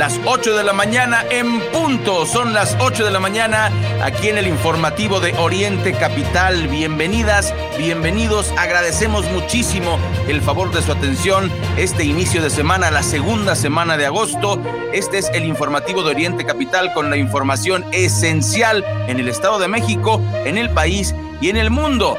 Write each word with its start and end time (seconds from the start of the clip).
Las 0.00 0.18
8 0.24 0.56
de 0.56 0.64
la 0.64 0.72
mañana 0.72 1.26
en 1.28 1.60
punto. 1.72 2.24
Son 2.24 2.54
las 2.54 2.74
8 2.80 3.04
de 3.04 3.10
la 3.10 3.20
mañana 3.20 3.70
aquí 4.02 4.30
en 4.30 4.38
el 4.38 4.46
informativo 4.46 5.20
de 5.20 5.34
Oriente 5.34 5.92
Capital. 5.92 6.68
Bienvenidas, 6.68 7.52
bienvenidos. 7.76 8.50
Agradecemos 8.56 9.30
muchísimo 9.30 9.98
el 10.26 10.40
favor 10.40 10.72
de 10.72 10.80
su 10.80 10.90
atención 10.90 11.52
este 11.76 12.04
inicio 12.04 12.40
de 12.40 12.48
semana, 12.48 12.90
la 12.90 13.02
segunda 13.02 13.54
semana 13.54 13.98
de 13.98 14.06
agosto. 14.06 14.58
Este 14.94 15.18
es 15.18 15.28
el 15.34 15.44
informativo 15.44 16.02
de 16.02 16.12
Oriente 16.12 16.46
Capital 16.46 16.94
con 16.94 17.10
la 17.10 17.18
información 17.18 17.84
esencial 17.92 18.82
en 19.06 19.20
el 19.20 19.28
Estado 19.28 19.58
de 19.58 19.68
México, 19.68 20.22
en 20.46 20.56
el 20.56 20.70
país 20.70 21.14
y 21.42 21.50
en 21.50 21.58
el 21.58 21.68
mundo. 21.68 22.16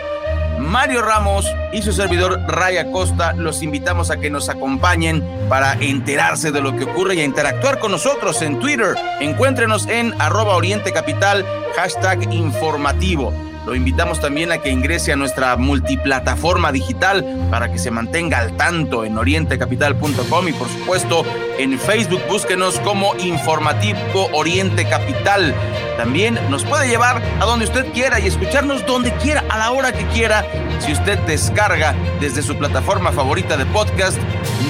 Mario 0.61 1.01
Ramos 1.01 1.45
y 1.73 1.81
su 1.81 1.91
servidor 1.91 2.39
Raya 2.47 2.91
Costa 2.91 3.33
los 3.33 3.63
invitamos 3.63 4.11
a 4.11 4.17
que 4.17 4.29
nos 4.29 4.47
acompañen 4.47 5.23
para 5.49 5.73
enterarse 5.73 6.51
de 6.51 6.61
lo 6.61 6.75
que 6.77 6.85
ocurre 6.85 7.15
y 7.15 7.21
a 7.21 7.25
interactuar 7.25 7.79
con 7.79 7.91
nosotros 7.91 8.41
en 8.41 8.59
Twitter. 8.59 8.95
Encuéntrenos 9.19 9.87
en 9.87 10.13
arroba 10.21 10.55
Oriente 10.55 10.93
Capital, 10.93 11.45
hashtag 11.75 12.31
informativo. 12.31 13.50
Lo 13.65 13.75
invitamos 13.75 14.19
también 14.19 14.51
a 14.51 14.57
que 14.57 14.69
ingrese 14.69 15.13
a 15.13 15.15
nuestra 15.15 15.55
multiplataforma 15.55 16.71
digital 16.71 17.47
para 17.51 17.71
que 17.71 17.77
se 17.77 17.91
mantenga 17.91 18.39
al 18.39 18.57
tanto 18.57 19.05
en 19.05 19.17
orientecapital.com 19.17 20.47
y 20.47 20.53
por 20.53 20.67
supuesto 20.67 21.23
en 21.59 21.77
Facebook 21.79 22.21
búsquenos 22.27 22.79
como 22.79 23.15
Informativo 23.17 24.29
Oriente 24.33 24.85
Capital. 24.85 25.53
También 25.97 26.39
nos 26.49 26.63
puede 26.63 26.87
llevar 26.87 27.21
a 27.39 27.45
donde 27.45 27.65
usted 27.65 27.85
quiera 27.93 28.19
y 28.19 28.27
escucharnos 28.27 28.85
donde 28.87 29.13
quiera, 29.17 29.43
a 29.49 29.59
la 29.59 29.71
hora 29.71 29.91
que 29.91 30.05
quiera, 30.07 30.43
si 30.79 30.93
usted 30.93 31.19
descarga 31.19 31.93
desde 32.19 32.41
su 32.41 32.57
plataforma 32.57 33.11
favorita 33.11 33.57
de 33.57 33.67
podcast 33.67 34.17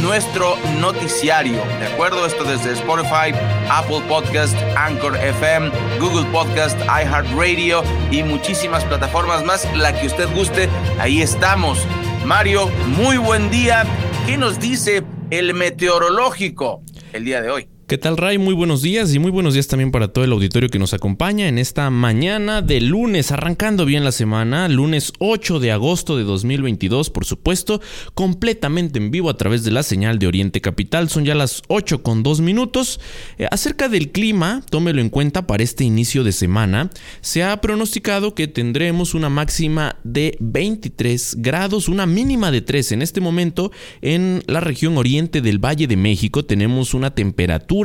nuestro 0.02 0.58
noticiario. 0.80 1.64
¿De 1.80 1.88
acuerdo? 1.88 2.26
Esto 2.26 2.44
desde 2.44 2.74
Spotify, 2.74 3.34
Apple 3.70 4.02
Podcast, 4.08 4.56
Anchor 4.76 5.16
FM, 5.16 5.72
Google 6.00 6.26
Podcast, 6.32 6.78
iHeartRadio 6.82 7.84
y 8.10 8.24
muchísimas 8.24 8.84
plataformas 8.92 9.46
más, 9.46 9.66
la 9.78 9.98
que 9.98 10.08
usted 10.08 10.28
guste, 10.36 10.68
ahí 11.00 11.22
estamos. 11.22 11.88
Mario, 12.26 12.68
muy 12.88 13.16
buen 13.16 13.50
día. 13.50 13.86
¿Qué 14.28 14.36
nos 14.36 14.60
dice 14.60 15.02
el 15.30 15.54
meteorológico 15.54 16.82
el 17.14 17.24
día 17.24 17.42
de 17.42 17.52
hoy? 17.52 17.70
¿Qué 17.92 17.98
tal, 17.98 18.16
Ray? 18.16 18.38
Muy 18.38 18.54
buenos 18.54 18.82
días 18.82 19.14
y 19.14 19.20
muy 19.20 19.32
buenos 19.32 19.54
días 19.54 19.68
también 19.68 19.92
para 19.92 20.08
todo 20.08 20.24
el 20.24 20.32
auditorio 20.32 20.70
que 20.70 20.80
nos 20.80 20.94
acompaña 20.94 21.50
en 21.50 21.58
esta 21.58 21.90
mañana 21.90 22.62
de 22.62 22.80
lunes, 22.80 23.34
arrancando 23.34 23.84
bien 23.84 24.06
la 24.06 24.14
semana, 24.14 24.70
lunes 24.70 25.12
8 25.20 25.60
de 25.60 25.74
agosto 25.74 26.16
de 26.16 26.24
2022, 26.24 27.10
por 27.10 27.26
supuesto, 27.26 27.82
completamente 28.14 28.98
en 28.98 29.12
vivo 29.12 29.30
a 29.30 29.36
través 29.36 29.66
de 29.66 29.72
la 29.72 29.84
señal 29.84 30.20
de 30.20 30.28
Oriente 30.28 30.62
Capital. 30.62 31.10
Son 31.10 31.26
ya 31.26 31.36
las 31.36 31.64
8 31.68 32.02
con 32.02 32.24
2 32.24 32.40
minutos. 32.40 33.02
Eh, 33.38 33.48
acerca 33.52 33.90
del 33.90 34.14
clima, 34.14 34.64
tómelo 34.70 35.02
en 35.02 35.10
cuenta 35.10 35.46
para 35.46 35.62
este 35.62 35.84
inicio 35.84 36.24
de 36.24 36.32
semana. 36.32 36.92
Se 37.20 37.44
ha 37.44 37.60
pronosticado 37.60 38.36
que 38.36 38.48
tendremos 38.48 39.14
una 39.14 39.28
máxima 39.28 39.98
de 40.06 40.38
23 40.40 41.36
grados, 41.40 41.90
una 41.90 42.06
mínima 42.06 42.52
de 42.52 42.62
3. 42.62 42.94
En 42.94 43.02
este 43.02 43.20
momento, 43.20 43.74
en 44.02 44.44
la 44.48 44.62
región 44.62 44.98
oriente 44.98 45.42
del 45.42 45.60
Valle 45.60 45.88
de 45.88 45.98
México, 45.98 46.46
tenemos 46.46 46.94
una 46.94 47.14
temperatura 47.14 47.81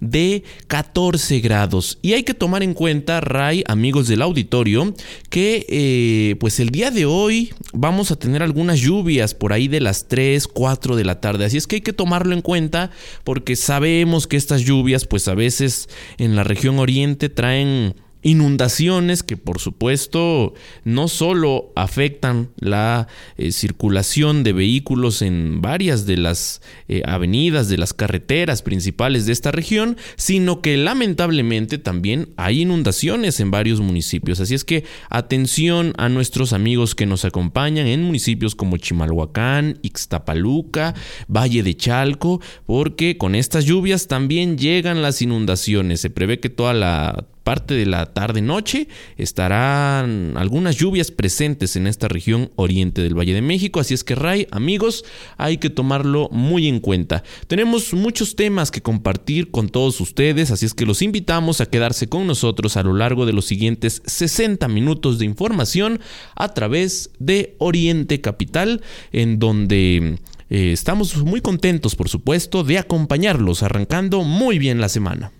de 0.00 0.44
14 0.66 1.40
grados. 1.40 1.98
Y 2.02 2.12
hay 2.12 2.22
que 2.22 2.34
tomar 2.34 2.62
en 2.62 2.74
cuenta, 2.74 3.20
Ray, 3.20 3.64
amigos 3.66 4.08
del 4.08 4.22
auditorio, 4.22 4.94
que 5.30 5.66
eh, 5.68 6.36
pues 6.40 6.60
el 6.60 6.70
día 6.70 6.90
de 6.90 7.06
hoy 7.06 7.52
vamos 7.72 8.10
a 8.10 8.16
tener 8.16 8.42
algunas 8.42 8.80
lluvias 8.80 9.34
por 9.34 9.52
ahí 9.52 9.68
de 9.68 9.80
las 9.80 10.08
3, 10.08 10.46
4 10.48 10.96
de 10.96 11.04
la 11.04 11.20
tarde. 11.20 11.44
Así 11.44 11.56
es 11.56 11.66
que 11.66 11.76
hay 11.76 11.82
que 11.82 11.92
tomarlo 11.92 12.34
en 12.34 12.42
cuenta 12.42 12.90
porque 13.24 13.56
sabemos 13.56 14.26
que 14.26 14.36
estas 14.36 14.62
lluvias 14.62 15.06
pues 15.06 15.28
a 15.28 15.34
veces 15.34 15.88
en 16.18 16.36
la 16.36 16.44
región 16.44 16.78
oriente 16.78 17.28
traen 17.28 17.94
Inundaciones 18.26 19.22
que 19.22 19.36
por 19.36 19.60
supuesto 19.60 20.54
no 20.82 21.08
solo 21.08 21.72
afectan 21.76 22.48
la 22.58 23.06
eh, 23.36 23.52
circulación 23.52 24.44
de 24.44 24.54
vehículos 24.54 25.20
en 25.20 25.60
varias 25.60 26.06
de 26.06 26.16
las 26.16 26.62
eh, 26.88 27.02
avenidas, 27.04 27.68
de 27.68 27.76
las 27.76 27.92
carreteras 27.92 28.62
principales 28.62 29.26
de 29.26 29.32
esta 29.32 29.52
región, 29.52 29.98
sino 30.16 30.62
que 30.62 30.78
lamentablemente 30.78 31.76
también 31.76 32.30
hay 32.38 32.62
inundaciones 32.62 33.40
en 33.40 33.50
varios 33.50 33.82
municipios. 33.82 34.40
Así 34.40 34.54
es 34.54 34.64
que 34.64 34.84
atención 35.10 35.92
a 35.98 36.08
nuestros 36.08 36.54
amigos 36.54 36.94
que 36.94 37.04
nos 37.04 37.26
acompañan 37.26 37.86
en 37.86 38.02
municipios 38.02 38.54
como 38.54 38.78
Chimalhuacán, 38.78 39.78
Ixtapaluca, 39.82 40.94
Valle 41.28 41.62
de 41.62 41.76
Chalco, 41.76 42.40
porque 42.64 43.18
con 43.18 43.34
estas 43.34 43.66
lluvias 43.66 44.08
también 44.08 44.56
llegan 44.56 45.02
las 45.02 45.20
inundaciones. 45.20 46.00
Se 46.00 46.08
prevé 46.08 46.40
que 46.40 46.48
toda 46.48 46.72
la 46.72 47.26
parte 47.44 47.74
de 47.74 47.86
la 47.86 48.06
tarde-noche 48.06 48.88
estarán 49.16 50.32
algunas 50.36 50.76
lluvias 50.76 51.10
presentes 51.10 51.76
en 51.76 51.86
esta 51.86 52.08
región 52.08 52.50
oriente 52.56 53.02
del 53.02 53.16
Valle 53.16 53.34
de 53.34 53.42
México, 53.42 53.78
así 53.78 53.94
es 53.94 54.02
que 54.02 54.14
Ray, 54.14 54.48
amigos, 54.50 55.04
hay 55.36 55.58
que 55.58 55.70
tomarlo 55.70 56.28
muy 56.32 56.66
en 56.66 56.80
cuenta. 56.80 57.22
Tenemos 57.46 57.92
muchos 57.92 58.34
temas 58.34 58.70
que 58.70 58.82
compartir 58.82 59.50
con 59.50 59.68
todos 59.68 60.00
ustedes, 60.00 60.50
así 60.50 60.66
es 60.66 60.74
que 60.74 60.86
los 60.86 61.02
invitamos 61.02 61.60
a 61.60 61.66
quedarse 61.66 62.08
con 62.08 62.26
nosotros 62.26 62.76
a 62.76 62.82
lo 62.82 62.94
largo 62.94 63.26
de 63.26 63.34
los 63.34 63.44
siguientes 63.44 64.02
60 64.06 64.66
minutos 64.68 65.18
de 65.18 65.26
información 65.26 66.00
a 66.34 66.54
través 66.54 67.10
de 67.18 67.54
Oriente 67.58 68.20
Capital, 68.20 68.82
en 69.12 69.38
donde 69.38 70.18
eh, 70.50 70.72
estamos 70.72 71.16
muy 71.18 71.40
contentos, 71.40 71.94
por 71.94 72.08
supuesto, 72.08 72.64
de 72.64 72.78
acompañarlos 72.78 73.62
arrancando 73.62 74.22
muy 74.22 74.58
bien 74.58 74.80
la 74.80 74.88
semana. 74.88 75.32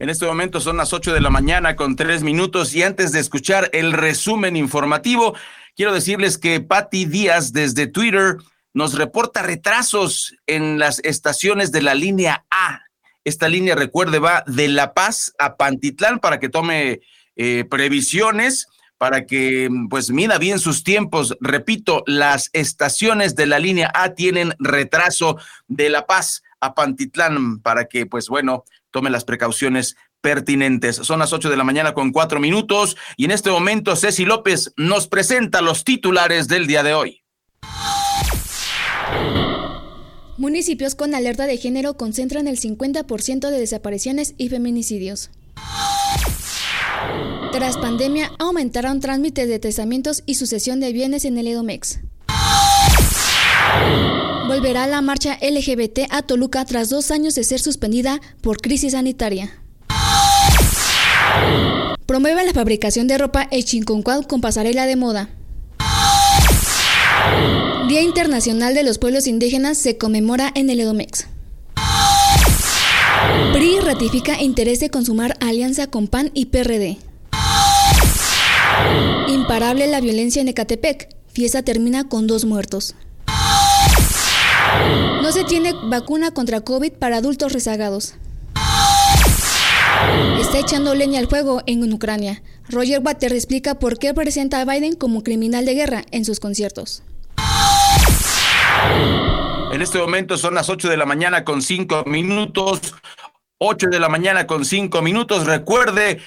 En 0.00 0.10
este 0.10 0.26
momento 0.26 0.60
son 0.60 0.76
las 0.76 0.92
8 0.92 1.14
de 1.14 1.20
la 1.20 1.30
mañana 1.30 1.76
con 1.76 1.94
tres 1.94 2.24
minutos 2.24 2.74
y 2.74 2.82
antes 2.82 3.12
de 3.12 3.20
escuchar 3.20 3.70
el 3.72 3.92
resumen 3.92 4.56
informativo, 4.56 5.36
quiero 5.76 5.94
decirles 5.94 6.36
que 6.36 6.60
Patti 6.60 7.04
Díaz 7.04 7.52
desde 7.52 7.86
Twitter 7.86 8.38
nos 8.72 8.94
reporta 8.94 9.42
retrasos 9.42 10.34
en 10.48 10.80
las 10.80 10.98
estaciones 11.04 11.70
de 11.70 11.82
la 11.82 11.94
línea 11.94 12.44
A. 12.50 12.80
Esta 13.22 13.48
línea, 13.48 13.76
recuerde, 13.76 14.18
va 14.18 14.42
de 14.48 14.66
La 14.66 14.94
Paz 14.94 15.32
a 15.38 15.56
Pantitlán 15.56 16.18
para 16.18 16.40
que 16.40 16.48
tome 16.48 17.00
eh, 17.36 17.64
previsiones, 17.70 18.66
para 18.98 19.26
que 19.26 19.70
pues 19.88 20.10
mida 20.10 20.38
bien 20.38 20.58
sus 20.58 20.82
tiempos. 20.82 21.36
Repito, 21.40 22.02
las 22.06 22.50
estaciones 22.52 23.36
de 23.36 23.46
la 23.46 23.60
línea 23.60 23.92
A 23.94 24.14
tienen 24.14 24.54
retraso 24.58 25.38
de 25.68 25.88
La 25.88 26.04
Paz 26.04 26.42
a 26.58 26.74
Pantitlán 26.74 27.60
para 27.60 27.84
que 27.84 28.06
pues 28.06 28.28
bueno, 28.28 28.64
tome 28.94 29.10
las 29.10 29.24
precauciones 29.24 29.96
pertinentes. 30.20 30.94
Son 30.94 31.18
las 31.18 31.32
8 31.32 31.50
de 31.50 31.56
la 31.56 31.64
mañana 31.64 31.94
con 31.94 32.12
cuatro 32.12 32.38
minutos 32.38 32.96
y 33.16 33.24
en 33.24 33.32
este 33.32 33.50
momento 33.50 33.96
Ceci 33.96 34.24
López 34.24 34.72
nos 34.76 35.08
presenta 35.08 35.62
los 35.62 35.82
titulares 35.82 36.46
del 36.46 36.68
día 36.68 36.84
de 36.84 36.94
hoy. 36.94 37.24
Municipios 40.38 40.94
con 40.94 41.12
alerta 41.16 41.46
de 41.46 41.56
género 41.56 41.96
concentran 41.96 42.46
el 42.46 42.56
50% 42.56 43.50
de 43.50 43.58
desapariciones 43.58 44.34
y 44.38 44.48
feminicidios. 44.48 45.30
Tras 47.50 47.76
pandemia, 47.76 48.30
aumentaron 48.38 49.00
trámites 49.00 49.48
de 49.48 49.58
testamentos 49.58 50.22
y 50.24 50.34
sucesión 50.34 50.78
de 50.78 50.92
bienes 50.92 51.24
en 51.24 51.36
el 51.38 51.48
Edomex. 51.48 51.98
Volverá 54.46 54.86
la 54.86 55.00
marcha 55.00 55.38
LGBT 55.40 56.06
a 56.10 56.22
Toluca 56.22 56.64
tras 56.64 56.88
dos 56.88 57.10
años 57.10 57.34
de 57.34 57.44
ser 57.44 57.60
suspendida 57.60 58.20
por 58.40 58.58
crisis 58.58 58.92
sanitaria. 58.92 59.50
Promueve 62.06 62.44
la 62.44 62.52
fabricación 62.52 63.08
de 63.08 63.18
ropa 63.18 63.48
el 63.50 63.64
Chinconcuad 63.64 64.24
con 64.24 64.40
pasarela 64.40 64.86
de 64.86 64.96
moda. 64.96 65.30
Día 67.88 68.02
Internacional 68.02 68.74
de 68.74 68.82
los 68.82 68.98
Pueblos 68.98 69.26
Indígenas 69.26 69.78
se 69.78 69.98
conmemora 69.98 70.52
en 70.54 70.70
el 70.70 70.80
Edomex. 70.80 71.26
PRI 73.52 73.80
ratifica 73.80 74.40
interés 74.40 74.80
de 74.80 74.90
consumar 74.90 75.36
alianza 75.40 75.86
con 75.86 76.08
PAN 76.08 76.30
y 76.34 76.46
PRD. 76.46 76.98
Imparable 79.28 79.86
la 79.86 80.00
violencia 80.00 80.42
en 80.42 80.48
Ecatepec. 80.48 81.14
Fiesta 81.32 81.62
termina 81.62 82.08
con 82.08 82.26
dos 82.26 82.44
muertos. 82.44 82.94
No 85.22 85.32
se 85.32 85.44
tiene 85.44 85.72
vacuna 85.84 86.32
contra 86.32 86.60
COVID 86.60 86.92
para 86.92 87.18
adultos 87.18 87.52
rezagados. 87.52 88.14
Está 90.40 90.58
echando 90.58 90.94
leña 90.94 91.18
al 91.18 91.28
fuego 91.28 91.62
en 91.66 91.92
Ucrania. 91.92 92.42
Roger 92.68 93.00
Water 93.02 93.32
explica 93.32 93.78
por 93.78 93.98
qué 93.98 94.12
presenta 94.14 94.60
a 94.60 94.64
Biden 94.64 94.96
como 94.96 95.22
criminal 95.22 95.64
de 95.64 95.74
guerra 95.74 96.04
en 96.10 96.24
sus 96.24 96.40
conciertos. 96.40 97.02
En 99.72 99.82
este 99.82 99.98
momento 99.98 100.36
son 100.36 100.54
las 100.54 100.68
8 100.68 100.88
de 100.88 100.96
la 100.96 101.06
mañana 101.06 101.44
con 101.44 101.62
5 101.62 102.04
minutos. 102.06 102.94
8 103.58 103.88
de 103.88 103.98
la 104.00 104.08
mañana 104.08 104.46
con 104.46 104.64
5 104.64 105.02
minutos. 105.02 105.46
Recuerde, 105.46 106.20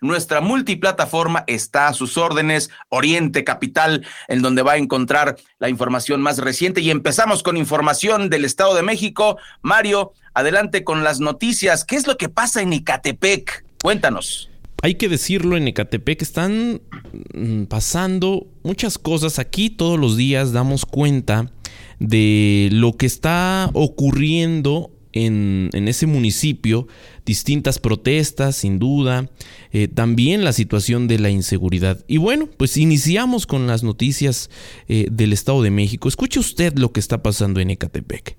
nuestra 0.00 0.40
multiplataforma 0.40 1.44
está 1.46 1.88
a 1.88 1.92
sus 1.92 2.16
órdenes, 2.16 2.70
Oriente 2.88 3.44
Capital, 3.44 4.06
en 4.28 4.42
donde 4.42 4.62
va 4.62 4.72
a 4.72 4.78
encontrar 4.78 5.36
la 5.58 5.68
información 5.68 6.20
más 6.20 6.38
reciente. 6.38 6.80
Y 6.80 6.90
empezamos 6.90 7.42
con 7.42 7.56
información 7.56 8.30
del 8.30 8.44
Estado 8.44 8.74
de 8.74 8.82
México. 8.82 9.38
Mario, 9.62 10.12
adelante 10.34 10.84
con 10.84 11.04
las 11.04 11.20
noticias. 11.20 11.84
¿Qué 11.84 11.96
es 11.96 12.06
lo 12.06 12.16
que 12.16 12.28
pasa 12.28 12.62
en 12.62 12.72
Icatepec? 12.72 13.64
Cuéntanos. 13.82 14.50
Hay 14.80 14.94
que 14.94 15.08
decirlo, 15.08 15.56
en 15.56 15.66
Ecatepec 15.66 16.22
están 16.22 16.80
mm, 17.34 17.64
pasando 17.64 18.46
muchas 18.62 18.96
cosas. 18.98 19.40
Aquí 19.40 19.70
todos 19.70 19.98
los 19.98 20.16
días 20.16 20.52
damos 20.52 20.86
cuenta 20.86 21.50
de 21.98 22.68
lo 22.70 22.96
que 22.96 23.06
está 23.06 23.70
ocurriendo 23.72 24.92
en, 25.12 25.70
ese 25.72 26.06
municipio, 26.06 26.86
distintas 27.24 27.78
protestas, 27.78 28.56
sin 28.56 28.78
duda, 28.78 29.30
eh, 29.72 29.88
también 29.88 30.44
la 30.44 30.52
situación 30.52 31.08
de 31.08 31.18
la 31.18 31.30
inseguridad. 31.30 32.04
Y 32.06 32.18
bueno, 32.18 32.48
pues 32.56 32.76
iniciamos 32.76 33.46
con 33.46 33.66
las 33.66 33.82
noticias 33.82 34.50
eh, 34.88 35.08
del 35.10 35.32
Estado 35.32 35.62
de 35.62 35.70
México. 35.70 36.08
Escuche 36.08 36.40
usted 36.40 36.76
lo 36.78 36.92
que 36.92 37.00
está 37.00 37.22
pasando 37.22 37.60
en 37.60 37.70
Ecatepec. 37.70 38.36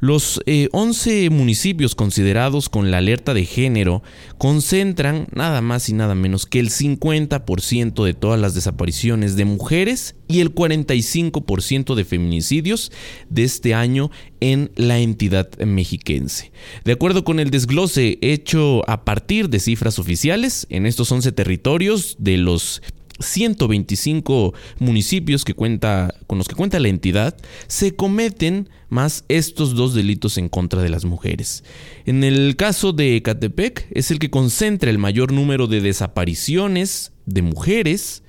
Los 0.00 0.40
11 0.72 1.24
eh, 1.26 1.30
municipios 1.30 1.94
considerados 1.94 2.70
con 2.70 2.90
la 2.90 2.98
alerta 2.98 3.34
de 3.34 3.44
género 3.44 4.02
concentran 4.38 5.28
nada 5.32 5.60
más 5.60 5.90
y 5.90 5.92
nada 5.92 6.14
menos 6.14 6.46
que 6.46 6.58
el 6.58 6.70
50% 6.70 8.04
de 8.04 8.14
todas 8.14 8.40
las 8.40 8.54
desapariciones 8.54 9.36
de 9.36 9.44
mujeres 9.44 10.16
y 10.26 10.40
el 10.40 10.54
45% 10.54 11.94
de 11.94 12.04
feminicidios 12.06 12.92
de 13.28 13.44
este 13.44 13.74
año 13.74 14.10
en 14.40 14.72
la 14.74 14.98
entidad 14.98 15.50
mexiquense. 15.58 16.50
De 16.84 16.92
acuerdo 16.92 17.22
con 17.22 17.38
el 17.38 17.50
desglose 17.50 18.18
hecho 18.22 18.88
a 18.88 19.04
partir 19.04 19.50
de 19.50 19.60
cifras 19.60 19.98
oficiales, 19.98 20.66
en 20.70 20.86
estos 20.86 21.12
11 21.12 21.32
territorios 21.32 22.16
de 22.18 22.38
los 22.38 22.80
125 23.20 24.54
municipios 24.78 25.44
que 25.44 25.54
cuenta, 25.54 26.14
con 26.26 26.38
los 26.38 26.48
que 26.48 26.54
cuenta 26.54 26.80
la 26.80 26.88
entidad, 26.88 27.36
se 27.66 27.94
cometen 27.94 28.68
más 28.88 29.24
estos 29.28 29.74
dos 29.74 29.94
delitos 29.94 30.38
en 30.38 30.48
contra 30.48 30.82
de 30.82 30.88
las 30.88 31.04
mujeres. 31.04 31.64
En 32.06 32.24
el 32.24 32.56
caso 32.56 32.92
de 32.92 33.16
Ecatepec, 33.16 33.86
es 33.92 34.10
el 34.10 34.18
que 34.18 34.30
concentra 34.30 34.90
el 34.90 34.98
mayor 34.98 35.32
número 35.32 35.66
de 35.66 35.80
desapariciones 35.80 37.12
de 37.26 37.42
mujeres. 37.42 38.22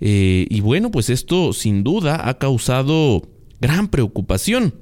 Eh, 0.00 0.46
y 0.48 0.60
bueno, 0.60 0.90
pues 0.90 1.10
esto 1.10 1.52
sin 1.52 1.84
duda 1.84 2.28
ha 2.28 2.38
causado 2.38 3.28
gran 3.60 3.88
preocupación. 3.88 4.74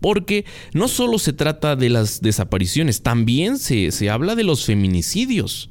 Porque 0.00 0.44
no 0.74 0.86
solo 0.86 1.18
se 1.18 1.32
trata 1.32 1.74
de 1.74 1.88
las 1.88 2.20
desapariciones, 2.20 3.02
también 3.02 3.58
se, 3.58 3.90
se 3.90 4.10
habla 4.10 4.36
de 4.36 4.44
los 4.44 4.64
feminicidios. 4.64 5.70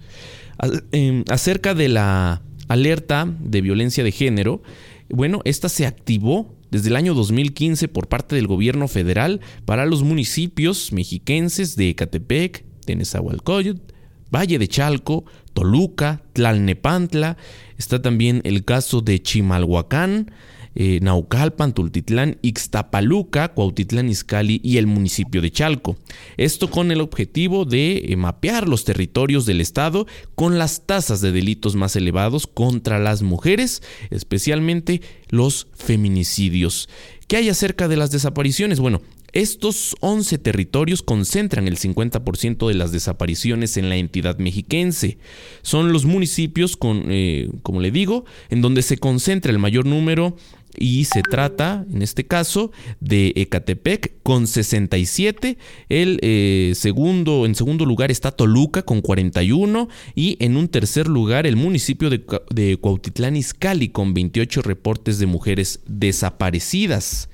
Em, 0.92 1.24
acerca 1.30 1.76
de 1.76 1.88
la 1.88 2.42
alerta 2.68 3.34
de 3.40 3.62
violencia 3.62 4.04
de 4.04 4.12
género, 4.12 4.62
bueno, 5.10 5.42
esta 5.46 5.70
se 5.70 5.86
activó 5.86 6.56
desde 6.70 6.90
el 6.90 6.96
año 6.96 7.14
2015 7.14 7.88
por 7.88 8.08
parte 8.08 8.36
del 8.36 8.48
gobierno 8.48 8.88
federal 8.88 9.42
para 9.66 9.86
los 9.86 10.04
municipios 10.04 10.92
mexiquenses 10.92 11.76
de 11.76 11.90
Ecatepec, 11.90 12.66
Tenezahualcoyot, 12.86 13.94
Valle 14.34 14.60
de 14.60 14.68
Chalco, 14.68 15.26
Toluca, 15.54 16.22
Tlalnepantla, 16.34 17.38
está 17.78 18.02
también 18.02 18.42
el 18.44 18.66
caso 18.66 19.02
de 19.02 19.22
Chimalhuacán, 19.22 20.32
eh, 20.80 21.00
Naucalpan, 21.02 21.74
Tultitlán, 21.74 22.38
Ixtapaluca, 22.44 23.48
Cuautitlán 23.56 24.10
Izcalli 24.10 24.62
y 24.64 24.78
el 24.78 24.86
municipio 24.86 25.42
de 25.42 25.50
Chalco. 25.50 25.98
Esto 26.38 26.70
con 26.70 26.92
el 26.92 27.02
objetivo 27.02 27.66
de 27.66 28.06
eh, 28.10 28.16
mapear 28.16 28.68
los 28.68 28.84
territorios 28.84 29.48
del 29.48 29.60
estado 29.60 30.06
con 30.36 30.60
las 30.60 30.86
tasas 30.86 31.20
de 31.20 31.32
delitos 31.32 31.76
más 31.76 31.96
elevados 31.96 32.46
contra 32.46 33.00
las 33.00 33.24
mujeres, 33.24 33.82
especialmente 34.12 35.02
los 35.30 35.68
feminicidios. 35.74 36.90
¿Qué 37.28 37.38
hay 37.38 37.50
acerca 37.50 37.88
de 37.88 37.98
las 37.98 38.12
desapariciones? 38.12 38.80
Bueno, 38.80 39.02
estos 39.34 39.96
11 40.00 40.38
territorios 40.38 41.02
concentran 41.02 41.68
el 41.68 41.78
50% 41.78 42.68
de 42.68 42.74
las 42.74 42.92
desapariciones 42.92 43.78
en 43.78 43.90
la 43.90 43.98
entidad 43.98 44.38
mexiquense. 44.38 45.18
Son 45.64 45.92
los 45.92 46.06
municipios, 46.06 46.78
con, 46.78 47.06
eh, 47.10 47.50
como 47.62 47.82
le 47.82 47.92
digo, 47.92 48.26
en 48.50 48.62
donde 48.62 48.82
se 48.82 48.98
concentra 48.98 49.52
el 49.52 49.60
mayor 49.60 49.86
número 49.86 50.38
y 50.78 51.06
se 51.06 51.22
trata, 51.24 51.86
en 51.92 52.02
este 52.02 52.26
caso, 52.26 52.72
de 53.00 53.34
Ecatepec 53.36 54.14
con 54.24 54.48
67. 54.48 55.58
El 55.90 56.20
eh, 56.22 56.74
segundo, 56.76 57.46
en 57.46 57.56
segundo 57.56 57.86
lugar 57.86 58.12
está 58.12 58.32
Toluca 58.32 58.84
con 58.84 59.02
41 59.02 59.90
y 60.16 60.38
en 60.40 60.58
un 60.58 60.68
tercer 60.68 61.08
lugar 61.08 61.48
el 61.48 61.56
municipio 61.56 62.10
de, 62.10 62.24
de 62.50 62.78
Cuautitlán 62.78 63.36
Izcalli 63.36 63.90
con 63.90 64.14
28 64.14 64.62
reportes 64.62 65.20
de 65.20 65.26
mujeres 65.26 65.82
desaparecidas. 65.88 67.30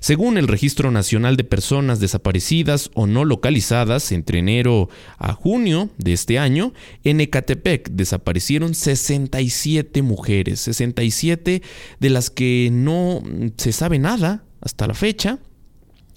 Según 0.00 0.38
el 0.38 0.48
Registro 0.48 0.90
Nacional 0.90 1.36
de 1.36 1.44
Personas 1.44 2.00
Desaparecidas 2.00 2.90
o 2.94 3.06
No 3.06 3.24
Localizadas, 3.24 4.12
entre 4.12 4.40
enero 4.40 4.88
a 5.18 5.32
junio 5.32 5.90
de 5.98 6.12
este 6.12 6.38
año, 6.38 6.72
en 7.04 7.20
Ecatepec 7.20 7.90
desaparecieron 7.90 8.74
67 8.74 10.02
mujeres, 10.02 10.60
67 10.60 11.62
de 11.98 12.10
las 12.10 12.30
que 12.30 12.70
no 12.72 13.22
se 13.56 13.72
sabe 13.72 13.98
nada 13.98 14.44
hasta 14.60 14.86
la 14.86 14.94
fecha. 14.94 15.38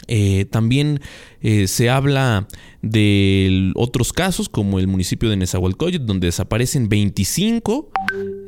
Eh, 0.08 0.46
también 0.46 1.00
eh, 1.42 1.68
se 1.68 1.90
habla 1.90 2.48
de 2.82 3.72
otros 3.76 4.14
casos 4.14 4.50
como 4.50 4.80
el 4.80 4.88
municipio 4.88 5.30
de 5.30 5.38
Nezahualcóyotl 5.38 6.06
donde 6.06 6.28
desaparecen 6.28 6.90
25. 6.90 7.92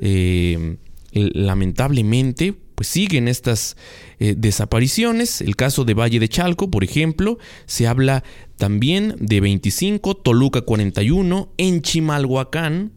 Eh, 0.02 0.78
lamentablemente, 1.14 2.54
pues 2.76 2.88
siguen 2.88 3.28
estas 3.28 3.78
eh, 4.20 4.36
desapariciones. 4.38 5.42
El 5.42 5.56
caso 5.56 5.86
de 5.86 5.94
Valle 5.94 6.20
de 6.20 6.30
Chalco, 6.30 6.70
por 6.70 6.84
ejemplo, 6.84 7.38
se 7.66 7.88
habla 7.88 8.24
también 8.58 9.16
de 9.20 9.42
25, 9.42 10.16
Toluca 10.18 10.62
41, 10.62 11.54
en 11.58 11.82
Chimalhuacán, 11.82 12.94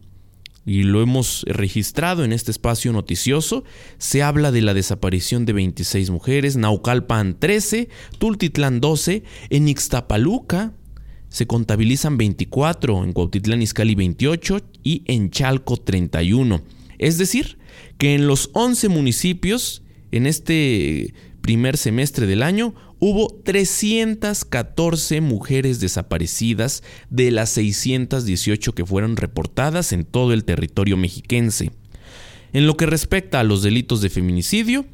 y 0.65 0.83
lo 0.83 1.01
hemos 1.01 1.43
registrado 1.47 2.25
en 2.25 2.33
este 2.33 2.51
espacio 2.51 2.91
noticioso, 2.91 3.63
se 3.99 4.21
habla 4.21 4.51
de 4.51 4.61
la 4.61 4.73
desaparición 4.73 5.45
de 5.45 5.53
26 5.53 6.09
mujeres, 6.09 6.57
Naucalpan 6.57 7.39
13, 7.39 7.87
Tultitlán 8.17 8.81
12, 8.81 9.23
en 9.49 9.69
Ixtapaluca 9.69 10.73
se 11.29 11.45
contabilizan 11.45 12.17
24, 12.17 13.03
en 13.03 13.13
Cuautitlán 13.13 13.61
Izcalli 13.61 13.95
28 13.95 14.61
y 14.83 15.03
en 15.05 15.29
Chalco 15.29 15.77
31. 15.77 16.61
Es 16.97 17.17
decir, 17.17 17.57
que 17.97 18.13
en 18.15 18.27
los 18.27 18.49
11 18.53 18.89
municipios, 18.89 19.83
en 20.11 20.25
este 20.25 21.13
primer 21.41 21.77
semestre 21.77 22.25
del 22.27 22.43
año, 22.43 22.75
hubo 22.99 23.27
314 23.43 25.21
mujeres 25.21 25.79
desaparecidas 25.79 26.83
de 27.09 27.31
las 27.31 27.49
618 27.51 28.73
que 28.73 28.85
fueron 28.85 29.17
reportadas 29.17 29.93
en 29.93 30.03
todo 30.03 30.33
el 30.33 30.43
territorio 30.43 30.97
mexiquense. 30.97 31.71
En 32.53 32.65
lo 32.65 32.77
que 32.77 32.85
respecta 32.85 33.39
a 33.39 33.43
los 33.43 33.61
delitos 33.61 34.01
de 34.01 34.09
feminicidio, 34.09 34.85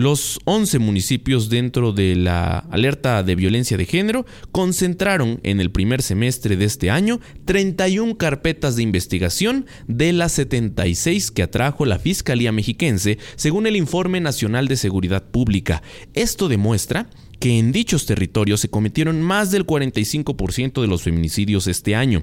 los 0.00 0.40
11 0.44 0.78
municipios 0.78 1.50
dentro 1.50 1.92
de 1.92 2.16
la 2.16 2.58
alerta 2.70 3.22
de 3.22 3.34
violencia 3.34 3.76
de 3.76 3.84
género 3.84 4.24
concentraron 4.50 5.40
en 5.42 5.60
el 5.60 5.70
primer 5.70 6.00
semestre 6.00 6.56
de 6.56 6.64
este 6.64 6.90
año 6.90 7.20
31 7.44 8.16
carpetas 8.16 8.76
de 8.76 8.82
investigación 8.82 9.66
de 9.88 10.14
las 10.14 10.32
76 10.32 11.30
que 11.30 11.42
atrajo 11.42 11.84
la 11.84 11.98
Fiscalía 11.98 12.50
Mexiquense, 12.50 13.18
según 13.36 13.66
el 13.66 13.76
Informe 13.76 14.20
Nacional 14.20 14.68
de 14.68 14.76
Seguridad 14.76 15.24
Pública. 15.30 15.82
Esto 16.14 16.48
demuestra 16.48 17.10
que 17.38 17.58
en 17.58 17.72
dichos 17.72 18.06
territorios 18.06 18.60
se 18.60 18.70
cometieron 18.70 19.20
más 19.20 19.50
del 19.50 19.66
45% 19.66 20.80
de 20.80 20.86
los 20.86 21.02
feminicidios 21.02 21.66
este 21.66 21.94
año. 21.94 22.22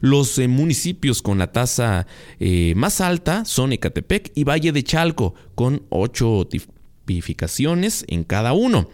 Los 0.00 0.38
eh, 0.38 0.48
municipios 0.48 1.20
con 1.20 1.38
la 1.38 1.52
tasa 1.52 2.06
eh, 2.38 2.72
más 2.74 3.00
alta 3.00 3.44
son 3.44 3.72
Ecatepec 3.72 4.32
y 4.34 4.44
Valle 4.44 4.72
de 4.72 4.82
Chalco, 4.82 5.34
con 5.54 5.82
8 5.88 6.48
en 8.08 8.24
cada 8.24 8.52
uno. 8.52 8.88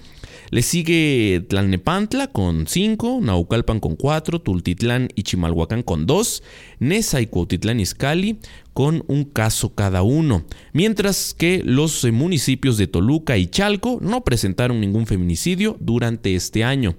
Le 0.51 0.63
sigue 0.63 1.45
Tlalnepantla 1.49 2.29
con 2.29 2.67
5, 2.67 3.21
Naucalpan 3.23 3.81
con 3.81 3.97
4, 3.97 4.41
Tultitlán 4.41 5.09
y 5.15 5.23
Chimalhuacán 5.23 5.83
con 5.83 6.07
2, 6.07 6.43
Nesa 6.79 7.21
y 7.21 7.27
Cuautitlán 7.27 7.81
Izcalli 7.81 8.39
con 8.73 9.05
un 9.09 9.25
caso 9.25 9.75
cada 9.75 10.03
uno, 10.03 10.45
mientras 10.73 11.35
que 11.35 11.63
los 11.65 12.05
municipios 12.05 12.77
de 12.77 12.87
Toluca 12.87 13.37
y 13.37 13.47
Chalco 13.47 13.99
no 14.01 14.23
presentaron 14.23 14.81
ningún 14.81 15.07
feminicidio 15.07 15.77
durante 15.81 16.35
este 16.35 16.63
año. 16.63 16.95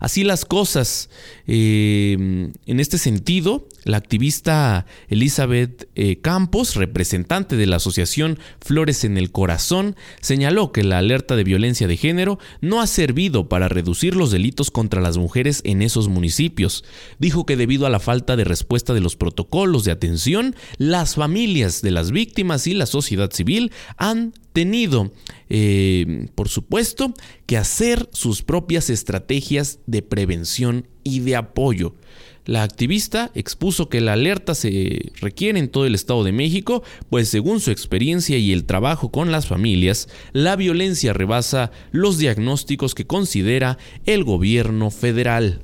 Así 0.00 0.24
las 0.24 0.44
cosas. 0.44 1.10
Eh, 1.46 2.50
en 2.66 2.80
este 2.80 2.98
sentido, 2.98 3.68
la 3.84 3.98
activista 3.98 4.86
Elizabeth 5.08 5.88
eh, 5.94 6.20
Campos, 6.20 6.74
representante 6.76 7.56
de 7.56 7.66
la 7.66 7.76
asociación 7.76 8.38
Flores 8.60 9.04
en 9.04 9.18
el 9.18 9.30
Corazón, 9.30 9.96
señaló 10.20 10.72
que 10.72 10.84
la 10.84 10.98
alerta 10.98 11.36
de 11.36 11.44
violencia 11.44 11.86
de 11.86 11.96
género 11.96 12.38
no 12.60 12.80
ha 12.80 12.86
servido 12.86 13.48
para 13.48 13.68
reducir 13.68 14.16
los 14.16 14.30
delitos 14.30 14.70
contra 14.70 15.00
las 15.00 15.18
mujeres 15.18 15.60
en 15.64 15.82
esos 15.82 16.08
municipios. 16.08 16.84
Dijo 17.18 17.46
que 17.46 17.56
debido 17.56 17.86
a 17.86 17.90
la 17.90 18.00
falta 18.00 18.36
de 18.36 18.44
respuesta 18.44 18.94
de 18.94 19.00
los 19.00 19.16
protocolos 19.16 19.84
de 19.84 19.92
atención, 19.92 20.56
las 20.78 21.14
familias 21.14 21.82
de 21.82 21.90
las 21.90 22.10
víctimas 22.10 22.66
y 22.66 22.74
la 22.74 22.86
sociedad 22.86 23.30
civil 23.32 23.72
han 23.96 24.32
tenido, 24.54 25.12
eh, 25.50 26.28
por 26.34 26.48
supuesto, 26.48 27.12
que 27.44 27.58
hacer 27.58 28.08
sus 28.12 28.42
propias 28.42 28.88
estrategias 28.88 29.80
de 29.86 30.00
prevención 30.00 30.86
y 31.02 31.20
de 31.20 31.36
apoyo. 31.36 31.94
La 32.46 32.62
activista 32.62 33.30
expuso 33.34 33.88
que 33.88 34.00
la 34.00 34.12
alerta 34.12 34.54
se 34.54 35.10
requiere 35.20 35.58
en 35.58 35.68
todo 35.68 35.86
el 35.86 35.94
Estado 35.94 36.22
de 36.24 36.32
México, 36.32 36.84
pues 37.10 37.28
según 37.28 37.60
su 37.60 37.72
experiencia 37.72 38.38
y 38.38 38.52
el 38.52 38.64
trabajo 38.64 39.10
con 39.10 39.32
las 39.32 39.46
familias, 39.46 40.08
la 40.32 40.54
violencia 40.54 41.12
rebasa 41.12 41.72
los 41.90 42.18
diagnósticos 42.18 42.94
que 42.94 43.06
considera 43.06 43.76
el 44.06 44.22
gobierno 44.24 44.90
federal. 44.90 45.62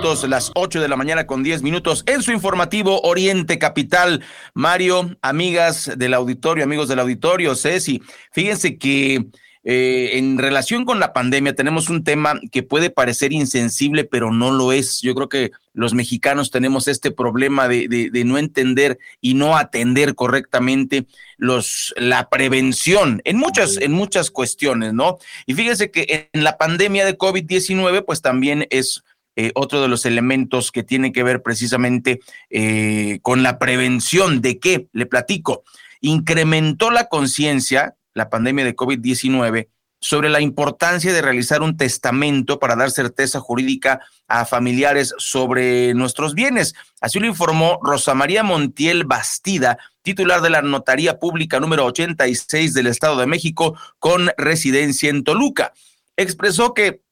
Las 0.00 0.50
8 0.54 0.80
de 0.80 0.88
la 0.88 0.96
mañana 0.96 1.26
con 1.26 1.42
10 1.42 1.62
minutos 1.62 2.04
en 2.06 2.22
su 2.22 2.32
informativo 2.32 3.02
Oriente 3.02 3.58
Capital. 3.58 4.24
Mario, 4.54 5.16
amigas 5.20 5.90
del 5.96 6.14
auditorio, 6.14 6.64
amigos 6.64 6.88
del 6.88 7.00
auditorio, 7.00 7.54
Ceci, 7.54 8.00
fíjense 8.32 8.78
que 8.78 9.26
eh, 9.62 10.12
en 10.14 10.38
relación 10.38 10.86
con 10.86 11.00
la 11.00 11.12
pandemia 11.12 11.54
tenemos 11.54 11.90
un 11.90 12.02
tema 12.02 12.40
que 12.50 12.62
puede 12.62 12.88
parecer 12.88 13.34
insensible, 13.34 14.04
pero 14.04 14.32
no 14.32 14.50
lo 14.52 14.72
es. 14.72 15.02
Yo 15.02 15.14
creo 15.14 15.28
que 15.28 15.50
los 15.74 15.92
mexicanos 15.92 16.50
tenemos 16.50 16.88
este 16.88 17.10
problema 17.10 17.68
de, 17.68 17.86
de, 17.88 18.24
no 18.24 18.38
entender 18.38 18.98
y 19.20 19.34
no 19.34 19.58
atender 19.58 20.14
correctamente 20.14 21.06
los, 21.36 21.92
la 21.98 22.30
prevención 22.30 23.20
en 23.24 23.36
muchas, 23.36 23.76
en 23.76 23.92
muchas 23.92 24.30
cuestiones, 24.30 24.94
¿no? 24.94 25.18
Y 25.44 25.52
fíjense 25.52 25.90
que 25.90 26.30
en 26.32 26.42
la 26.42 26.56
pandemia 26.56 27.04
de 27.04 27.18
COVID-19, 27.18 28.04
pues 28.06 28.22
también 28.22 28.66
es 28.70 29.04
eh, 29.46 29.52
otro 29.54 29.80
de 29.80 29.88
los 29.88 30.06
elementos 30.06 30.72
que 30.72 30.82
tiene 30.82 31.12
que 31.12 31.22
ver 31.22 31.42
precisamente 31.42 32.20
eh, 32.50 33.18
con 33.22 33.42
la 33.42 33.58
prevención. 33.58 34.40
¿De 34.40 34.58
qué? 34.58 34.88
Le 34.92 35.06
platico. 35.06 35.64
Incrementó 36.00 36.90
la 36.90 37.08
conciencia 37.08 37.96
la 38.14 38.30
pandemia 38.30 38.64
de 38.64 38.76
COVID-19 38.76 39.68
sobre 40.02 40.30
la 40.30 40.40
importancia 40.40 41.12
de 41.12 41.20
realizar 41.20 41.60
un 41.62 41.76
testamento 41.76 42.58
para 42.58 42.74
dar 42.74 42.90
certeza 42.90 43.38
jurídica 43.38 44.00
a 44.28 44.46
familiares 44.46 45.14
sobre 45.18 45.92
nuestros 45.94 46.34
bienes. 46.34 46.74
Así 47.00 47.18
lo 47.18 47.26
informó 47.26 47.78
Rosa 47.82 48.14
María 48.14 48.42
Montiel 48.42 49.04
Bastida, 49.04 49.78
titular 50.02 50.40
de 50.40 50.50
la 50.50 50.62
Notaría 50.62 51.18
Pública 51.18 51.60
número 51.60 51.84
86 51.84 52.72
del 52.72 52.86
Estado 52.86 53.18
de 53.18 53.26
México, 53.26 53.76
con 53.98 54.30
residencia 54.38 55.10
en 55.10 55.22
Toluca. 55.22 55.74
Expresó 56.16 56.72
que 56.72 57.02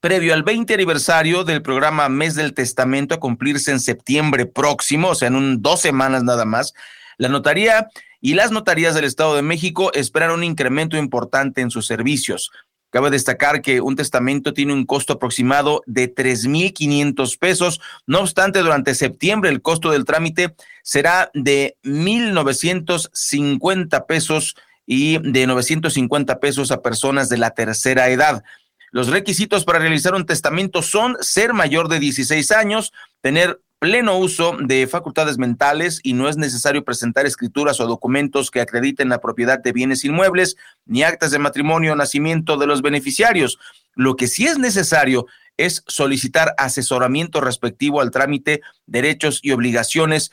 previo 0.00 0.34
al 0.34 0.42
20 0.42 0.74
aniversario 0.74 1.44
del 1.44 1.62
programa 1.62 2.08
Mes 2.08 2.34
del 2.34 2.54
Testamento 2.54 3.14
a 3.14 3.20
cumplirse 3.20 3.72
en 3.72 3.80
septiembre 3.80 4.46
próximo, 4.46 5.08
o 5.08 5.14
sea, 5.14 5.28
en 5.28 5.36
un, 5.36 5.62
dos 5.62 5.80
semanas 5.80 6.24
nada 6.24 6.44
más, 6.44 6.74
la 7.16 7.28
notaría 7.28 7.88
y 8.20 8.34
las 8.34 8.50
notarías 8.50 8.94
del 8.94 9.04
Estado 9.04 9.34
de 9.34 9.42
México 9.42 9.92
esperan 9.94 10.30
un 10.30 10.44
incremento 10.44 10.96
importante 10.96 11.60
en 11.60 11.70
sus 11.70 11.86
servicios. 11.86 12.50
Cabe 12.90 13.10
destacar 13.10 13.60
que 13.60 13.82
un 13.82 13.96
testamento 13.96 14.54
tiene 14.54 14.72
un 14.72 14.86
costo 14.86 15.12
aproximado 15.14 15.82
de 15.84 16.14
3.500 16.14 17.38
pesos. 17.38 17.82
No 18.06 18.20
obstante, 18.20 18.60
durante 18.60 18.94
septiembre 18.94 19.50
el 19.50 19.60
costo 19.60 19.90
del 19.90 20.06
trámite 20.06 20.54
será 20.82 21.30
de 21.34 21.76
1.950 21.84 24.06
pesos 24.06 24.56
y 24.86 25.18
de 25.18 25.46
950 25.46 26.40
pesos 26.40 26.70
a 26.70 26.80
personas 26.80 27.28
de 27.28 27.36
la 27.36 27.50
tercera 27.50 28.08
edad. 28.08 28.42
Los 28.90 29.08
requisitos 29.08 29.64
para 29.64 29.78
realizar 29.78 30.14
un 30.14 30.26
testamento 30.26 30.82
son 30.82 31.16
ser 31.20 31.52
mayor 31.52 31.88
de 31.88 32.00
16 32.00 32.50
años, 32.52 32.92
tener 33.20 33.60
pleno 33.78 34.18
uso 34.18 34.56
de 34.60 34.86
facultades 34.86 35.38
mentales 35.38 36.00
y 36.02 36.12
no 36.12 36.28
es 36.28 36.36
necesario 36.36 36.84
presentar 36.84 37.26
escrituras 37.26 37.78
o 37.80 37.86
documentos 37.86 38.50
que 38.50 38.60
acrediten 38.60 39.08
la 39.08 39.20
propiedad 39.20 39.60
de 39.60 39.72
bienes 39.72 40.04
inmuebles 40.04 40.56
ni 40.84 41.04
actas 41.04 41.30
de 41.30 41.38
matrimonio 41.38 41.92
o 41.92 41.96
nacimiento 41.96 42.56
de 42.56 42.66
los 42.66 42.82
beneficiarios. 42.82 43.58
Lo 43.94 44.16
que 44.16 44.26
sí 44.26 44.46
es 44.46 44.58
necesario 44.58 45.26
es 45.56 45.84
solicitar 45.86 46.54
asesoramiento 46.58 47.40
respectivo 47.40 48.00
al 48.00 48.10
trámite, 48.10 48.62
derechos 48.86 49.40
y 49.42 49.52
obligaciones 49.52 50.32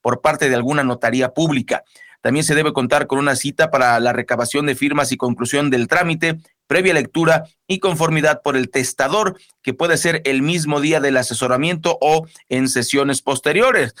por 0.00 0.20
parte 0.20 0.48
de 0.48 0.54
alguna 0.54 0.84
notaría 0.84 1.34
pública. 1.34 1.84
También 2.22 2.44
se 2.44 2.54
debe 2.54 2.72
contar 2.72 3.06
con 3.06 3.18
una 3.18 3.36
cita 3.36 3.70
para 3.70 3.98
la 4.00 4.12
recabación 4.12 4.66
de 4.66 4.74
firmas 4.74 5.12
y 5.12 5.16
conclusión 5.16 5.70
del 5.70 5.86
trámite, 5.86 6.40
previa 6.66 6.94
lectura 6.94 7.44
y 7.66 7.78
conformidad 7.78 8.42
por 8.42 8.56
el 8.56 8.70
testador, 8.70 9.38
que 9.62 9.74
puede 9.74 9.96
ser 9.96 10.22
el 10.24 10.42
mismo 10.42 10.80
día 10.80 11.00
del 11.00 11.16
asesoramiento 11.16 11.98
o 12.00 12.26
en 12.48 12.68
sesiones 12.68 13.22
posteriores. 13.22 13.94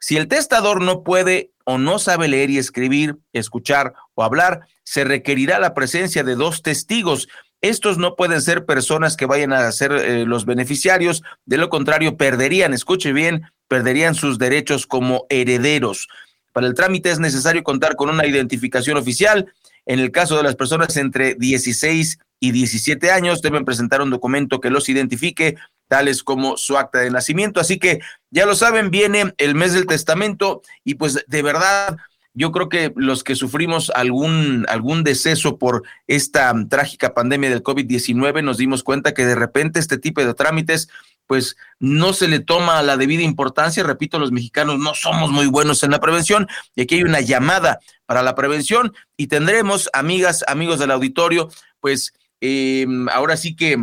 Si 0.00 0.16
el 0.16 0.28
testador 0.28 0.80
no 0.80 1.02
puede 1.02 1.50
o 1.64 1.78
no 1.78 1.98
sabe 1.98 2.28
leer 2.28 2.50
y 2.50 2.58
escribir, 2.58 3.16
escuchar 3.32 3.94
o 4.14 4.22
hablar, 4.22 4.60
se 4.84 5.04
requerirá 5.04 5.58
la 5.58 5.74
presencia 5.74 6.22
de 6.22 6.34
dos 6.34 6.62
testigos. 6.62 7.28
Estos 7.60 7.98
no 7.98 8.14
pueden 8.14 8.40
ser 8.40 8.64
personas 8.64 9.16
que 9.16 9.26
vayan 9.26 9.52
a 9.52 9.70
ser 9.72 9.92
eh, 9.92 10.24
los 10.24 10.46
beneficiarios, 10.46 11.22
de 11.44 11.58
lo 11.58 11.68
contrario 11.68 12.16
perderían, 12.16 12.72
escuche 12.72 13.12
bien, 13.12 13.50
perderían 13.66 14.14
sus 14.14 14.38
derechos 14.38 14.86
como 14.86 15.26
herederos. 15.28 16.08
Para 16.52 16.66
el 16.66 16.74
trámite 16.74 17.10
es 17.10 17.18
necesario 17.18 17.62
contar 17.62 17.96
con 17.96 18.08
una 18.08 18.26
identificación 18.26 18.96
oficial. 18.96 19.52
En 19.88 20.00
el 20.00 20.12
caso 20.12 20.36
de 20.36 20.42
las 20.42 20.54
personas 20.54 20.96
entre 20.98 21.34
16 21.34 22.18
y 22.40 22.52
17 22.52 23.10
años, 23.10 23.40
deben 23.40 23.64
presentar 23.64 24.02
un 24.02 24.10
documento 24.10 24.60
que 24.60 24.68
los 24.68 24.90
identifique, 24.90 25.56
tales 25.88 26.22
como 26.22 26.58
su 26.58 26.76
acta 26.76 26.98
de 26.98 27.10
nacimiento. 27.10 27.58
Así 27.58 27.78
que 27.78 28.00
ya 28.30 28.44
lo 28.44 28.54
saben, 28.54 28.90
viene 28.90 29.32
el 29.38 29.54
mes 29.54 29.72
del 29.72 29.86
testamento 29.86 30.60
y 30.84 30.96
pues 30.96 31.24
de 31.26 31.42
verdad 31.42 31.96
yo 32.34 32.52
creo 32.52 32.68
que 32.68 32.92
los 32.96 33.24
que 33.24 33.34
sufrimos 33.34 33.90
algún, 33.90 34.64
algún 34.68 35.02
deceso 35.04 35.58
por 35.58 35.82
esta 36.06 36.54
trágica 36.68 37.14
pandemia 37.14 37.50
del 37.50 37.62
COVID-19 37.62 38.42
nos 38.44 38.58
dimos 38.58 38.82
cuenta 38.82 39.14
que 39.14 39.26
de 39.26 39.34
repente 39.34 39.80
este 39.80 39.98
tipo 39.98 40.24
de 40.24 40.34
trámites 40.34 40.88
pues 41.26 41.56
no 41.78 42.14
se 42.14 42.26
le 42.26 42.40
toma 42.40 42.82
la 42.82 42.96
debida 42.96 43.22
importancia. 43.22 43.84
Repito, 43.84 44.18
los 44.18 44.32
mexicanos 44.32 44.78
no 44.78 44.94
somos 44.94 45.30
muy 45.30 45.46
buenos 45.46 45.82
en 45.82 45.90
la 45.90 46.00
prevención 46.00 46.48
y 46.74 46.82
aquí 46.82 46.96
hay 46.96 47.02
una 47.02 47.20
llamada 47.20 47.80
para 48.06 48.22
la 48.22 48.34
prevención 48.34 48.94
y 49.16 49.26
tendremos, 49.26 49.90
amigas, 49.92 50.42
amigos 50.48 50.78
del 50.78 50.90
auditorio, 50.90 51.50
pues 51.80 52.14
em, 52.40 53.08
ahora 53.10 53.36
sí 53.36 53.54
que 53.54 53.76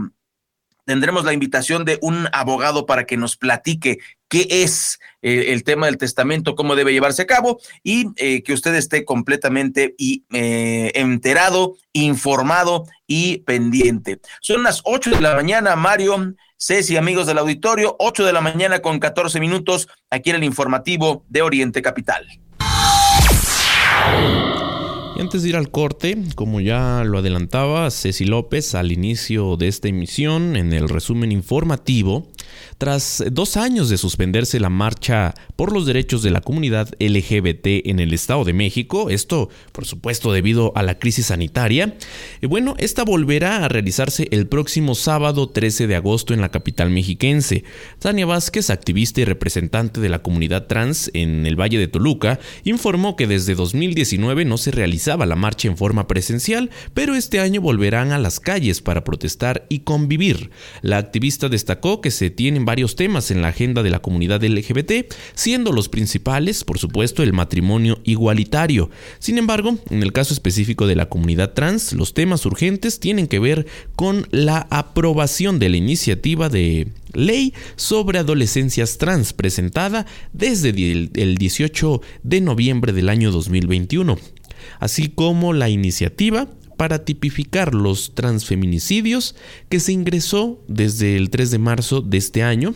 tendremos 0.86 1.26
la 1.26 1.34
invitación 1.34 1.84
de 1.84 1.98
un 2.02 2.28
abogado 2.32 2.86
para 2.86 3.06
que 3.06 3.18
nos 3.18 3.38
platique 3.38 4.00
qué 4.28 4.48
es 4.50 5.00
eh, 5.22 5.46
el 5.50 5.64
tema 5.64 5.88
del 5.88 5.98
testamento, 5.98 6.56
cómo 6.56 6.76
debe 6.76 6.94
llevarse 6.94 7.24
a 7.24 7.28
cabo 7.28 7.60
y 7.84 8.08
eh, 8.18 8.44
que 8.44 8.54
usted 8.54 8.74
esté 8.76 9.06
completamente 9.06 9.96
eh, 10.00 10.92
enterado, 10.96 11.76
informado 11.94 12.86
y 13.08 13.40
pendiente. 13.40 14.20
Son 14.42 14.64
las 14.64 14.82
8 14.86 15.12
de 15.12 15.22
la 15.22 15.36
mañana, 15.36 15.76
Mario. 15.76 16.36
Ceci, 16.58 16.96
amigos 16.96 17.28
del 17.28 17.38
auditorio, 17.38 17.96
8 18.00 18.26
de 18.26 18.34
la 18.34 18.40
mañana 18.40 18.80
con 18.80 19.00
14 19.00 19.40
minutos, 19.42 19.90
aquí 20.10 20.30
en 20.30 20.38
el 20.38 20.44
informativo 20.46 21.26
de 21.28 21.42
Oriente 21.42 21.82
Capital. 21.82 22.26
Y 25.16 25.22
antes 25.22 25.44
de 25.44 25.50
ir 25.50 25.56
al 25.56 25.72
corte, 25.72 26.18
como 26.36 26.60
ya 26.60 27.04
lo 27.06 27.20
adelantaba 27.20 27.90
Ceci 27.90 28.26
López 28.26 28.76
al 28.76 28.92
inicio 28.92 29.56
de 29.56 29.70
esta 29.70 29.88
emisión, 29.88 30.58
en 30.58 30.74
el 30.74 30.90
resumen 30.90 31.32
informativo, 31.32 32.28
tras 32.78 33.24
dos 33.32 33.58
años 33.58 33.90
de 33.90 33.98
suspenderse 33.98 34.60
la 34.60 34.70
marcha 34.70 35.34
por 35.56 35.72
los 35.72 35.86
derechos 35.86 36.24
de 36.24 36.32
la 36.32 36.42
comunidad 36.42 36.90
LGBT 37.00 37.88
en 37.88 38.00
el 38.00 38.14
Estado 38.14 38.44
de 38.44 38.54
México, 38.54 39.10
esto 39.10 39.50
por 39.72 39.86
supuesto 39.86 40.34
debido 40.34 40.74
a 40.76 40.84
la 40.84 41.00
crisis 41.00 41.28
sanitaria, 41.28 41.96
eh, 42.42 42.48
bueno, 42.48 42.76
esta 42.78 43.04
volverá 43.04 43.64
a 43.64 43.70
realizarse 43.70 44.28
el 44.32 44.48
próximo 44.48 44.96
sábado 44.96 45.50
13 45.50 45.88
de 45.88 45.96
agosto 45.96 46.34
en 46.34 46.42
la 46.42 46.50
capital 46.50 46.90
mexiquense. 46.90 47.64
Tania 48.00 48.26
Vázquez, 48.26 48.70
activista 48.70 49.22
y 49.22 49.26
representante 49.26 50.02
de 50.02 50.10
la 50.10 50.22
comunidad 50.22 50.68
trans 50.68 51.10
en 51.14 51.46
el 51.46 51.60
Valle 51.60 51.80
de 51.80 51.88
Toluca, 51.88 52.40
informó 52.64 53.16
que 53.16 53.28
desde 53.28 53.56
2019 53.56 54.44
no 54.44 54.58
se 54.58 54.72
realizaba 54.72 55.26
la 55.26 55.36
marcha 55.36 55.68
en 55.68 55.78
forma 55.78 56.08
presencial, 56.08 56.70
pero 56.94 57.16
este 57.16 57.40
año 57.40 57.62
volverán 57.62 58.12
a 58.12 58.20
las 58.20 58.40
calles 58.40 58.82
para 58.82 59.04
protestar 59.04 59.66
y 59.70 59.80
convivir. 59.80 60.50
La 60.82 60.98
activista 60.98 61.48
destacó 61.48 62.02
que 62.02 62.12
se 62.12 62.30
tiene 62.30 62.65
varios 62.66 62.96
temas 62.96 63.32
en 63.32 63.42
la 63.42 63.50
agenda 63.50 63.84
de 63.84 63.90
la 63.90 64.00
comunidad 64.00 64.44
LGBT, 64.44 65.14
siendo 65.34 65.72
los 65.72 65.90
principales, 65.90 66.64
por 66.64 66.80
supuesto, 66.80 67.24
el 67.24 67.34
matrimonio 67.34 68.00
igualitario. 68.04 68.90
Sin 69.20 69.38
embargo, 69.38 69.78
en 69.90 70.04
el 70.04 70.12
caso 70.12 70.34
específico 70.34 70.88
de 70.88 70.96
la 70.96 71.08
comunidad 71.08 71.54
trans, 71.54 71.94
los 71.94 72.14
temas 72.14 72.46
urgentes 72.46 73.00
tienen 73.00 73.28
que 73.28 73.40
ver 73.40 73.66
con 73.96 74.28
la 74.32 74.68
aprobación 74.70 75.60
de 75.60 75.70
la 75.70 75.78
iniciativa 75.78 76.50
de 76.50 76.88
ley 77.14 77.54
sobre 77.76 78.20
adolescencias 78.20 78.98
trans 78.98 79.34
presentada 79.34 80.06
desde 80.34 80.70
el 80.70 81.38
18 81.38 82.02
de 82.24 82.42
noviembre 82.42 82.94
del 82.94 83.10
año 83.10 83.32
2021, 83.32 84.18
así 84.80 85.10
como 85.10 85.54
la 85.54 85.70
iniciativa 85.70 86.48
para 86.78 87.06
tipificar 87.06 87.74
los 87.74 88.14
transfeminicidios 88.16 89.36
que 89.70 89.80
se 89.80 89.92
ingresó 89.92 90.64
desde 90.68 91.18
el 91.18 91.30
3 91.30 91.52
de 91.52 91.60
marzo 91.60 92.02
de 92.02 92.18
este 92.18 92.44
año 92.44 92.74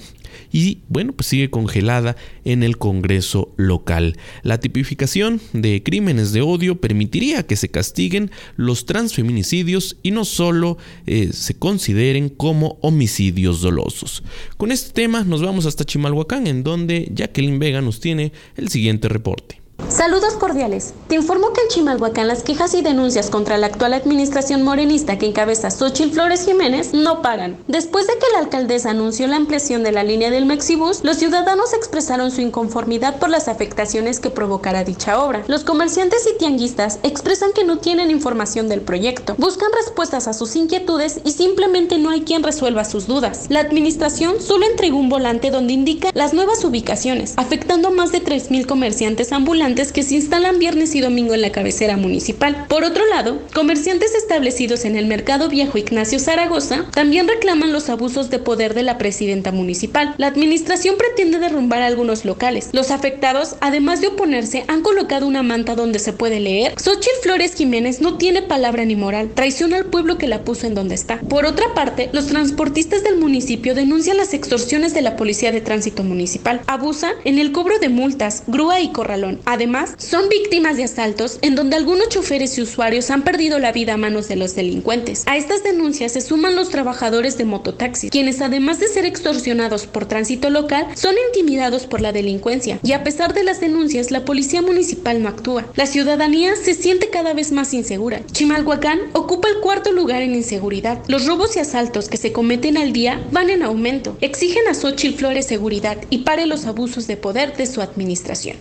y 0.51 0.79
bueno, 0.87 1.13
pues 1.13 1.27
sigue 1.27 1.49
congelada 1.49 2.15
en 2.45 2.63
el 2.63 2.77
Congreso 2.77 3.53
local. 3.57 4.17
La 4.43 4.59
tipificación 4.59 5.41
de 5.53 5.83
crímenes 5.83 6.31
de 6.31 6.41
odio 6.41 6.79
permitiría 6.79 7.43
que 7.43 7.55
se 7.55 7.69
castiguen 7.69 8.31
los 8.55 8.85
transfeminicidios 8.85 9.97
y 10.03 10.11
no 10.11 10.25
solo 10.25 10.77
eh, 11.05 11.31
se 11.33 11.55
consideren 11.55 12.29
como 12.29 12.77
homicidios 12.81 13.61
dolosos. 13.61 14.23
Con 14.57 14.71
este 14.71 14.91
tema 14.93 15.23
nos 15.23 15.41
vamos 15.41 15.65
hasta 15.65 15.85
Chimalhuacán, 15.85 16.47
en 16.47 16.63
donde 16.63 17.09
Jacqueline 17.13 17.59
Vega 17.59 17.81
nos 17.81 17.99
tiene 17.99 18.31
el 18.55 18.69
siguiente 18.69 19.09
reporte. 19.09 19.58
Saludos 19.87 20.33
cordiales. 20.33 20.93
Te 21.07 21.15
informo 21.15 21.51
que 21.51 21.61
en 21.61 21.67
Chimalhuacán 21.69 22.27
las 22.27 22.43
quejas 22.43 22.73
y 22.75 22.81
denuncias 22.81 23.29
contra 23.29 23.57
la 23.57 23.67
actual 23.67 23.93
administración 23.93 24.61
morenista 24.61 25.17
que 25.17 25.25
encabeza 25.25 25.71
Xochitl 25.71 26.13
Flores 26.13 26.45
Jiménez 26.45 26.93
no 26.93 27.21
paran. 27.21 27.57
Después 27.67 28.05
de 28.05 28.13
que 28.13 28.31
la 28.33 28.39
alcaldesa 28.39 28.91
anunció 28.91 29.27
la 29.27 29.37
ampliación 29.37 29.83
de 29.83 29.91
la 29.91 30.03
línea 30.03 30.29
del 30.29 30.45
Mexibus, 30.45 31.03
los 31.03 31.17
ciudadanos 31.17 31.73
expresaron 31.73 32.31
su 32.31 32.41
inconformidad 32.41 33.17
por 33.17 33.29
las 33.29 33.47
afectaciones 33.47 34.19
que 34.19 34.29
provocará 34.29 34.83
dicha 34.83 35.23
obra. 35.23 35.43
Los 35.47 35.63
comerciantes 35.63 36.27
y 36.27 36.37
tianguistas 36.37 36.99
expresan 37.03 37.51
que 37.53 37.63
no 37.63 37.79
tienen 37.79 38.11
información 38.11 38.69
del 38.69 38.81
proyecto, 38.81 39.35
buscan 39.37 39.69
respuestas 39.75 40.27
a 40.27 40.33
sus 40.33 40.55
inquietudes 40.55 41.21
y 41.23 41.31
simplemente 41.31 41.97
no 41.97 42.09
hay 42.09 42.21
quien 42.21 42.43
resuelva 42.43 42.85
sus 42.85 43.07
dudas. 43.07 43.47
La 43.49 43.61
administración 43.61 44.41
solo 44.41 44.65
entregó 44.67 44.97
un 44.97 45.09
volante 45.09 45.51
donde 45.51 45.73
indica 45.73 46.11
las 46.13 46.33
nuevas 46.33 46.63
ubicaciones, 46.63 47.33
afectando 47.37 47.87
a 47.87 47.91
más 47.91 48.11
de 48.11 48.23
3.000 48.23 48.65
comerciantes 48.65 49.31
ambulantes 49.31 49.68
que 49.75 50.03
se 50.03 50.15
instalan 50.15 50.57
viernes 50.57 50.95
y 50.95 50.99
domingo 50.99 51.35
en 51.35 51.41
la 51.41 51.51
cabecera 51.51 51.95
municipal. 51.95 52.65
Por 52.67 52.83
otro 52.83 53.05
lado, 53.05 53.39
comerciantes 53.53 54.15
establecidos 54.15 54.83
en 54.83 54.95
el 54.95 55.05
Mercado 55.05 55.47
Viejo 55.47 55.77
Ignacio 55.77 56.19
Zaragoza 56.19 56.85
también 56.91 57.27
reclaman 57.27 57.71
los 57.71 57.89
abusos 57.89 58.31
de 58.31 58.39
poder 58.39 58.73
de 58.73 58.81
la 58.81 58.97
presidenta 58.97 59.51
municipal. 59.51 60.15
La 60.17 60.27
administración 60.27 60.95
pretende 60.97 61.37
derrumbar 61.37 61.83
algunos 61.83 62.25
locales. 62.25 62.69
Los 62.71 62.89
afectados, 62.89 63.57
además 63.61 64.01
de 64.01 64.07
oponerse, 64.07 64.65
han 64.67 64.81
colocado 64.81 65.27
una 65.27 65.43
manta 65.43 65.75
donde 65.75 65.99
se 65.99 66.13
puede 66.13 66.39
leer 66.39 66.73
Xochitl 66.77 67.21
Flores 67.21 67.53
Jiménez 67.53 68.01
no 68.01 68.17
tiene 68.17 68.41
palabra 68.41 68.85
ni 68.85 68.95
moral, 68.95 69.29
traiciona 69.35 69.77
al 69.77 69.85
pueblo 69.85 70.17
que 70.17 70.27
la 70.27 70.43
puso 70.43 70.65
en 70.65 70.73
donde 70.73 70.95
está. 70.95 71.19
Por 71.19 71.45
otra 71.45 71.75
parte, 71.75 72.09
los 72.11 72.25
transportistas 72.27 73.03
del 73.03 73.17
municipio 73.17 73.75
denuncian 73.75 74.17
las 74.17 74.33
extorsiones 74.33 74.95
de 74.95 75.03
la 75.03 75.15
Policía 75.15 75.51
de 75.51 75.61
Tránsito 75.61 76.03
Municipal. 76.03 76.61
Abusa 76.65 77.11
en 77.23 77.37
el 77.37 77.51
cobro 77.51 77.77
de 77.77 77.89
multas, 77.89 78.43
grúa 78.47 78.81
y 78.81 78.91
corralón. 78.91 79.39
Además, 79.59 79.95
son 79.97 80.29
víctimas 80.29 80.77
de 80.77 80.85
asaltos 80.85 81.37
en 81.41 81.53
donde 81.53 81.75
algunos 81.75 82.07
choferes 82.07 82.57
y 82.57 82.61
usuarios 82.61 83.09
han 83.09 83.25
perdido 83.25 83.59
la 83.59 83.73
vida 83.73 83.95
a 83.95 83.97
manos 83.97 84.29
de 84.29 84.37
los 84.37 84.55
delincuentes. 84.55 85.23
A 85.25 85.35
estas 85.35 85.63
denuncias 85.63 86.13
se 86.13 86.21
suman 86.21 86.55
los 86.55 86.69
trabajadores 86.69 87.37
de 87.37 87.43
mototaxis, 87.43 88.09
quienes 88.09 88.39
además 88.39 88.79
de 88.79 88.87
ser 88.87 89.03
extorsionados 89.03 89.85
por 89.85 90.05
tránsito 90.05 90.49
local, 90.49 90.87
son 90.95 91.15
intimidados 91.27 91.87
por 91.87 91.99
la 91.99 92.13
delincuencia. 92.13 92.79
Y 92.83 92.93
a 92.93 93.03
pesar 93.03 93.33
de 93.33 93.43
las 93.43 93.59
denuncias, 93.59 94.11
la 94.11 94.23
policía 94.23 94.61
municipal 94.61 95.21
no 95.21 95.27
actúa. 95.27 95.65
La 95.75 95.87
ciudadanía 95.87 96.55
se 96.55 96.73
siente 96.73 97.09
cada 97.09 97.33
vez 97.33 97.51
más 97.51 97.73
insegura. 97.73 98.21
Chimalhuacán 98.31 99.09
ocupa 99.11 99.49
el 99.49 99.59
cuarto 99.59 99.91
lugar 99.91 100.21
en 100.21 100.35
inseguridad. 100.35 101.03
Los 101.09 101.25
robos 101.25 101.57
y 101.57 101.59
asaltos 101.59 102.07
que 102.07 102.15
se 102.15 102.31
cometen 102.31 102.77
al 102.77 102.93
día 102.93 103.21
van 103.33 103.49
en 103.49 103.63
aumento. 103.63 104.17
Exigen 104.21 104.69
a 104.69 104.73
Xochitl 104.73 105.17
Flores 105.17 105.47
seguridad 105.47 105.97
y 106.09 106.19
pare 106.19 106.45
los 106.45 106.65
abusos 106.65 107.07
de 107.07 107.17
poder 107.17 107.57
de 107.57 107.65
su 107.65 107.81
administración. 107.81 108.55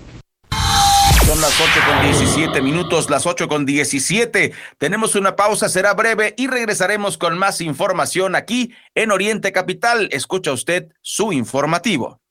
Son 1.29 1.43
las 1.43 1.61
8 1.61 1.81
con 1.87 2.03
17 2.05 2.63
minutos, 2.63 3.11
las 3.11 3.27
8 3.27 3.49
con 3.49 3.67
17. 3.67 4.51
Tenemos 4.79 5.15
una 5.15 5.37
pausa, 5.37 5.69
será 5.69 5.93
breve 5.93 6.33
y 6.39 6.47
regresaremos 6.47 7.19
con 7.19 7.37
más 7.37 7.61
información 7.61 8.35
aquí 8.35 8.73
en 8.95 9.11
Oriente 9.11 9.53
Capital. 9.53 10.09
Escucha 10.11 10.53
usted 10.53 10.89
su 11.03 11.35
informativo. 11.35 12.23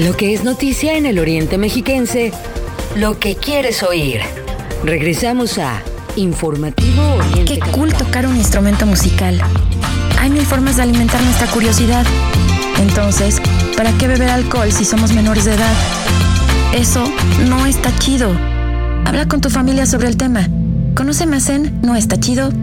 Lo 0.00 0.16
que 0.16 0.34
es 0.34 0.42
noticia 0.42 0.96
en 0.96 1.06
el 1.06 1.20
Oriente 1.20 1.56
Mexiquense 1.56 2.32
lo 2.96 3.18
que 3.18 3.36
quieres 3.36 3.82
oír. 3.82 4.20
Regresamos 4.84 5.58
a 5.58 5.82
Informativo 6.16 7.02
Oriente. 7.14 7.58
Qué 7.58 7.60
cool 7.72 7.92
tocar 7.92 8.26
un 8.26 8.36
instrumento 8.36 8.86
musical. 8.86 9.40
Hay 10.18 10.30
mil 10.30 10.46
formas 10.46 10.76
de 10.76 10.82
alimentar 10.82 11.20
nuestra 11.22 11.46
curiosidad. 11.48 12.06
Entonces, 12.80 13.40
¿para 13.76 13.92
qué 13.98 14.06
beber 14.06 14.30
alcohol 14.30 14.70
si 14.72 14.84
somos 14.84 15.12
menores 15.12 15.44
de 15.44 15.54
edad? 15.54 15.74
Eso 16.72 17.04
no 17.48 17.66
está 17.66 17.96
chido. 17.98 18.30
Habla 19.04 19.26
con 19.28 19.40
tu 19.40 19.50
familia 19.50 19.86
sobre 19.86 20.08
el 20.08 20.16
tema. 20.16 20.48
Conoce 20.94 21.26
más 21.26 21.48
en 21.48 21.80
noestachido.org. 21.82 22.60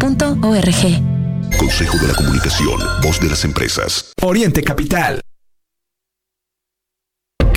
Consejo 1.58 1.98
de 1.98 2.08
la 2.08 2.14
Comunicación, 2.14 2.80
voz 3.04 3.20
de 3.20 3.30
las 3.30 3.44
empresas. 3.44 4.14
Oriente 4.22 4.64
Capital. 4.64 5.21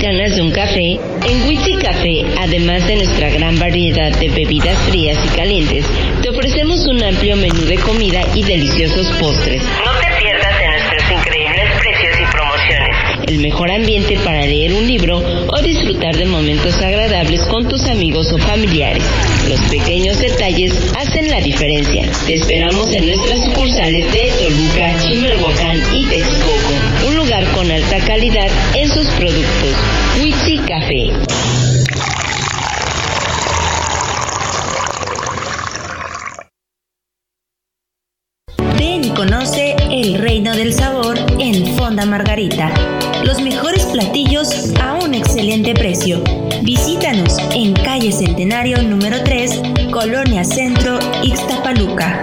¿Tienes 0.00 0.18
ganas 0.18 0.36
de 0.36 0.42
un 0.42 0.50
café? 0.50 0.98
En 1.28 1.46
Witsi 1.46 1.74
Café, 1.74 2.24
además 2.38 2.86
de 2.86 2.96
nuestra 2.96 3.28
gran 3.28 3.58
variedad 3.58 4.10
de 4.18 4.30
bebidas 4.30 4.78
frías 4.88 5.18
y 5.26 5.36
calientes, 5.36 5.84
te 6.22 6.30
ofrecemos 6.30 6.86
un 6.86 7.02
amplio 7.02 7.36
menú 7.36 7.60
de 7.66 7.76
comida 7.76 8.22
y 8.34 8.42
deliciosos 8.42 9.06
postres. 9.20 9.62
No 9.62 9.92
te 10.00 10.22
pierdas 10.22 10.58
de 10.58 10.68
nuestros 10.68 11.18
increíbles 11.18 11.64
precios 11.80 12.16
y 12.18 12.32
promociones. 12.32 12.96
El 13.26 13.38
mejor 13.40 13.70
ambiente 13.70 14.18
para 14.24 14.40
leer 14.46 14.72
un 14.72 14.86
libro 14.86 15.18
o 15.18 15.62
disfrutar 15.62 16.16
de 16.16 16.24
momentos 16.24 16.76
agradables 16.80 17.42
con 17.42 17.68
tus 17.68 17.84
amigos 17.84 18.32
o 18.32 18.38
familiares. 18.38 19.04
Los 19.50 19.60
pequeños 19.68 20.18
detalles 20.18 20.72
hacen 20.96 21.28
la 21.28 21.42
diferencia. 21.42 22.08
Te 22.26 22.36
esperamos 22.36 22.90
en 22.94 23.06
nuestras 23.06 23.44
sucursales 23.44 24.10
de 24.10 24.32
Toluca, 24.38 24.98
Chimalhuacán 25.02 25.76
y 25.94 26.04
Texcoco. 26.06 26.89
Con 27.54 27.70
alta 27.70 27.98
calidad 28.06 28.48
en 28.74 28.88
sus 28.88 29.06
productos. 29.08 29.74
Witsi 30.22 30.58
Café. 30.58 31.10
Ven 38.78 39.04
y 39.04 39.10
conoce 39.10 39.74
el 39.90 40.18
reino 40.18 40.54
del 40.54 40.74
sabor 40.74 41.18
en 41.38 41.66
Fonda 41.76 42.04
Margarita. 42.04 42.72
Los 43.24 43.40
mejores 43.40 43.86
platillos 43.86 44.74
a 44.80 44.94
un 44.94 45.14
excelente 45.14 45.74
precio. 45.74 46.22
Visítanos 46.62 47.38
en 47.54 47.72
calle 47.72 48.12
Centenario 48.12 48.82
número 48.82 49.22
3, 49.24 49.62
Colonia 49.90 50.44
Centro, 50.44 50.98
Ixtapaluca. 51.22 52.22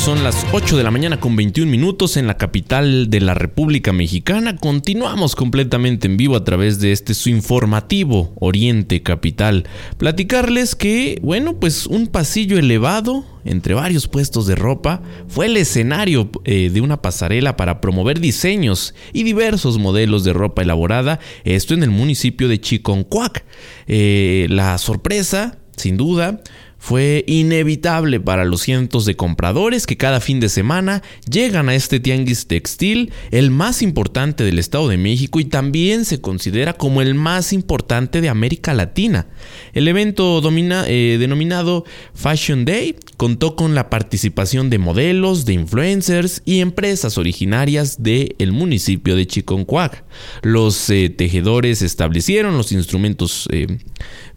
Son 0.00 0.24
las 0.24 0.46
8 0.52 0.78
de 0.78 0.82
la 0.82 0.90
mañana 0.90 1.20
con 1.20 1.36
21 1.36 1.70
minutos 1.70 2.16
en 2.16 2.26
la 2.26 2.38
capital 2.38 3.10
de 3.10 3.20
la 3.20 3.34
República 3.34 3.92
Mexicana. 3.92 4.56
Continuamos 4.56 5.36
completamente 5.36 6.06
en 6.06 6.16
vivo 6.16 6.36
a 6.36 6.44
través 6.44 6.80
de 6.80 6.92
este 6.92 7.12
su 7.12 7.28
informativo 7.28 8.32
Oriente 8.40 9.02
Capital. 9.02 9.64
Platicarles 9.98 10.74
que, 10.74 11.18
bueno, 11.22 11.60
pues 11.60 11.86
un 11.86 12.06
pasillo 12.06 12.58
elevado 12.58 13.26
entre 13.44 13.74
varios 13.74 14.08
puestos 14.08 14.46
de 14.46 14.54
ropa 14.54 15.02
fue 15.28 15.46
el 15.46 15.58
escenario 15.58 16.30
eh, 16.44 16.70
de 16.72 16.80
una 16.80 17.02
pasarela 17.02 17.58
para 17.58 17.82
promover 17.82 18.20
diseños 18.20 18.94
y 19.12 19.22
diversos 19.22 19.76
modelos 19.76 20.24
de 20.24 20.32
ropa 20.32 20.62
elaborada, 20.62 21.20
esto 21.44 21.74
en 21.74 21.82
el 21.82 21.90
municipio 21.90 22.48
de 22.48 22.58
Chiconcuac. 22.58 23.44
Eh, 23.86 24.46
la 24.48 24.78
sorpresa, 24.78 25.58
sin 25.76 25.98
duda, 25.98 26.40
fue 26.80 27.24
inevitable 27.28 28.18
para 28.20 28.46
los 28.46 28.62
cientos 28.62 29.04
de 29.04 29.14
compradores 29.14 29.86
que 29.86 29.98
cada 29.98 30.18
fin 30.18 30.40
de 30.40 30.48
semana 30.48 31.02
llegan 31.30 31.68
a 31.68 31.74
este 31.74 32.00
tianguis 32.00 32.46
textil, 32.46 33.12
el 33.30 33.50
más 33.50 33.82
importante 33.82 34.44
del 34.44 34.58
Estado 34.58 34.88
de 34.88 34.96
México 34.96 35.40
y 35.40 35.44
también 35.44 36.06
se 36.06 36.22
considera 36.22 36.72
como 36.72 37.02
el 37.02 37.14
más 37.14 37.52
importante 37.52 38.22
de 38.22 38.30
América 38.30 38.72
Latina. 38.72 39.26
El 39.74 39.88
evento 39.88 40.40
eh, 40.42 41.16
denominado 41.20 41.84
Fashion 42.14 42.64
Day 42.64 42.96
contó 43.18 43.56
con 43.56 43.74
la 43.74 43.90
participación 43.90 44.70
de 44.70 44.78
modelos, 44.78 45.44
de 45.44 45.52
influencers 45.52 46.40
y 46.46 46.60
empresas 46.60 47.18
originarias 47.18 48.02
del 48.02 48.52
municipio 48.52 49.16
de 49.16 49.26
Chiconcuac. 49.26 50.02
Los 50.42 50.88
eh, 50.88 51.10
tejedores 51.10 51.82
establecieron 51.82 52.56
los 52.56 52.72
instrumentos 52.72 53.46
eh, 53.52 53.66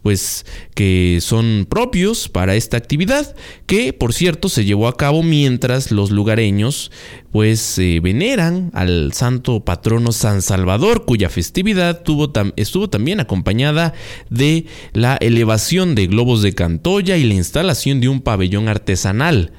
pues 0.04 0.44
que 0.74 1.18
son 1.22 1.66
propios 1.66 2.28
para 2.28 2.56
esta 2.56 2.76
actividad, 2.76 3.34
que 3.64 3.94
por 3.94 4.12
cierto 4.12 4.50
se 4.50 4.66
llevó 4.66 4.86
a 4.86 4.98
cabo 4.98 5.22
mientras 5.22 5.90
los 5.90 6.10
lugareños 6.10 6.92
pues 7.32 7.80
veneran 8.02 8.70
al 8.74 9.14
santo 9.14 9.64
patrono 9.64 10.12
San 10.12 10.42
Salvador, 10.42 11.06
cuya 11.06 11.30
festividad 11.30 12.02
tuvo 12.02 12.30
estuvo 12.56 12.90
también 12.90 13.18
acompañada 13.18 13.94
de 14.28 14.66
la 14.92 15.16
elevación 15.16 15.94
de 15.94 16.06
globos 16.06 16.42
de 16.42 16.54
Cantoya 16.54 17.16
y 17.16 17.24
la 17.24 17.34
instalación 17.34 18.02
de 18.02 18.10
un 18.10 18.20
pabellón 18.20 18.68
artesanal. 18.68 19.52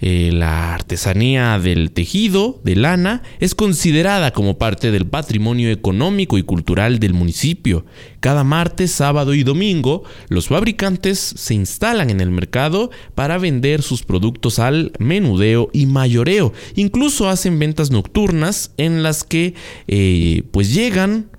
Eh, 0.00 0.30
la 0.32 0.74
artesanía 0.74 1.58
del 1.58 1.90
tejido 1.90 2.60
de 2.62 2.76
lana 2.76 3.22
es 3.40 3.54
considerada 3.54 4.32
como 4.32 4.56
parte 4.56 4.92
del 4.92 5.06
patrimonio 5.06 5.70
económico 5.70 6.38
y 6.38 6.42
cultural 6.42 7.00
del 7.00 7.14
municipio. 7.14 7.84
Cada 8.20 8.44
martes, 8.44 8.92
sábado 8.92 9.34
y 9.34 9.42
domingo, 9.42 10.04
los 10.28 10.48
fabricantes 10.48 11.18
se 11.18 11.54
instalan 11.54 12.10
en 12.10 12.20
el 12.20 12.30
mercado 12.30 12.90
para 13.14 13.38
vender 13.38 13.82
sus 13.82 14.04
productos 14.04 14.58
al 14.58 14.92
menudeo 14.98 15.68
y 15.72 15.86
mayoreo. 15.86 16.52
Incluso 16.76 17.28
hacen 17.28 17.58
ventas 17.58 17.90
nocturnas 17.90 18.72
en 18.76 19.02
las 19.02 19.24
que 19.24 19.54
eh, 19.88 20.44
pues 20.52 20.72
llegan 20.72 21.30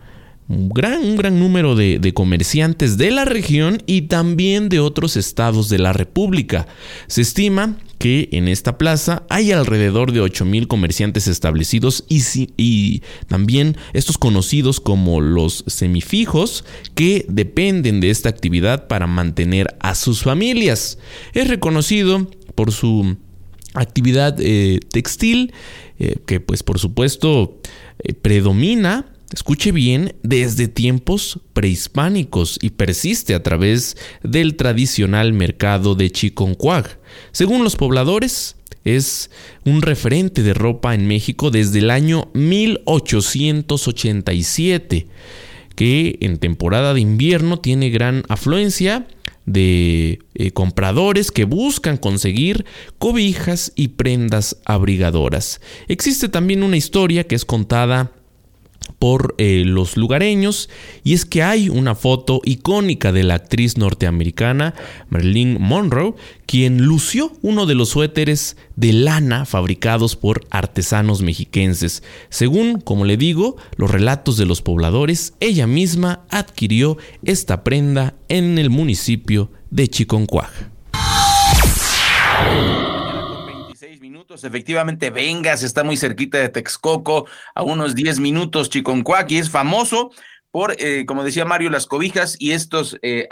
un 0.49 0.67
gran, 0.69 1.03
un 1.03 1.15
gran 1.15 1.39
número 1.39 1.75
de, 1.75 1.99
de, 1.99 2.13
comerciantes 2.13 2.97
de 2.97 3.11
la 3.11 3.23
región 3.23 3.83
y 3.85 4.03
también 4.03 4.67
de 4.67 4.79
otros 4.79 5.15
estados 5.15 5.69
de 5.69 5.77
la 5.77 5.93
República. 5.93 6.67
Se 7.07 7.21
estima 7.21 7.77
que 7.99 8.29
en 8.31 8.47
esta 8.47 8.77
plaza 8.77 9.23
hay 9.29 9.51
alrededor 9.51 10.11
de 10.11 10.21
8.000 10.21 10.67
comerciantes 10.67 11.27
establecidos 11.27 12.03
y, 12.09 12.23
y 12.57 13.03
también 13.27 13.77
estos 13.93 14.17
conocidos 14.17 14.79
como 14.79 15.21
los 15.21 15.63
semifijos 15.67 16.65
que 16.95 17.25
dependen 17.29 17.99
de 17.99 18.09
esta 18.09 18.29
actividad 18.29 18.87
para 18.87 19.05
mantener 19.05 19.75
a 19.81 19.93
sus 19.93 20.23
familias. 20.23 20.97
Es 21.33 21.47
reconocido 21.47 22.27
por 22.55 22.71
su 22.71 23.17
actividad 23.75 24.35
eh, 24.39 24.79
textil 24.91 25.53
eh, 25.99 26.15
que 26.25 26.39
pues 26.39 26.63
por 26.63 26.79
supuesto 26.79 27.59
eh, 27.99 28.13
predomina 28.13 29.05
escuche 29.33 29.71
bien, 29.71 30.15
desde 30.23 30.67
tiempos 30.67 31.39
prehispánicos 31.53 32.57
y 32.61 32.71
persiste 32.71 33.35
a 33.35 33.43
través 33.43 33.95
del 34.23 34.55
tradicional 34.55 35.33
mercado 35.33 35.93
de 35.95 36.11
Chiconcuag. 36.11 36.99
Según 37.31 37.63
los 37.63 37.75
pobladores, 37.75 38.55
es 38.83 39.31
un 39.65 39.81
referente 39.81 40.43
de 40.43 40.53
ropa 40.53 40.93
en 40.95 41.07
México 41.07 41.51
desde 41.51 41.79
el 41.79 41.91
año 41.91 42.29
1887, 42.33 45.07
que 45.75 46.17
en 46.21 46.37
temporada 46.37 46.93
de 46.93 47.01
invierno 47.01 47.59
tiene 47.59 47.89
gran 47.89 48.23
afluencia 48.29 49.05
de 49.45 50.19
eh, 50.35 50.51
compradores 50.51 51.31
que 51.31 51.43
buscan 51.45 51.97
conseguir 51.97 52.65
cobijas 52.99 53.73
y 53.75 53.87
prendas 53.89 54.57
abrigadoras. 54.65 55.59
Existe 55.87 56.29
también 56.29 56.61
una 56.61 56.77
historia 56.77 57.25
que 57.25 57.33
es 57.35 57.45
contada 57.45 58.11
por 58.97 59.35
eh, 59.37 59.63
los 59.65 59.97
lugareños 59.97 60.69
y 61.03 61.13
es 61.13 61.25
que 61.25 61.43
hay 61.43 61.69
una 61.69 61.95
foto 61.95 62.41
icónica 62.45 63.11
de 63.11 63.23
la 63.23 63.35
actriz 63.35 63.77
norteamericana 63.77 64.73
Marilyn 65.09 65.57
Monroe 65.59 66.15
quien 66.45 66.81
lució 66.81 67.31
uno 67.43 67.67
de 67.67 67.75
los 67.75 67.89
suéteres 67.89 68.57
de 68.75 68.91
lana 68.91 69.45
fabricados 69.45 70.15
por 70.15 70.47
artesanos 70.49 71.21
mexiquenses. 71.21 72.01
Según, 72.29 72.81
como 72.81 73.05
le 73.05 73.17
digo, 73.17 73.55
los 73.75 73.91
relatos 73.91 74.35
de 74.37 74.47
los 74.47 74.63
pobladores, 74.63 75.33
ella 75.39 75.67
misma 75.67 76.21
adquirió 76.31 76.97
esta 77.23 77.63
prenda 77.63 78.15
en 78.29 78.57
el 78.57 78.71
municipio 78.71 79.51
de 79.69 79.87
Chiconcuaj 84.29 84.43
efectivamente 84.43 85.09
Vengas 85.09 85.63
está 85.63 85.83
muy 85.83 85.97
cerquita 85.97 86.37
de 86.37 86.49
Texcoco, 86.49 87.25
a 87.55 87.63
unos 87.63 87.95
10 87.95 88.19
minutos 88.19 88.69
Chiconcuac, 88.69 89.31
y 89.31 89.39
es 89.39 89.49
famoso 89.49 90.11
por, 90.51 90.75
eh, 90.77 91.07
como 91.07 91.23
decía 91.23 91.45
Mario, 91.45 91.71
las 91.71 91.87
cobijas 91.87 92.35
y 92.37 92.51
estos 92.51 92.99
eh, 93.01 93.27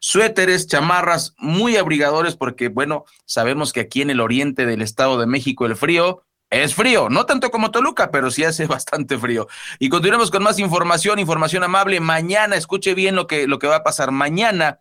suéteres, 0.00 0.66
chamarras 0.66 1.34
muy 1.38 1.76
abrigadores, 1.76 2.34
porque 2.34 2.66
bueno, 2.66 3.04
sabemos 3.26 3.72
que 3.72 3.78
aquí 3.80 4.02
en 4.02 4.10
el 4.10 4.20
oriente 4.20 4.66
del 4.66 4.82
Estado 4.82 5.20
de 5.20 5.26
México 5.26 5.66
el 5.66 5.76
frío 5.76 6.24
es 6.50 6.74
frío, 6.74 7.08
no 7.08 7.26
tanto 7.26 7.52
como 7.52 7.70
Toluca, 7.70 8.10
pero 8.10 8.32
sí 8.32 8.42
hace 8.42 8.66
bastante 8.66 9.18
frío. 9.18 9.46
Y 9.78 9.88
continuemos 9.88 10.32
con 10.32 10.42
más 10.42 10.58
información, 10.58 11.20
información 11.20 11.62
amable. 11.62 12.00
Mañana, 12.00 12.56
escuche 12.56 12.94
bien 12.94 13.14
lo 13.14 13.28
que, 13.28 13.46
lo 13.46 13.60
que 13.60 13.68
va 13.68 13.76
a 13.76 13.84
pasar. 13.84 14.10
Mañana, 14.10 14.80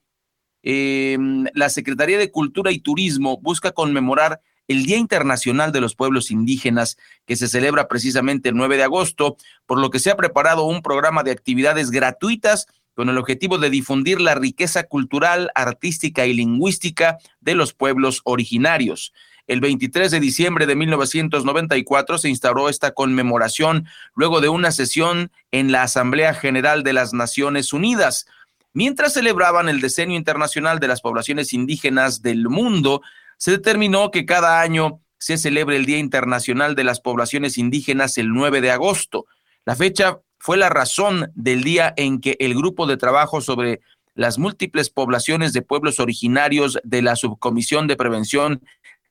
em, 0.64 1.46
la 1.54 1.70
Secretaría 1.70 2.18
de 2.18 2.32
Cultura 2.32 2.72
y 2.72 2.80
Turismo 2.80 3.38
busca 3.40 3.72
conmemorar 3.72 4.42
el 4.70 4.86
Día 4.86 4.98
Internacional 4.98 5.72
de 5.72 5.82
los 5.82 5.96
Pueblos 5.96 6.32
Indígenas, 6.32 6.98
que 7.26 7.36
se 7.36 7.50
celebra 7.50 7.88
precisamente 7.88 8.50
el 8.50 8.56
9 8.56 8.78
de 8.78 8.84
agosto, 8.84 9.36
por 9.66 9.80
lo 9.80 9.90
que 9.90 10.00
se 10.00 10.12
ha 10.12 10.16
preparado 10.16 10.64
un 10.64 10.84
programa 10.84 11.24
de 11.24 11.32
actividades 11.32 11.90
gratuitas 11.90 12.68
con 12.94 13.10
el 13.10 13.18
objetivo 13.18 13.58
de 13.58 13.72
difundir 13.72 14.22
la 14.22 14.36
riqueza 14.36 14.84
cultural, 14.84 15.50
artística 15.56 16.28
y 16.28 16.34
lingüística 16.34 17.18
de 17.42 17.56
los 17.56 17.74
pueblos 17.74 18.22
originarios. 18.26 19.12
El 19.48 19.60
23 19.60 20.12
de 20.12 20.20
diciembre 20.20 20.68
de 20.68 20.76
1994 20.76 22.20
se 22.20 22.30
instauró 22.30 22.70
esta 22.70 22.92
conmemoración 22.92 23.88
luego 24.14 24.40
de 24.40 24.50
una 24.50 24.72
sesión 24.72 25.32
en 25.52 25.72
la 25.72 25.82
Asamblea 25.82 26.36
General 26.36 26.84
de 26.84 26.94
las 26.94 27.14
Naciones 27.14 27.74
Unidas. 27.74 28.28
Mientras 28.74 29.14
celebraban 29.14 29.68
el 29.68 29.82
Decenio 29.82 30.16
Internacional 30.16 30.80
de 30.80 30.90
las 30.90 31.02
Poblaciones 31.02 31.54
Indígenas 31.54 32.22
del 32.22 32.50
Mundo, 32.50 33.02
se 33.40 33.52
determinó 33.52 34.12
que 34.12 34.26
cada 34.26 34.62
año 34.62 35.00
se 35.18 35.38
celebre 35.38 35.78
el 35.78 35.86
Día 35.86 35.98
Internacional 35.98 36.76
de 36.76 36.84
las 36.84 37.00
Poblaciones 37.00 37.58
Indígenas 37.58 38.18
el 38.18 38.30
9 38.30 38.62
de 38.62 38.72
agosto. 38.72 39.26
La 39.66 39.76
fecha 39.76 40.20
fue 40.38 40.58
la 40.58 40.70
razón 40.70 41.32
del 41.36 41.64
día 41.64 41.94
en 41.98 42.20
que 42.20 42.36
el 42.40 42.54
grupo 42.54 42.86
de 42.86 42.98
trabajo 42.98 43.42
sobre 43.42 43.80
las 44.14 44.38
múltiples 44.38 44.90
poblaciones 44.90 45.54
de 45.54 45.62
pueblos 45.62 46.02
originarios 46.02 46.80
de 46.84 47.02
la 47.02 47.16
Subcomisión 47.16 47.88
de 47.88 47.96
Prevención 47.96 48.62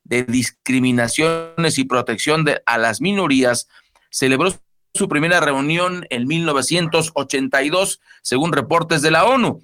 de 0.03 0.23
Discriminaciones 0.23 1.79
y 1.79 1.83
Protección 1.85 2.43
de, 2.43 2.61
a 2.67 2.77
las 2.77 3.01
Minorías 3.01 3.67
celebró 4.11 4.53
su 4.93 5.09
primera 5.09 5.39
reunión 5.39 6.05
en 6.11 6.27
1982, 6.27 7.99
según 8.21 8.53
reportes 8.53 9.01
de 9.01 9.11
la 9.11 9.25
ONU. 9.25 9.61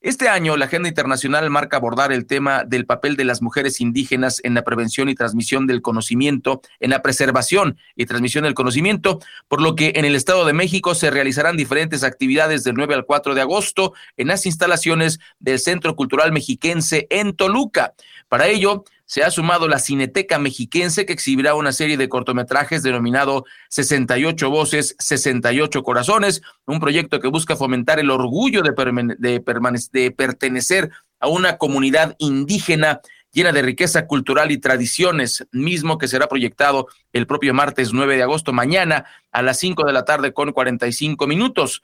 Este 0.00 0.28
año, 0.28 0.56
la 0.56 0.66
agenda 0.66 0.88
internacional 0.88 1.50
marca 1.50 1.76
abordar 1.76 2.12
el 2.12 2.24
tema 2.24 2.62
del 2.62 2.86
papel 2.86 3.16
de 3.16 3.24
las 3.24 3.42
mujeres 3.42 3.80
indígenas 3.80 4.40
en 4.44 4.54
la 4.54 4.62
prevención 4.62 5.08
y 5.08 5.16
transmisión 5.16 5.66
del 5.66 5.82
conocimiento, 5.82 6.62
en 6.78 6.90
la 6.90 7.02
preservación 7.02 7.78
y 7.96 8.06
transmisión 8.06 8.44
del 8.44 8.54
conocimiento, 8.54 9.18
por 9.48 9.60
lo 9.60 9.74
que 9.74 9.94
en 9.96 10.04
el 10.04 10.14
Estado 10.14 10.44
de 10.44 10.52
México 10.52 10.94
se 10.94 11.10
realizarán 11.10 11.56
diferentes 11.56 12.04
actividades 12.04 12.62
del 12.62 12.76
9 12.76 12.94
al 12.94 13.06
4 13.06 13.34
de 13.34 13.40
agosto 13.40 13.92
en 14.16 14.28
las 14.28 14.46
instalaciones 14.46 15.18
del 15.40 15.58
Centro 15.58 15.96
Cultural 15.96 16.30
Mexiquense 16.30 17.08
en 17.10 17.34
Toluca. 17.34 17.94
Para 18.28 18.46
ello, 18.46 18.84
se 19.08 19.24
ha 19.24 19.30
sumado 19.30 19.68
la 19.68 19.78
Cineteca 19.78 20.38
Mexiquense 20.38 21.06
que 21.06 21.14
exhibirá 21.14 21.54
una 21.54 21.72
serie 21.72 21.96
de 21.96 22.10
cortometrajes 22.10 22.82
denominado 22.82 23.46
68 23.70 24.50
Voces, 24.50 24.96
68 24.98 25.82
Corazones, 25.82 26.42
un 26.66 26.78
proyecto 26.78 27.18
que 27.18 27.28
busca 27.28 27.56
fomentar 27.56 27.98
el 28.00 28.10
orgullo 28.10 28.60
de, 28.62 30.10
pertenecer 30.10 30.90
a 31.20 31.26
una 31.26 31.56
comunidad 31.56 32.16
indígena 32.18 33.00
llena 33.32 33.52
de 33.52 33.62
riqueza 33.62 34.06
cultural 34.06 34.50
y 34.50 34.58
tradiciones, 34.58 35.46
mismo 35.52 35.96
que 35.96 36.06
será 36.06 36.26
proyectado 36.26 36.86
el 37.14 37.26
propio 37.26 37.54
martes 37.54 37.94
9 37.94 38.14
de 38.14 38.24
agosto, 38.24 38.52
mañana 38.52 39.06
a 39.32 39.40
las 39.40 39.58
5 39.58 39.86
de 39.86 39.92
la 39.94 40.04
tarde 40.04 40.34
con 40.34 40.52
45 40.52 41.26
minutos. 41.26 41.82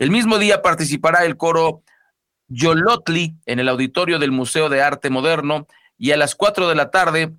El 0.00 0.10
mismo 0.10 0.36
día 0.36 0.62
participará 0.62 1.26
el 1.26 1.36
coro 1.36 1.84
Yolotli 2.48 3.36
en 3.46 3.60
el 3.60 3.68
auditorio 3.68 4.18
del 4.18 4.32
Museo 4.32 4.68
de 4.68 4.82
Arte 4.82 5.10
Moderno 5.10 5.68
y 5.98 6.12
a 6.12 6.16
las 6.16 6.34
4 6.34 6.68
de 6.68 6.74
la 6.74 6.90
tarde 6.90 7.32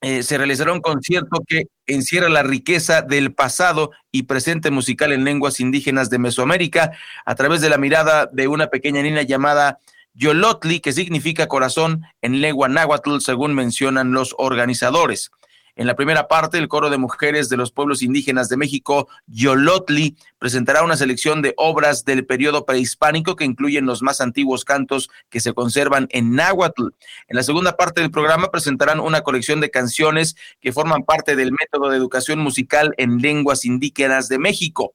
eh, 0.00 0.22
se 0.22 0.36
realizará 0.36 0.72
un 0.72 0.80
concierto 0.80 1.42
que 1.46 1.64
encierra 1.86 2.28
la 2.28 2.42
riqueza 2.42 3.00
del 3.00 3.32
pasado 3.32 3.90
y 4.12 4.24
presente 4.24 4.70
musical 4.70 5.12
en 5.12 5.24
lenguas 5.24 5.60
indígenas 5.60 6.10
de 6.10 6.18
Mesoamérica 6.18 6.92
a 7.24 7.34
través 7.34 7.62
de 7.62 7.70
la 7.70 7.78
mirada 7.78 8.26
de 8.30 8.46
una 8.46 8.66
pequeña 8.66 9.00
niña 9.00 9.22
llamada 9.22 9.78
Yolotli, 10.12 10.80
que 10.80 10.92
significa 10.92 11.48
corazón 11.48 12.04
en 12.20 12.40
lengua 12.40 12.68
náhuatl, 12.68 13.18
según 13.20 13.54
mencionan 13.54 14.12
los 14.12 14.34
organizadores. 14.36 15.30
En 15.76 15.88
la 15.88 15.96
primera 15.96 16.28
parte, 16.28 16.58
el 16.58 16.68
coro 16.68 16.88
de 16.88 16.98
mujeres 16.98 17.48
de 17.48 17.56
los 17.56 17.72
pueblos 17.72 18.02
indígenas 18.02 18.48
de 18.48 18.56
México, 18.56 19.08
Yolotli, 19.26 20.16
presentará 20.38 20.84
una 20.84 20.96
selección 20.96 21.42
de 21.42 21.52
obras 21.56 22.04
del 22.04 22.24
periodo 22.26 22.64
prehispánico 22.64 23.34
que 23.34 23.44
incluyen 23.44 23.84
los 23.84 24.00
más 24.00 24.20
antiguos 24.20 24.64
cantos 24.64 25.10
que 25.30 25.40
se 25.40 25.52
conservan 25.52 26.06
en 26.10 26.34
náhuatl. 26.36 26.88
En 27.26 27.36
la 27.36 27.42
segunda 27.42 27.76
parte 27.76 28.00
del 28.00 28.12
programa 28.12 28.52
presentarán 28.52 29.00
una 29.00 29.22
colección 29.22 29.60
de 29.60 29.70
canciones 29.70 30.36
que 30.60 30.72
forman 30.72 31.02
parte 31.02 31.34
del 31.34 31.50
método 31.50 31.90
de 31.90 31.96
educación 31.96 32.38
musical 32.38 32.94
en 32.96 33.18
lenguas 33.18 33.64
indígenas 33.64 34.28
de 34.28 34.38
México. 34.38 34.94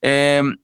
Em, 0.00 0.58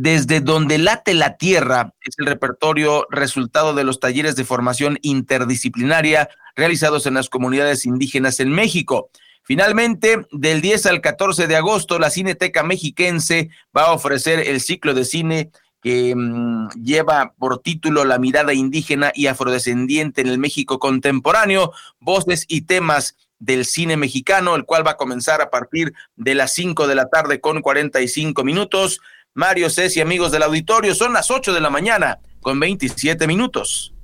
desde 0.00 0.40
donde 0.40 0.78
late 0.78 1.12
la 1.12 1.36
tierra 1.36 1.92
es 2.02 2.14
el 2.18 2.26
repertorio 2.26 3.08
resultado 3.10 3.74
de 3.74 3.82
los 3.82 3.98
talleres 3.98 4.36
de 4.36 4.44
formación 4.44 4.96
interdisciplinaria 5.02 6.28
realizados 6.54 7.06
en 7.06 7.14
las 7.14 7.28
comunidades 7.28 7.84
indígenas 7.84 8.38
en 8.38 8.50
México. 8.50 9.10
Finalmente, 9.42 10.24
del 10.30 10.60
10 10.60 10.86
al 10.86 11.00
14 11.00 11.48
de 11.48 11.56
agosto, 11.56 11.98
la 11.98 12.10
Cineteca 12.10 12.62
Mexiquense 12.62 13.50
va 13.76 13.86
a 13.86 13.92
ofrecer 13.92 14.38
el 14.38 14.60
ciclo 14.60 14.94
de 14.94 15.04
cine 15.04 15.50
que 15.82 16.14
mm, 16.14 16.68
lleva 16.80 17.34
por 17.36 17.60
título 17.60 18.04
La 18.04 18.20
mirada 18.20 18.54
indígena 18.54 19.10
y 19.16 19.26
afrodescendiente 19.26 20.20
en 20.20 20.28
el 20.28 20.38
México 20.38 20.78
contemporáneo, 20.78 21.72
voces 21.98 22.44
y 22.46 22.60
temas 22.62 23.16
del 23.40 23.64
cine 23.64 23.96
mexicano, 23.96 24.54
el 24.54 24.64
cual 24.64 24.86
va 24.86 24.92
a 24.92 24.96
comenzar 24.96 25.40
a 25.40 25.50
partir 25.50 25.92
de 26.16 26.34
las 26.34 26.52
5 26.54 26.86
de 26.86 26.94
la 26.94 27.08
tarde 27.08 27.40
con 27.40 27.62
45 27.62 28.44
minutos. 28.44 29.00
Mario 29.38 29.70
Ceci, 29.70 30.00
amigos 30.00 30.32
del 30.32 30.42
auditorio, 30.42 30.96
son 30.96 31.12
las 31.12 31.30
8 31.30 31.54
de 31.54 31.60
la 31.60 31.70
mañana 31.70 32.18
con 32.40 32.58
27 32.58 33.26
minutos. 33.28 33.94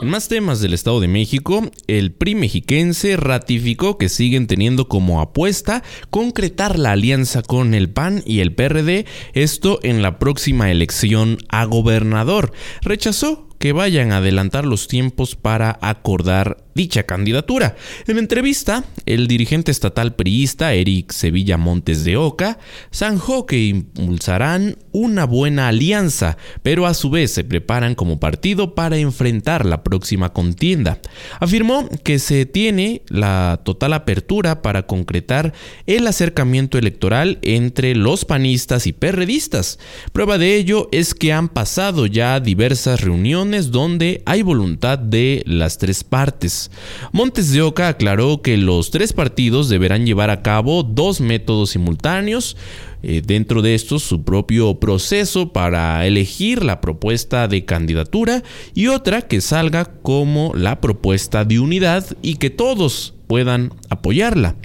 En 0.00 0.08
más 0.08 0.28
temas 0.28 0.60
del 0.60 0.72
Estado 0.72 1.00
de 1.00 1.08
México, 1.08 1.68
el 1.88 2.12
PRI 2.12 2.36
mexiquense 2.36 3.16
ratificó 3.16 3.98
que 3.98 4.08
siguen 4.08 4.46
teniendo 4.46 4.86
como 4.86 5.20
apuesta 5.20 5.82
concretar 6.10 6.78
la 6.78 6.92
alianza 6.92 7.42
con 7.42 7.74
el 7.74 7.90
PAN 7.90 8.22
y 8.24 8.38
el 8.38 8.54
PRD, 8.54 9.06
esto 9.32 9.80
en 9.82 10.02
la 10.02 10.20
próxima 10.20 10.70
elección 10.70 11.38
a 11.48 11.64
gobernador. 11.64 12.52
Rechazó 12.82 13.48
que 13.58 13.72
vayan 13.72 14.12
a 14.12 14.18
adelantar 14.18 14.66
los 14.66 14.86
tiempos 14.86 15.36
para 15.36 15.78
acordar 15.80 16.63
dicha 16.74 17.04
candidatura. 17.04 17.76
En 18.06 18.18
entrevista, 18.18 18.84
el 19.06 19.26
dirigente 19.26 19.70
estatal 19.70 20.14
priista 20.14 20.74
Eric 20.74 21.12
Sevilla 21.12 21.56
Montes 21.56 22.04
de 22.04 22.16
Oca 22.16 22.58
zanjó 22.92 23.46
que 23.46 23.64
impulsarán 23.64 24.76
una 24.92 25.24
buena 25.24 25.68
alianza, 25.68 26.36
pero 26.62 26.86
a 26.86 26.94
su 26.94 27.10
vez 27.10 27.32
se 27.32 27.44
preparan 27.44 27.94
como 27.94 28.20
partido 28.20 28.74
para 28.74 28.96
enfrentar 28.96 29.66
la 29.66 29.82
próxima 29.82 30.32
contienda. 30.32 30.98
Afirmó 31.40 31.88
que 32.02 32.18
se 32.18 32.46
tiene 32.46 33.02
la 33.08 33.60
total 33.64 33.92
apertura 33.92 34.62
para 34.62 34.86
concretar 34.86 35.52
el 35.86 36.06
acercamiento 36.06 36.78
electoral 36.78 37.38
entre 37.42 37.94
los 37.94 38.24
panistas 38.24 38.86
y 38.86 38.92
perredistas. 38.92 39.78
Prueba 40.12 40.38
de 40.38 40.56
ello 40.56 40.88
es 40.92 41.14
que 41.14 41.32
han 41.32 41.48
pasado 41.48 42.06
ya 42.06 42.40
diversas 42.40 43.00
reuniones 43.00 43.70
donde 43.70 44.22
hay 44.26 44.42
voluntad 44.42 44.98
de 44.98 45.42
las 45.46 45.78
tres 45.78 46.04
partes. 46.04 46.63
Montes 47.12 47.52
de 47.52 47.62
Oca 47.62 47.88
aclaró 47.88 48.42
que 48.42 48.56
los 48.56 48.90
tres 48.90 49.12
partidos 49.12 49.68
deberán 49.68 50.06
llevar 50.06 50.30
a 50.30 50.42
cabo 50.42 50.82
dos 50.82 51.20
métodos 51.20 51.70
simultáneos, 51.70 52.56
eh, 53.02 53.20
dentro 53.24 53.60
de 53.60 53.74
estos 53.74 54.02
su 54.02 54.24
propio 54.24 54.80
proceso 54.80 55.52
para 55.52 56.06
elegir 56.06 56.64
la 56.64 56.80
propuesta 56.80 57.48
de 57.48 57.66
candidatura 57.66 58.42
y 58.74 58.86
otra 58.86 59.20
que 59.22 59.42
salga 59.42 59.84
como 59.84 60.52
la 60.54 60.80
propuesta 60.80 61.44
de 61.44 61.60
unidad 61.60 62.06
y 62.22 62.36
que 62.36 62.48
todos 62.48 63.12
puedan 63.26 63.74
apoyarla. 63.90 64.56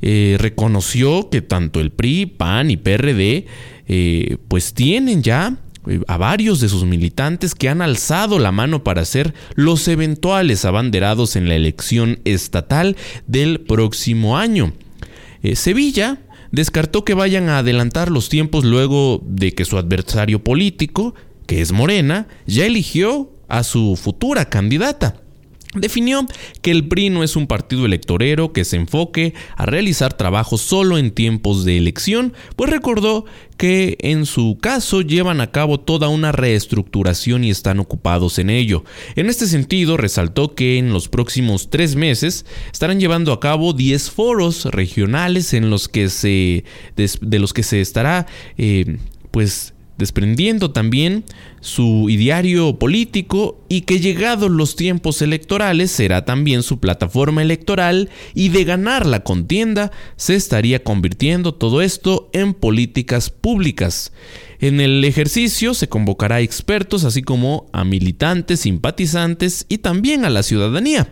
Eh, 0.00 0.36
reconoció 0.38 1.28
que 1.30 1.42
tanto 1.42 1.80
el 1.80 1.90
PRI, 1.90 2.26
PAN 2.26 2.70
y 2.70 2.76
PRD 2.76 3.46
eh, 3.88 4.36
pues 4.48 4.74
tienen 4.74 5.22
ya 5.22 5.58
a 6.06 6.16
varios 6.16 6.60
de 6.60 6.68
sus 6.68 6.84
militantes 6.84 7.54
que 7.54 7.68
han 7.68 7.82
alzado 7.82 8.38
la 8.38 8.52
mano 8.52 8.84
para 8.84 9.04
ser 9.04 9.34
los 9.54 9.86
eventuales 9.88 10.64
abanderados 10.64 11.36
en 11.36 11.48
la 11.48 11.54
elección 11.54 12.20
estatal 12.24 12.96
del 13.26 13.60
próximo 13.60 14.38
año. 14.38 14.72
Eh, 15.42 15.56
Sevilla 15.56 16.22
descartó 16.52 17.04
que 17.04 17.14
vayan 17.14 17.48
a 17.48 17.58
adelantar 17.58 18.10
los 18.10 18.28
tiempos 18.28 18.64
luego 18.64 19.22
de 19.26 19.52
que 19.52 19.64
su 19.64 19.78
adversario 19.78 20.42
político, 20.42 21.14
que 21.46 21.60
es 21.60 21.72
Morena, 21.72 22.28
ya 22.46 22.66
eligió 22.66 23.32
a 23.48 23.62
su 23.62 23.96
futura 23.96 24.46
candidata 24.46 25.22
definió 25.74 26.26
que 26.62 26.70
el 26.70 26.86
PRI 26.88 27.10
no 27.10 27.22
es 27.22 27.36
un 27.36 27.46
partido 27.46 27.86
electorero 27.86 28.52
que 28.52 28.64
se 28.64 28.76
enfoque 28.76 29.34
a 29.56 29.66
realizar 29.66 30.14
trabajo 30.14 30.58
solo 30.58 30.98
en 30.98 31.10
tiempos 31.10 31.64
de 31.64 31.76
elección, 31.76 32.34
pues 32.56 32.70
recordó 32.70 33.24
que 33.56 33.96
en 34.00 34.26
su 34.26 34.58
caso 34.60 35.00
llevan 35.00 35.40
a 35.40 35.50
cabo 35.50 35.80
toda 35.80 36.08
una 36.08 36.32
reestructuración 36.32 37.44
y 37.44 37.50
están 37.50 37.80
ocupados 37.80 38.38
en 38.38 38.50
ello. 38.50 38.84
En 39.14 39.28
este 39.28 39.46
sentido, 39.46 39.96
resaltó 39.96 40.54
que 40.54 40.78
en 40.78 40.92
los 40.92 41.08
próximos 41.08 41.70
tres 41.70 41.96
meses 41.96 42.44
estarán 42.72 43.00
llevando 43.00 43.32
a 43.32 43.40
cabo 43.40 43.72
10 43.72 44.10
foros 44.10 44.66
regionales 44.66 45.54
en 45.54 45.70
los 45.70 45.88
que 45.88 46.08
se, 46.08 46.64
de, 46.96 47.38
los 47.38 47.52
que 47.52 47.62
se 47.62 47.80
estará 47.80 48.26
eh, 48.58 48.98
pues 49.30 49.74
desprendiendo 49.98 50.70
también 50.70 51.24
su 51.60 52.08
ideario 52.10 52.78
político 52.78 53.64
y 53.68 53.82
que 53.82 53.98
llegados 53.98 54.50
los 54.50 54.76
tiempos 54.76 55.22
electorales 55.22 55.90
será 55.90 56.24
también 56.24 56.62
su 56.62 56.78
plataforma 56.78 57.42
electoral 57.42 58.10
y 58.34 58.50
de 58.50 58.64
ganar 58.64 59.06
la 59.06 59.20
contienda 59.20 59.90
se 60.16 60.34
estaría 60.34 60.82
convirtiendo 60.82 61.54
todo 61.54 61.82
esto 61.82 62.28
en 62.32 62.54
políticas 62.54 63.30
públicas. 63.30 64.12
En 64.58 64.80
el 64.80 65.04
ejercicio 65.04 65.74
se 65.74 65.88
convocará 65.88 66.36
a 66.36 66.40
expertos 66.40 67.04
así 67.04 67.22
como 67.22 67.66
a 67.72 67.84
militantes, 67.84 68.60
simpatizantes 68.60 69.66
y 69.68 69.78
también 69.78 70.24
a 70.24 70.30
la 70.30 70.42
ciudadanía. 70.42 71.08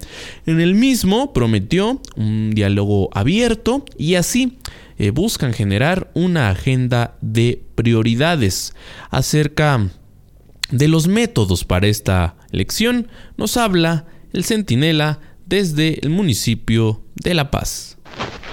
En 0.46 0.60
el 0.60 0.74
mismo 0.74 1.32
prometió 1.32 2.00
un 2.16 2.52
diálogo 2.54 3.10
abierto 3.12 3.84
y 3.98 4.14
así 4.14 4.58
eh, 4.98 5.10
buscan 5.10 5.52
generar 5.52 6.10
una 6.14 6.50
agenda 6.50 7.14
de 7.20 7.62
prioridades 7.74 8.74
acerca 9.10 9.88
de 10.70 10.88
los 10.88 11.08
métodos 11.08 11.64
para 11.64 11.86
esta 11.86 12.36
elección. 12.52 13.08
Nos 13.36 13.56
habla 13.56 14.06
el 14.32 14.44
Centinela 14.44 15.20
desde 15.46 16.00
el 16.00 16.10
municipio 16.10 17.02
de 17.14 17.34
La 17.34 17.50
Paz. 17.50 17.98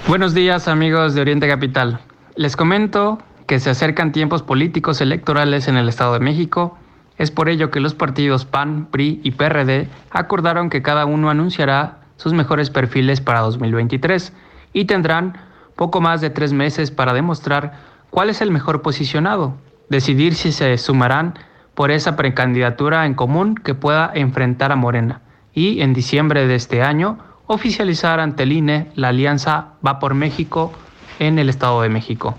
Buenos 0.07 0.33
días 0.33 0.67
amigos 0.67 1.13
de 1.13 1.21
Oriente 1.21 1.47
Capital. 1.47 1.99
Les 2.35 2.55
comento 2.55 3.19
que 3.47 3.59
se 3.59 3.69
acercan 3.69 4.11
tiempos 4.11 4.43
políticos 4.43 5.01
electorales 5.01 5.67
en 5.67 5.77
el 5.77 5.89
Estado 5.89 6.13
de 6.13 6.19
México. 6.19 6.77
Es 7.17 7.31
por 7.31 7.49
ello 7.49 7.69
que 7.69 7.79
los 7.79 7.93
partidos 7.93 8.45
PAN, 8.45 8.87
PRI 8.89 9.19
y 9.23 9.31
PRD 9.31 9.89
acordaron 10.09 10.69
que 10.69 10.81
cada 10.81 11.05
uno 11.05 11.29
anunciará 11.29 11.99
sus 12.17 12.33
mejores 12.33 12.69
perfiles 12.69 13.21
para 13.21 13.41
2023 13.41 14.33
y 14.73 14.85
tendrán 14.85 15.50
poco 15.75 16.01
más 16.01 16.21
de 16.21 16.29
tres 16.29 16.53
meses 16.53 16.91
para 16.91 17.13
demostrar 17.13 17.73
cuál 18.09 18.29
es 18.29 18.41
el 18.41 18.51
mejor 18.51 18.81
posicionado, 18.81 19.55
decidir 19.89 20.35
si 20.35 20.51
se 20.51 20.77
sumarán 20.77 21.35
por 21.73 21.91
esa 21.91 22.15
precandidatura 22.15 23.05
en 23.05 23.13
común 23.13 23.55
que 23.55 23.73
pueda 23.73 24.11
enfrentar 24.13 24.71
a 24.71 24.75
Morena 24.75 25.21
y 25.53 25.81
en 25.81 25.93
diciembre 25.93 26.47
de 26.47 26.55
este 26.55 26.81
año 26.81 27.17
oficializar 27.47 28.19
ante 28.19 28.43
el 28.43 28.53
INE 28.53 28.91
la 28.95 29.09
alianza 29.09 29.73
Va 29.85 29.99
por 29.99 30.13
México 30.13 30.71
en 31.19 31.39
el 31.39 31.49
Estado 31.49 31.81
de 31.81 31.89
México. 31.89 32.35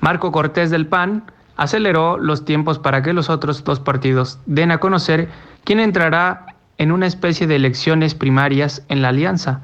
Marco 0.00 0.32
Cortés 0.32 0.70
del 0.70 0.86
PAN 0.86 1.24
aceleró 1.56 2.16
los 2.18 2.44
tiempos 2.44 2.78
para 2.78 3.02
que 3.02 3.12
los 3.12 3.28
otros 3.28 3.64
dos 3.64 3.80
partidos 3.80 4.38
den 4.46 4.70
a 4.70 4.78
conocer 4.78 5.28
quién 5.64 5.80
entrará 5.80 6.46
en 6.78 6.92
una 6.92 7.06
especie 7.06 7.46
de 7.46 7.56
elecciones 7.56 8.14
primarias 8.14 8.82
en 8.88 9.02
la 9.02 9.08
alianza, 9.08 9.60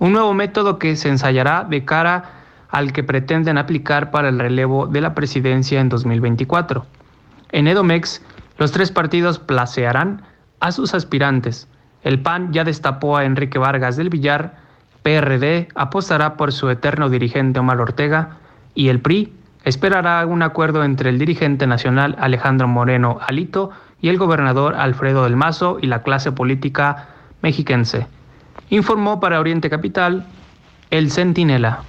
un 0.00 0.14
nuevo 0.14 0.32
método 0.34 0.78
que 0.78 0.96
se 0.96 1.10
ensayará 1.10 1.64
de 1.64 1.84
cara 1.84 2.24
al 2.70 2.92
que 2.92 3.04
pretenden 3.04 3.58
aplicar 3.58 4.10
para 4.10 4.30
el 4.30 4.38
relevo 4.38 4.86
de 4.86 5.02
la 5.02 5.14
presidencia 5.14 5.78
en 5.78 5.90
2024. 5.90 6.86
En 7.52 7.68
Edomex, 7.68 8.22
los 8.56 8.72
tres 8.72 8.90
partidos 8.90 9.38
placearán 9.38 10.22
a 10.58 10.72
sus 10.72 10.94
aspirantes. 10.94 11.68
El 12.02 12.20
PAN 12.20 12.52
ya 12.52 12.64
destapó 12.64 13.18
a 13.18 13.24
Enrique 13.24 13.58
Vargas 13.58 13.96
del 13.96 14.08
Villar, 14.08 14.56
PRD 15.02 15.68
apostará 15.74 16.36
por 16.36 16.52
su 16.52 16.70
eterno 16.70 17.10
dirigente 17.10 17.60
Omar 17.60 17.80
Ortega 17.80 18.38
y 18.74 18.88
el 18.88 19.00
PRI 19.00 19.34
esperará 19.64 20.24
un 20.24 20.42
acuerdo 20.42 20.82
entre 20.82 21.10
el 21.10 21.18
dirigente 21.18 21.66
nacional 21.66 22.16
Alejandro 22.18 22.68
Moreno 22.68 23.18
Alito 23.26 23.70
y 24.00 24.08
el 24.08 24.16
gobernador 24.16 24.76
Alfredo 24.76 25.24
del 25.24 25.36
Mazo 25.36 25.78
y 25.80 25.88
la 25.88 26.02
clase 26.02 26.32
política 26.32 27.08
mexiquense 27.42 28.06
informó 28.70 29.20
para 29.20 29.40
Oriente 29.40 29.68
Capital 29.68 30.26
el 30.90 31.10
Centinela. 31.12 31.84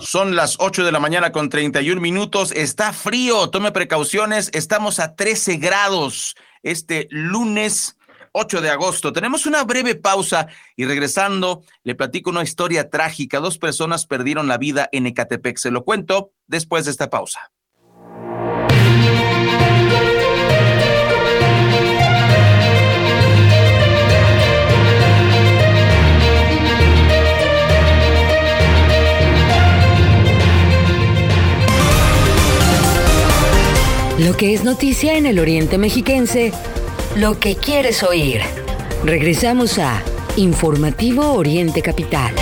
Son 0.00 0.36
las 0.36 0.56
8 0.58 0.84
de 0.84 0.92
la 0.92 1.00
mañana 1.00 1.32
con 1.32 1.48
31 1.48 2.00
minutos. 2.00 2.52
Está 2.52 2.92
frío, 2.92 3.48
tome 3.50 3.72
precauciones. 3.72 4.50
Estamos 4.52 4.98
a 4.98 5.14
13 5.14 5.56
grados 5.56 6.34
este 6.62 7.08
lunes 7.10 7.96
8 8.32 8.60
de 8.60 8.70
agosto. 8.70 9.12
Tenemos 9.12 9.46
una 9.46 9.64
breve 9.64 9.94
pausa 9.94 10.48
y 10.76 10.84
regresando 10.84 11.62
le 11.84 11.94
platico 11.94 12.30
una 12.30 12.42
historia 12.42 12.90
trágica. 12.90 13.40
Dos 13.40 13.58
personas 13.58 14.06
perdieron 14.06 14.48
la 14.48 14.58
vida 14.58 14.88
en 14.92 15.06
Ecatepec. 15.06 15.56
Se 15.56 15.70
lo 15.70 15.84
cuento 15.84 16.32
después 16.46 16.84
de 16.84 16.90
esta 16.90 17.08
pausa. 17.08 17.52
Lo 34.24 34.36
que 34.36 34.54
es 34.54 34.62
noticia 34.62 35.16
en 35.16 35.26
el 35.26 35.40
Oriente 35.40 35.78
Mexiquense, 35.78 36.52
lo 37.16 37.40
que 37.40 37.56
quieres 37.56 38.04
oír. 38.04 38.40
Regresamos 39.04 39.80
a 39.80 40.00
Informativo 40.36 41.32
Oriente 41.32 41.82
Capital. 41.82 42.32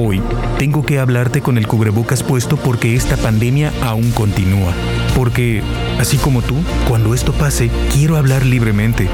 Hoy 0.00 0.22
tengo 0.56 0.86
que 0.86 1.00
hablarte 1.00 1.40
con 1.40 1.58
el 1.58 1.66
cubrebocas 1.66 2.22
puesto 2.22 2.56
porque 2.56 2.94
esta 2.94 3.16
pandemia 3.16 3.72
aún 3.82 4.12
continúa. 4.12 4.72
Porque, 5.16 5.62
así 5.98 6.16
como 6.16 6.42
tú, 6.42 6.54
cuando 6.88 7.12
esto 7.12 7.32
pase, 7.32 7.70
quiero 7.92 8.16
hablar 8.16 8.46
libremente. 8.46 9.08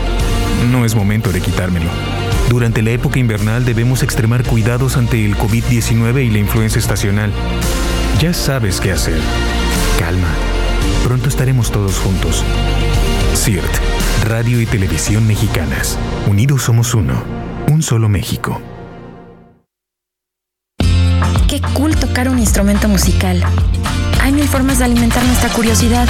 No 0.70 0.84
es 0.84 0.94
momento 0.94 1.32
de 1.32 1.40
quitármelo. 1.40 1.88
Durante 2.52 2.82
la 2.82 2.90
época 2.90 3.18
invernal 3.18 3.64
debemos 3.64 4.02
extremar 4.02 4.44
cuidados 4.44 4.98
ante 4.98 5.24
el 5.24 5.38
COVID-19 5.38 6.26
y 6.26 6.28
la 6.28 6.38
influenza 6.38 6.78
estacional. 6.78 7.32
Ya 8.20 8.34
sabes 8.34 8.78
qué 8.78 8.92
hacer. 8.92 9.18
Calma. 9.98 10.28
Pronto 11.02 11.30
estaremos 11.30 11.72
todos 11.72 11.98
juntos. 11.98 12.44
CIRT, 13.34 13.70
Radio 14.26 14.60
y 14.60 14.66
Televisión 14.66 15.26
Mexicanas. 15.26 15.98
Unidos 16.26 16.64
somos 16.64 16.92
uno. 16.92 17.14
Un 17.68 17.82
solo 17.82 18.10
México. 18.10 18.60
Qué 21.48 21.62
cool 21.72 21.96
tocar 21.96 22.28
un 22.28 22.38
instrumento 22.38 22.86
musical. 22.86 23.42
Hay 24.20 24.32
mil 24.32 24.46
formas 24.46 24.78
de 24.78 24.84
alimentar 24.84 25.24
nuestra 25.24 25.48
curiosidad. 25.48 26.06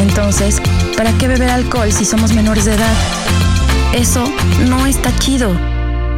Entonces, 0.00 0.60
¿para 0.96 1.12
qué 1.12 1.28
beber 1.28 1.50
alcohol 1.50 1.92
si 1.92 2.04
somos 2.04 2.32
menores 2.32 2.64
de 2.64 2.74
edad? 2.74 3.59
Eso 3.94 4.24
no 4.68 4.86
está 4.86 5.16
chido. 5.18 5.50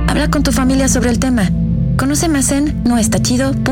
Habla 0.06 0.28
con 0.30 0.42
tu 0.42 0.52
familia 0.52 0.88
sobre 0.88 1.08
el 1.08 1.18
tema. 1.18 1.48
Conoce 1.96 2.28
más 2.28 2.52
en 2.52 2.84
noestachido.org. 2.84 3.62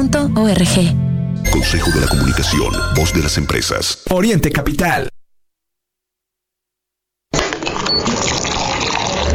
Consejo 1.51 1.91
de 1.91 2.01
la 2.01 2.07
Comunicación, 2.07 2.73
voz 2.97 3.13
de 3.13 3.23
las 3.23 3.37
empresas. 3.37 4.03
Oriente 4.11 4.51
Capital. 4.51 5.09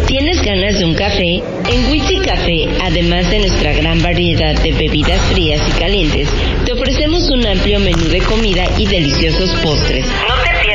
¿Tienes 0.08 0.42
ganas 0.44 0.80
de 0.80 0.86
un 0.86 0.96
café? 0.96 1.44
En 1.70 1.92
Witsi 1.92 2.20
Café, 2.20 2.68
además 2.82 3.30
de 3.30 3.40
nuestra 3.40 3.74
gran 3.74 4.02
variedad 4.02 4.56
de 4.62 4.72
bebidas 4.72 5.22
frías 5.32 5.62
y 5.68 5.72
calientes, 5.80 6.28
te 6.66 6.74
ofrecemos 6.74 7.30
un 7.30 7.46
amplio 7.46 7.80
menú 7.80 8.06
de 8.06 8.20
comida 8.22 8.66
y 8.78 8.88
deliciosos 8.88 9.50
postres. 9.62 10.06
No 10.06 10.36
te 10.44 10.66
pierdas 10.66 10.75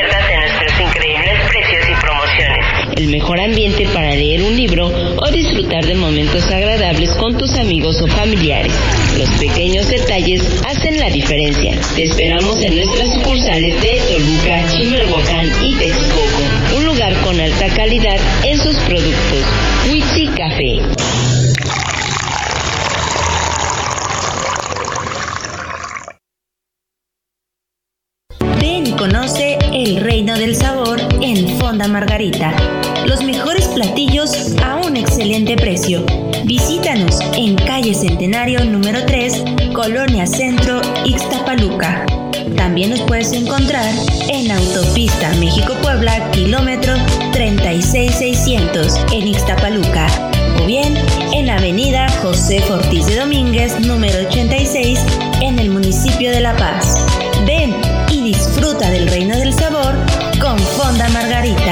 el 3.01 3.07
mejor 3.07 3.39
ambiente 3.39 3.87
para 3.93 4.13
leer 4.13 4.43
un 4.43 4.55
libro 4.55 4.87
o 4.87 5.31
disfrutar 5.31 5.83
de 5.85 5.95
momentos 5.95 6.45
agradables 6.45 7.09
con 7.15 7.35
tus 7.35 7.55
amigos 7.55 7.99
o 8.01 8.07
familiares. 8.07 8.71
Los 9.17 9.29
pequeños 9.39 9.89
detalles 9.89 10.43
hacen 10.67 10.99
la 10.99 11.09
diferencia. 11.09 11.79
Te 11.95 12.03
esperamos 12.03 12.61
en 12.61 12.75
nuestras 12.75 13.13
sucursales 13.15 13.81
de 13.81 14.01
Toluca, 14.07 14.67
Chimalhuacán 14.71 15.47
y 15.63 15.73
Texcoco. 15.73 16.77
Un 16.77 16.85
lugar 16.85 17.15
con 17.23 17.39
alta 17.39 17.67
calidad 17.69 18.17
en 18.43 18.57
sus 18.59 18.75
productos. 18.77 19.45
Witsi 19.89 20.27
Café. 20.27 20.81
Ven 28.59 28.85
y 28.85 28.91
conoce 28.91 29.57
el 29.73 29.97
reino 29.97 30.37
del 30.37 30.55
sabor 30.55 30.80
Margarita. 31.87 32.53
Los 33.05 33.23
mejores 33.23 33.67
platillos 33.69 34.55
a 34.63 34.77
un 34.77 34.95
excelente 34.95 35.55
precio. 35.55 36.05
Visítanos 36.45 37.19
en 37.35 37.55
calle 37.55 37.93
Centenario 37.93 38.63
número 38.65 39.05
3, 39.05 39.43
Colonia 39.73 40.25
Centro, 40.27 40.81
Ixtapaluca. 41.05 42.05
También 42.55 42.91
nos 42.91 43.01
puedes 43.01 43.31
encontrar 43.33 43.85
en 44.29 44.51
Autopista 44.51 45.31
México-Puebla, 45.39 46.31
kilómetro 46.31 46.93
36600 47.33 49.05
en 49.13 49.27
Ixtapaluca. 49.27 50.07
O 50.61 50.65
bien 50.65 50.93
en 51.33 51.49
Avenida 51.49 52.07
José 52.21 52.61
Fortís 52.61 53.07
de 53.07 53.15
Domínguez, 53.15 53.79
número 53.79 54.27
86, 54.27 54.99
en 55.41 55.59
el 55.59 55.69
municipio 55.69 56.31
de 56.31 56.41
La 56.41 56.55
Paz. 56.55 57.05
Ven 57.45 57.75
y 58.11 58.21
disfruta 58.21 58.89
del 58.89 59.07
reino 59.07 59.35
del 59.37 59.53
sabor 59.53 59.95
con 60.39 60.57
Fonda 60.59 61.07
Margarita. 61.09 61.70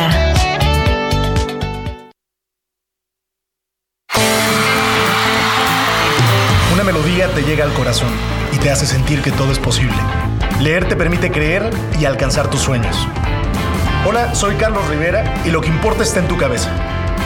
Corazón 7.79 8.09
y 8.53 8.57
te 8.57 8.69
hace 8.69 8.85
sentir 8.85 9.21
que 9.21 9.31
todo 9.31 9.51
es 9.51 9.59
posible. 9.59 9.95
Leer 10.59 10.87
te 10.87 10.95
permite 10.95 11.31
creer 11.31 11.69
y 11.99 12.05
alcanzar 12.05 12.49
tus 12.49 12.61
sueños. 12.61 13.07
Hola, 14.05 14.35
soy 14.35 14.55
Carlos 14.55 14.87
Rivera 14.87 15.41
y 15.45 15.49
lo 15.49 15.61
que 15.61 15.67
importa 15.67 16.03
está 16.03 16.19
en 16.19 16.27
tu 16.27 16.37
cabeza. 16.37 16.69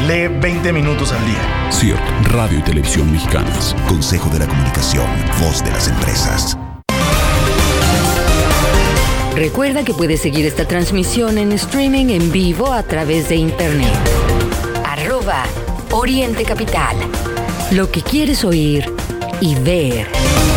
Lee 0.07 0.27
20 0.27 0.73
minutos 0.73 1.11
al 1.11 1.25
día. 1.25 1.71
CIRT, 1.71 2.27
Radio 2.31 2.59
y 2.59 2.61
Televisión 2.61 3.11
Mexicanas. 3.11 3.75
Consejo 3.87 4.29
de 4.29 4.39
la 4.39 4.47
Comunicación, 4.47 5.05
voz 5.41 5.63
de 5.63 5.71
las 5.71 5.87
empresas. 5.87 6.57
Recuerda 9.35 9.83
que 9.83 9.93
puedes 9.93 10.21
seguir 10.21 10.45
esta 10.45 10.67
transmisión 10.67 11.37
en 11.37 11.51
streaming 11.51 12.09
en 12.09 12.31
vivo 12.31 12.71
a 12.71 12.83
través 12.83 13.29
de 13.29 13.35
internet. 13.35 13.93
Arroba 14.85 15.43
Oriente 15.91 16.43
Capital. 16.43 16.95
Lo 17.71 17.89
que 17.89 18.01
quieres 18.01 18.43
oír 18.43 18.93
y 19.43 19.55
ver. 19.55 20.52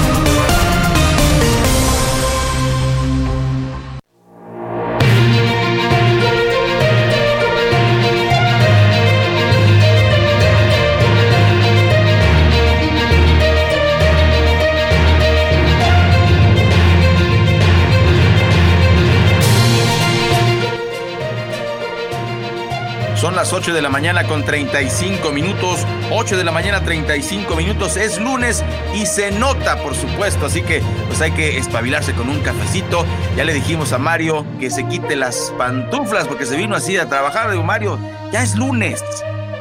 8 23.57 23.73
de 23.73 23.81
la 23.81 23.89
mañana 23.89 24.29
con 24.29 24.45
35 24.45 25.33
minutos. 25.33 25.87
8 26.11 26.37
de 26.37 26.45
la 26.45 26.53
mañana 26.53 26.85
35 26.85 27.57
minutos. 27.57 27.97
Es 27.97 28.21
lunes 28.21 28.63
y 28.95 29.07
se 29.07 29.31
nota, 29.31 29.83
por 29.83 29.95
supuesto. 29.95 30.45
Así 30.45 30.61
que 30.61 30.83
pues 31.07 31.23
hay 31.23 31.31
que 31.31 31.57
espabilarse 31.57 32.13
con 32.13 32.29
un 32.29 32.43
cafecito. 32.43 33.07
Ya 33.35 33.45
le 33.45 33.55
dijimos 33.55 33.95
a 33.95 33.99
Mario 33.99 34.45
que 34.61 34.71
se 34.71 34.87
quite 34.87 35.17
las 35.17 35.55
pantuflas 35.57 36.29
porque 36.29 36.45
se 36.45 36.55
vino 36.55 36.77
así 36.77 36.99
a 36.99 37.09
trabajar. 37.09 37.51
Digo, 37.51 37.63
Mario, 37.63 37.99
ya 38.31 38.43
es 38.43 38.57
lunes. 38.57 39.03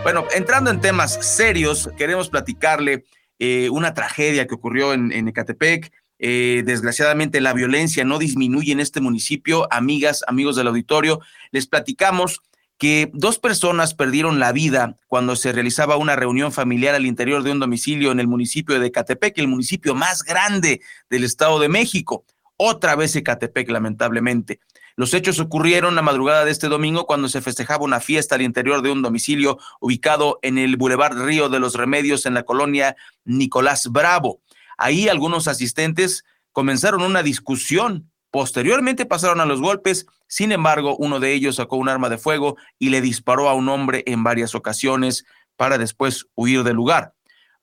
Bueno, 0.03 0.25
entrando 0.35 0.71
en 0.71 0.81
temas 0.81 1.13
serios, 1.21 1.89
queremos 1.97 2.29
platicarle 2.29 3.05
eh, 3.39 3.69
una 3.69 3.93
tragedia 3.93 4.45
que 4.45 4.55
ocurrió 4.55 4.91
en, 4.91 5.25
Ecatepec. 5.29 5.93
Eh, 6.19 6.63
desgraciadamente 6.65 7.39
la 7.39 7.53
violencia 7.53 8.03
no 8.03 8.19
disminuye 8.19 8.73
en 8.73 8.81
este 8.81 8.99
municipio. 8.99 9.69
Amigas, 9.71 10.25
amigos 10.27 10.57
del 10.57 10.67
auditorio, 10.67 11.21
les 11.51 11.65
platicamos 11.65 12.41
que 12.77 13.09
dos 13.13 13.39
personas 13.39 13.93
perdieron 13.93 14.39
la 14.39 14.51
vida 14.51 14.97
cuando 15.07 15.35
se 15.35 15.51
realizaba 15.51 15.95
una 15.95 16.15
reunión 16.15 16.51
familiar 16.51 16.93
al 16.95 17.05
interior 17.05 17.43
de 17.43 17.51
un 17.51 17.59
domicilio 17.59 18.11
en 18.11 18.19
el 18.19 18.27
municipio 18.27 18.79
de 18.79 18.87
Ecatepec, 18.87 19.37
el 19.37 19.47
municipio 19.47 19.95
más 19.95 20.23
grande 20.23 20.81
del 21.09 21.23
Estado 21.23 21.59
de 21.59 21.69
México. 21.69 22.25
Otra 22.57 22.95
vez 22.95 23.15
Ecatepec, 23.15 23.69
lamentablemente. 23.69 24.59
Los 24.97 25.13
hechos 25.13 25.39
ocurrieron 25.39 25.95
la 25.95 26.01
madrugada 26.01 26.45
de 26.45 26.51
este 26.51 26.67
domingo 26.67 27.05
cuando 27.05 27.27
se 27.27 27.41
festejaba 27.41 27.83
una 27.83 27.99
fiesta 27.99 28.35
al 28.35 28.41
interior 28.41 28.81
de 28.81 28.91
un 28.91 29.01
domicilio 29.01 29.57
ubicado 29.81 30.39
en 30.41 30.57
el 30.57 30.77
Boulevard 30.77 31.17
Río 31.17 31.49
de 31.49 31.59
los 31.59 31.75
Remedios 31.75 32.25
en 32.25 32.33
la 32.33 32.43
colonia 32.43 32.95
Nicolás 33.25 33.89
Bravo. 33.91 34.39
Ahí 34.77 35.09
algunos 35.09 35.49
asistentes 35.49 36.23
comenzaron 36.53 37.01
una 37.01 37.23
discusión 37.23 38.09
Posteriormente 38.35 39.05
pasaron 39.05 39.39
a 39.39 39.45
los 39.45 39.61
golpes, 39.61 40.07
sin 40.27 40.51
embargo, 40.51 40.97
uno 40.97 41.21
de 41.21 41.31
ellos 41.31 41.55
sacó 41.55 41.77
un 41.77 41.87
arma 41.87 42.09
de 42.09 42.17
fuego 42.17 42.57
y 42.77 42.89
le 42.89 42.99
disparó 42.99 43.47
a 43.47 43.53
un 43.53 43.69
hombre 43.69 44.03
en 44.07 44.25
varias 44.25 44.55
ocasiones 44.55 45.23
para 45.55 45.77
después 45.77 46.27
huir 46.35 46.63
del 46.63 46.75
lugar. 46.75 47.13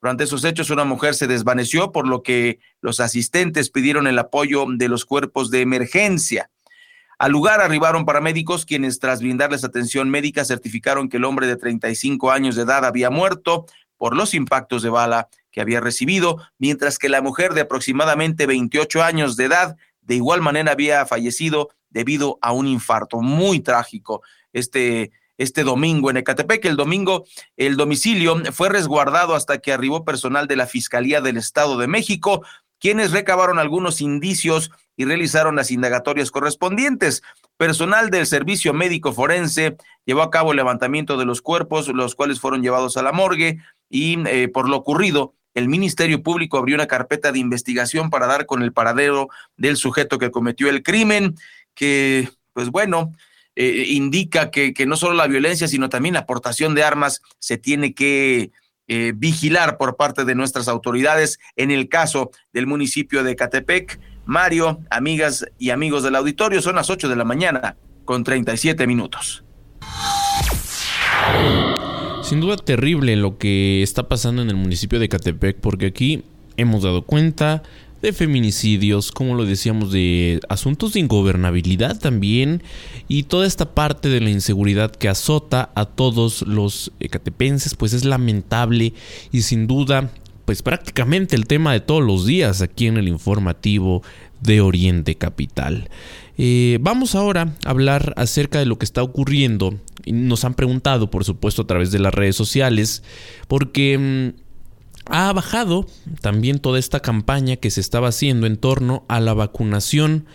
Durante 0.01 0.25
esos 0.25 0.43
hechos, 0.45 0.71
una 0.71 0.85
mujer 0.85 1.15
se 1.15 1.27
desvaneció, 1.27 1.93
por 1.93 2.09
lo 2.09 2.23
que 2.23 2.59
los 2.81 3.01
asistentes 3.01 3.69
pidieron 3.69 4.07
el 4.07 4.19
apoyo 4.19 4.65
de 4.67 4.89
los 4.89 5.05
cuerpos 5.05 5.51
de 5.51 5.61
emergencia. 5.61 6.49
Al 7.19 7.33
lugar 7.33 7.61
arribaron 7.61 8.07
paramédicos 8.07 8.65
quienes 8.65 8.99
tras 8.99 9.21
brindarles 9.21 9.65
atención 9.65 10.09
médica 10.09 10.47
certificaron 10.47 11.11
que 11.11 11.19
el 11.19 11.27
hombre 11.27 11.47
de 11.49 11.57
35 11.57 12.31
años 12.31 12.57
de 12.57 12.63
edad 12.63 12.87
había 12.87 13.11
muerto 13.11 13.67
por 13.99 14.17
los 14.17 14.33
impactos 14.33 14.83
de 14.83 14.89
bala 14.89 15.29
que 15.51 15.61
había 15.61 15.81
recibido, 15.81 16.39
mientras 16.59 16.99
que 16.99 17.11
la 17.11 17.21
mujer 17.21 17.53
de 17.53 17.61
aproximadamente 17.61 18.47
28 18.47 19.03
años 19.03 19.37
de 19.37 19.45
edad 19.45 19.77
de 20.03 20.17
igual 20.17 20.43
manera 20.43 20.73
había 20.73 21.07
fallecido 21.07 21.71
debido 21.91 22.39
a 22.43 22.53
un 22.53 22.67
infarto 22.67 23.21
muy 23.21 23.61
trágico. 23.61 24.23
Este, 24.53 25.13
este 25.39 25.65
domingo 25.65 26.11
en 26.11 26.19
Ecatepec, 26.19 26.65
el 26.65 26.77
domingo, 26.77 27.25
el 27.57 27.77
domicilio 27.77 28.43
fue 28.53 28.69
resguardado 28.69 29.35
hasta 29.35 29.59
que 29.59 29.73
arribó 29.73 30.05
personal 30.05 30.47
de 30.47 30.57
la 30.57 30.67
Fiscalía 30.67 31.21
del 31.21 31.37
Estado 31.37 31.79
de 31.79 31.87
México, 31.87 32.45
quienes 32.79 33.13
recabaron 33.13 33.59
algunos 33.59 34.01
indicios 34.01 34.73
y 34.97 35.05
realizaron 35.05 35.57
las 35.57 35.71
indagatorias 35.71 36.31
correspondientes. 36.31 37.23
Personal 37.57 38.11
del 38.11 38.27
Servicio 38.27 38.75
Médico 38.75 39.13
Forense 39.13 39.77
llevó 40.05 40.23
a 40.23 40.31
cabo 40.31 40.51
el 40.51 40.57
levantamiento 40.57 41.17
de 41.17 41.25
los 41.25 41.43
cuerpos, 41.43 41.89
los 41.89 42.15
cuales 42.15 42.41
fueron 42.41 42.63
llevados 42.63 42.97
a 42.97 43.03
la 43.03 43.13
morgue 43.13 43.59
y 43.89 44.19
eh, 44.27 44.49
por 44.49 44.69
lo 44.69 44.77
ocurrido 44.77 45.35
el 45.55 45.69
Ministerio 45.69 46.23
Público 46.23 46.59
abrió 46.59 46.77
una 46.77 46.87
carpeta 46.87 47.33
de 47.33 47.39
investigación 47.39 48.11
para 48.11 48.27
dar 48.27 48.47
con 48.47 48.63
el 48.63 48.73
paradero 48.73 49.29
del 49.57 49.77
sujeto 49.77 50.19
que 50.19 50.31
cometió 50.31 50.69
el 50.69 50.83
crimen, 50.83 51.37
que, 51.75 52.29
pues 52.53 52.71
bueno, 52.71 53.13
eh, 53.55 53.85
indica 53.89 54.51
que, 54.51 54.75
no 54.87 54.97
solo 54.97 55.15
la 55.15 55.27
violencia, 55.27 55.69
sino 55.69 55.89
también 55.89 56.15
la 56.15 56.21
aportación 56.21 56.75
de 56.75 56.85
armas 56.85 57.21
se 57.39 57.59
tiene 57.59 57.95
que 57.95 58.51
eh, 58.89 59.13
vigilar 59.15 59.77
por 59.77 59.97
parte 59.97 60.25
de 60.25 60.35
nuestras 60.35 60.69
autoridades. 60.69 61.39
En 61.57 61.71
el 61.71 61.89
caso 61.89 62.31
del 62.53 62.67
municipio 62.67 63.23
de 63.23 63.37
Catepec, 63.37 64.01
Mario, 64.25 64.81
amigas 64.91 65.45
y 65.59 65.71
amigos 65.71 66.03
del 66.03 66.17
auditorio, 66.17 66.63
son 66.63 66.77
las 66.77 66.89
8 66.89 67.09
de 67.09 67.17
la 67.17 67.25
mañana 67.25 67.77
con 68.05 68.25
37 68.25 68.87
minutos. 68.87 69.45
Sin 72.33 72.41
duda 72.41 72.57
terrible 72.57 73.15
lo 73.17 73.37
que 73.37 73.83
está 73.83 74.09
pasando 74.09 74.41
en 74.41 74.49
el 74.49 74.57
municipio 74.57 74.99
de 74.99 75.11
Catepec, 75.11 75.59
porque 75.59 75.85
aquí 75.85 76.23
hemos 76.57 76.83
dado 76.83 77.03
cuenta 77.03 77.63
de 78.01 78.15
feminicidios, 78.15 79.13
como 79.13 79.35
lo 79.35 79.45
decíamos, 79.45 79.93
de 79.93 80.41
asuntos 80.49 80.95
de 80.95 81.01
ingobernabilidad 81.01 81.99
también, 81.99 82.63
y 83.07 83.25
toda 83.25 83.47
esta 83.47 83.75
parte 83.75 84.09
de 84.09 84.23
la 84.23 84.31
inseguridad 84.31 84.93
que 84.93 85.11
azota 85.11 85.73
a 85.75 85.85
todos 85.85 86.41
los 86.49 86.91
catepenses, 87.11 87.75
pues 87.75 87.93
es 87.93 88.07
lamentable 88.07 88.95
y 89.31 89.43
sin 89.43 89.67
duda, 89.67 90.11
pues 90.47 90.63
prácticamente 90.63 91.37
el 91.37 91.47
tema 91.47 91.75
de 91.75 91.81
todos 91.81 92.03
los 92.03 92.25
días 92.25 92.63
aquí 92.63 92.87
en 92.87 92.97
el 92.97 93.09
informativo 93.09 94.03
de 94.41 94.63
Oriente 94.63 95.17
Capital. 95.17 95.91
Eh, 96.45 96.79
vamos 96.81 97.15
ahora 97.15 97.55
a 97.65 97.71
hablar 97.71 98.15
acerca 98.17 98.59
de 98.59 98.67
lo 98.67 98.77
que 98.77 98.85
está 98.85 99.01
ocurriendo. 99.05 99.79
Nos 100.07 100.45
han 100.45 100.55
preguntado, 100.55 101.09
por 101.09 101.23
supuesto, 101.23 101.63
a 101.63 101.67
través 101.69 101.93
de 101.93 102.01
las 102.01 102.13
redes 102.13 102.35
sociales, 102.35 103.05
porque 103.47 103.97
mm, 103.97 104.41
ha 105.07 105.33
bajado 105.33 105.87
también 106.21 106.59
toda 106.59 106.81
esta 106.81 106.99
campaña 106.99 107.55
que 107.55 107.71
se 107.71 107.81
estaba 107.81 108.09
haciendo 108.09 108.49
en 108.49 108.57
torno 108.57 109.05
a 109.07 109.21
la 109.21 109.35
vacunación 109.35 110.27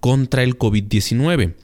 contra 0.00 0.42
el 0.42 0.58
COVID-19. 0.58 1.54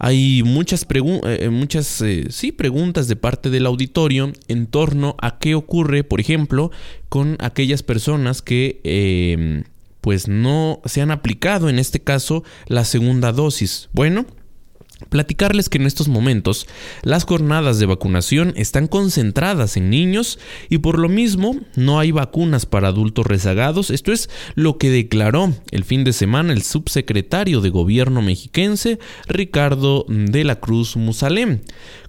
Hay 0.00 0.42
muchas, 0.42 0.84
eh, 0.90 1.48
muchas 1.48 2.00
eh, 2.00 2.26
sí, 2.30 2.50
preguntas 2.50 3.06
de 3.06 3.14
parte 3.14 3.48
del 3.48 3.66
auditorio 3.66 4.32
en 4.48 4.66
torno 4.66 5.14
a 5.22 5.38
qué 5.38 5.54
ocurre, 5.54 6.02
por 6.02 6.20
ejemplo, 6.20 6.72
con 7.08 7.36
aquellas 7.38 7.84
personas 7.84 8.42
que 8.42 9.62
pues 10.06 10.28
no 10.28 10.80
se 10.84 11.02
han 11.02 11.10
aplicado 11.10 11.68
en 11.68 11.80
este 11.80 11.98
caso 11.98 12.44
la 12.68 12.84
segunda 12.84 13.32
dosis. 13.32 13.88
Bueno, 13.92 14.24
Platicarles 15.10 15.68
que 15.68 15.76
en 15.76 15.86
estos 15.86 16.08
momentos 16.08 16.66
las 17.02 17.24
jornadas 17.24 17.78
de 17.78 17.84
vacunación 17.84 18.54
están 18.56 18.86
concentradas 18.86 19.76
en 19.76 19.90
niños 19.90 20.38
y 20.70 20.78
por 20.78 20.98
lo 20.98 21.10
mismo 21.10 21.56
no 21.74 21.98
hay 21.98 22.12
vacunas 22.12 22.64
para 22.64 22.88
adultos 22.88 23.26
rezagados. 23.26 23.90
Esto 23.90 24.10
es 24.12 24.30
lo 24.54 24.78
que 24.78 24.88
declaró 24.88 25.52
el 25.70 25.84
fin 25.84 26.02
de 26.04 26.14
semana 26.14 26.54
el 26.54 26.62
subsecretario 26.62 27.60
de 27.60 27.68
gobierno 27.68 28.22
mexiquense 28.22 28.98
Ricardo 29.26 30.06
de 30.08 30.44
la 30.44 30.60
Cruz 30.60 30.96
Musalem. 30.96 31.60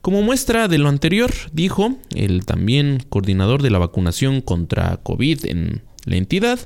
Como 0.02 0.22
muestra 0.22 0.70
de 0.70 0.78
lo 0.78 0.88
anterior, 0.88 1.34
dijo 1.52 1.98
el 2.16 2.46
también 2.46 3.04
coordinador 3.10 3.64
de 3.64 3.72
la 3.72 3.80
vacunación 3.80 4.40
contra 4.40 4.96
COVID 4.98 5.46
en 5.48 5.87
la 6.08 6.16
entidad, 6.16 6.60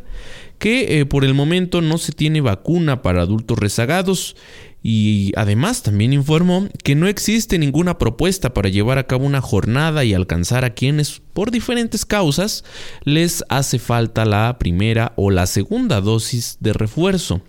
que 0.59 0.99
eh, 0.99 1.05
por 1.05 1.25
el 1.25 1.33
momento 1.33 1.81
no 1.81 1.97
se 1.97 2.13
tiene 2.13 2.39
vacuna 2.39 3.01
para 3.01 3.23
adultos 3.23 3.57
rezagados 3.57 4.35
y 4.83 5.31
además 5.35 5.83
también 5.83 6.13
informó 6.13 6.67
que 6.83 6.95
no 6.95 7.07
existe 7.07 7.59
ninguna 7.59 7.97
propuesta 7.97 8.53
para 8.53 8.69
llevar 8.69 8.97
a 8.97 9.05
cabo 9.05 9.25
una 9.25 9.41
jornada 9.41 10.03
y 10.03 10.13
alcanzar 10.13 10.65
a 10.65 10.73
quienes 10.73 11.21
por 11.33 11.51
diferentes 11.51 12.05
causas 12.05 12.63
les 13.03 13.43
hace 13.49 13.77
falta 13.77 14.25
la 14.25 14.57
primera 14.57 15.13
o 15.17 15.29
la 15.29 15.45
segunda 15.45 16.01
dosis 16.01 16.57
de 16.59 16.73
refuerzo. 16.73 17.41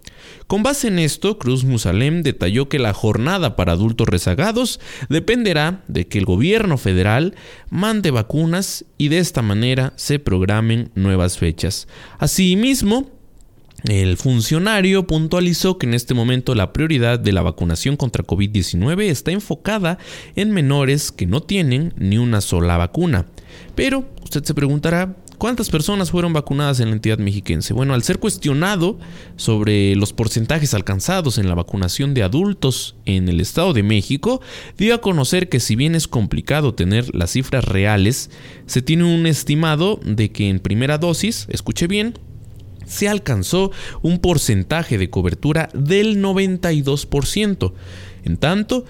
Con 0.47 0.63
base 0.63 0.89
en 0.89 0.99
esto, 0.99 1.39
Cruz 1.39 1.65
Musalem 1.65 2.23
detalló 2.23 2.69
que 2.69 2.79
la 2.79 2.93
jornada 2.93 3.57
para 3.57 3.73
adultos 3.73 4.09
rezagados 4.09 4.81
dependerá 5.09 5.83
de 5.89 6.07
que 6.07 6.19
el 6.19 6.25
gobierno 6.25 6.79
federal 6.79 7.35
mande 7.71 8.11
vacunas 8.11 8.85
y 8.99 9.09
de 9.09 9.19
esta 9.19 9.43
manera 9.43 9.93
se 9.97 10.19
programen 10.19 10.91
nuevas 10.95 11.39
fechas. 11.39 11.89
Asimismo, 12.19 13.11
El 13.85 14.17
funcionario 14.17 15.09
puntualizó 15.09 15.77
que 15.77 15.87
en 15.87 15.95
este 15.95 16.15
momento 16.15 16.55
la 16.55 16.73
prioridad 16.73 17.19
de 17.19 17.33
la 17.33 17.43
vacunación 17.43 17.97
contra 17.97 18.25
COVID-19 18.25 19.03
está 19.03 19.33
enfocada 19.33 19.99
en 20.37 20.53
menores 20.53 21.11
que 21.11 21.27
no 21.27 21.43
tienen 21.43 21.93
ni 21.97 22.17
una 22.17 22.41
sola 22.41 22.77
vacuna. 22.77 23.27
Pero 23.75 24.09
usted 24.23 24.45
se 24.45 24.55
preguntará, 24.55 25.17
¿Cuántas 25.43 25.71
personas 25.71 26.13
fueron 26.13 26.33
vacunadas 26.33 26.79
en 26.79 26.91
la 26.91 26.93
entidad 26.93 27.19
mexiquense? 27.19 27.75
Bueno, 27.75 27.95
al 27.95 28.05
ser 28.05 28.21
cuestionado 28.21 29.01
sobre 29.35 29.97
los 29.97 30.13
porcentajes 30.13 30.73
alcanzados 30.73 31.37
en 31.37 31.49
la 31.49 31.57
vacunación 31.57 32.15
de 32.15 32.23
adultos 32.23 32.95
en 33.07 33.29
el 33.29 33.41
Estado 33.41 33.73
de 33.73 33.83
México, 33.83 34.41
dio 34.79 34.95
a 34.95 35.01
conocer 35.01 35.49
que 35.49 35.59
si 35.59 35.75
bien 35.75 35.97
es 35.97 36.07
complicado 36.07 36.77
tener 36.77 37.13
las 37.13 37.33
cifras 37.33 37.65
reales, 37.65 38.31
se 38.67 38.83
tiene 38.83 39.03
un 39.03 39.27
estimado 39.27 39.99
de 40.05 40.31
que 40.31 40.49
en 40.49 40.61
primera 40.61 40.99
dosis, 40.99 41.49
escuche 41.51 41.89
bien, 41.89 42.15
se 42.87 43.09
alcanzó 43.09 43.73
un 44.01 44.21
porcentaje 44.21 44.97
de 44.97 45.11
cobertura 45.11 45.71
del 45.75 46.23
92%. 46.23 47.73
En 48.23 48.37
tanto, 48.37 48.85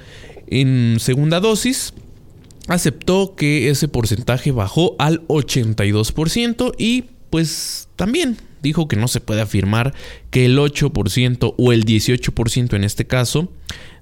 en 0.48 0.98
segunda 1.00 1.40
dosis, 1.40 1.94
aceptó 2.68 3.34
que 3.34 3.70
ese 3.70 3.88
porcentaje 3.88 4.52
bajó 4.52 4.94
al 4.98 5.26
82% 5.28 6.74
y 6.78 7.04
pues 7.30 7.88
también 7.96 8.36
dijo 8.62 8.88
que 8.88 8.96
no 8.96 9.08
se 9.08 9.20
puede 9.20 9.40
afirmar 9.40 9.94
que 10.30 10.44
el 10.46 10.58
8% 10.58 11.54
o 11.56 11.72
el 11.72 11.84
18% 11.84 12.74
en 12.74 12.84
este 12.84 13.06
caso 13.06 13.48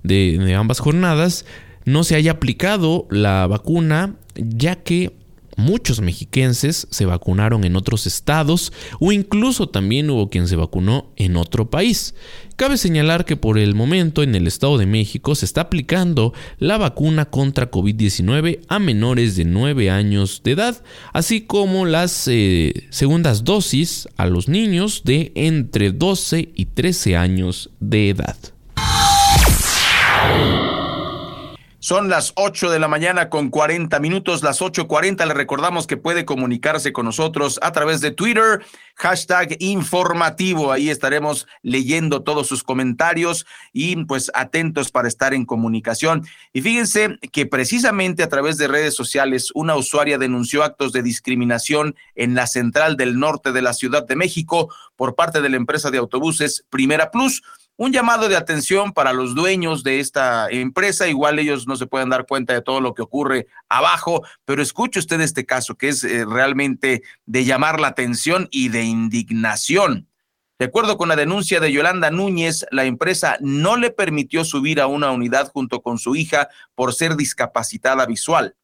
de, 0.02 0.38
de, 0.38 0.54
ambas 0.54 0.80
jornadas 0.80 1.46
no 1.84 2.04
se 2.04 2.16
haya 2.16 2.32
aplicado 2.32 3.06
la 3.10 3.46
vacuna 3.46 4.16
ya 4.34 4.76
que 4.76 5.12
Muchos 5.56 6.00
mexiquenses 6.00 6.86
se 6.90 7.06
vacunaron 7.06 7.64
en 7.64 7.76
otros 7.76 8.06
estados 8.06 8.72
o 8.98 9.12
incluso 9.12 9.68
también 9.68 10.10
hubo 10.10 10.30
quien 10.30 10.48
se 10.48 10.56
vacunó 10.56 11.12
en 11.16 11.36
otro 11.36 11.70
país. 11.70 12.14
Cabe 12.56 12.76
señalar 12.76 13.24
que 13.24 13.36
por 13.36 13.58
el 13.58 13.74
momento 13.74 14.22
en 14.22 14.34
el 14.34 14.46
Estado 14.46 14.76
de 14.76 14.86
México 14.86 15.34
se 15.34 15.46
está 15.46 15.62
aplicando 15.62 16.34
la 16.58 16.76
vacuna 16.76 17.24
contra 17.24 17.70
COVID-19 17.70 18.60
a 18.68 18.78
menores 18.78 19.34
de 19.36 19.46
9 19.46 19.90
años 19.90 20.42
de 20.44 20.52
edad, 20.52 20.82
así 21.12 21.40
como 21.40 21.86
las 21.86 22.28
eh, 22.28 22.86
segundas 22.90 23.44
dosis 23.44 24.08
a 24.16 24.26
los 24.26 24.48
niños 24.48 25.02
de 25.04 25.32
entre 25.34 25.92
12 25.92 26.50
y 26.54 26.66
13 26.66 27.16
años 27.16 27.70
de 27.80 28.10
edad. 28.10 28.36
Son 31.82 32.10
las 32.10 32.34
8 32.36 32.70
de 32.70 32.78
la 32.78 32.88
mañana 32.88 33.30
con 33.30 33.48
40 33.48 33.98
minutos, 34.00 34.42
las 34.42 34.60
8.40. 34.60 35.26
Le 35.26 35.32
recordamos 35.32 35.86
que 35.86 35.96
puede 35.96 36.26
comunicarse 36.26 36.92
con 36.92 37.06
nosotros 37.06 37.58
a 37.62 37.72
través 37.72 38.02
de 38.02 38.10
Twitter, 38.10 38.62
hashtag 38.96 39.56
informativo. 39.60 40.72
Ahí 40.72 40.90
estaremos 40.90 41.46
leyendo 41.62 42.22
todos 42.22 42.46
sus 42.46 42.62
comentarios 42.62 43.46
y 43.72 43.96
pues 44.04 44.30
atentos 44.34 44.90
para 44.90 45.08
estar 45.08 45.32
en 45.32 45.46
comunicación. 45.46 46.26
Y 46.52 46.60
fíjense 46.60 47.16
que 47.32 47.46
precisamente 47.46 48.22
a 48.22 48.28
través 48.28 48.58
de 48.58 48.68
redes 48.68 48.94
sociales 48.94 49.50
una 49.54 49.74
usuaria 49.74 50.18
denunció 50.18 50.64
actos 50.64 50.92
de 50.92 51.02
discriminación 51.02 51.96
en 52.14 52.34
la 52.34 52.46
central 52.46 52.98
del 52.98 53.18
norte 53.18 53.52
de 53.52 53.62
la 53.62 53.72
Ciudad 53.72 54.06
de 54.06 54.16
México 54.16 54.68
por 54.96 55.14
parte 55.14 55.40
de 55.40 55.48
la 55.48 55.56
empresa 55.56 55.90
de 55.90 55.96
autobuses 55.96 56.62
Primera 56.68 57.10
Plus 57.10 57.42
un 57.80 57.94
llamado 57.94 58.28
de 58.28 58.36
atención 58.36 58.92
para 58.92 59.14
los 59.14 59.34
dueños 59.34 59.82
de 59.82 60.00
esta 60.00 60.50
empresa. 60.50 61.08
Igual 61.08 61.38
ellos 61.38 61.66
no 61.66 61.76
se 61.76 61.86
pueden 61.86 62.10
dar 62.10 62.26
cuenta 62.26 62.52
de 62.52 62.60
todo 62.60 62.82
lo 62.82 62.92
que 62.92 63.00
ocurre 63.00 63.46
abajo, 63.70 64.22
pero 64.44 64.60
escuche 64.60 64.98
usted 65.00 65.18
este 65.22 65.46
caso 65.46 65.76
que 65.76 65.88
es 65.88 66.04
eh, 66.04 66.26
realmente 66.26 67.02
de 67.24 67.44
llamar 67.46 67.80
la 67.80 67.88
atención 67.88 68.48
y 68.50 68.68
de 68.68 68.84
indignación. 68.84 70.08
De 70.58 70.66
acuerdo 70.66 70.98
con 70.98 71.08
la 71.08 71.16
denuncia 71.16 71.58
de 71.58 71.72
Yolanda 71.72 72.10
Núñez, 72.10 72.66
la 72.70 72.84
empresa 72.84 73.38
no 73.40 73.78
le 73.78 73.90
permitió 73.90 74.44
subir 74.44 74.78
a 74.78 74.86
una 74.86 75.10
unidad 75.10 75.50
junto 75.50 75.80
con 75.80 75.96
su 75.96 76.16
hija 76.16 76.50
por 76.74 76.92
ser 76.92 77.16
discapacitada 77.16 78.04
visual. 78.04 78.56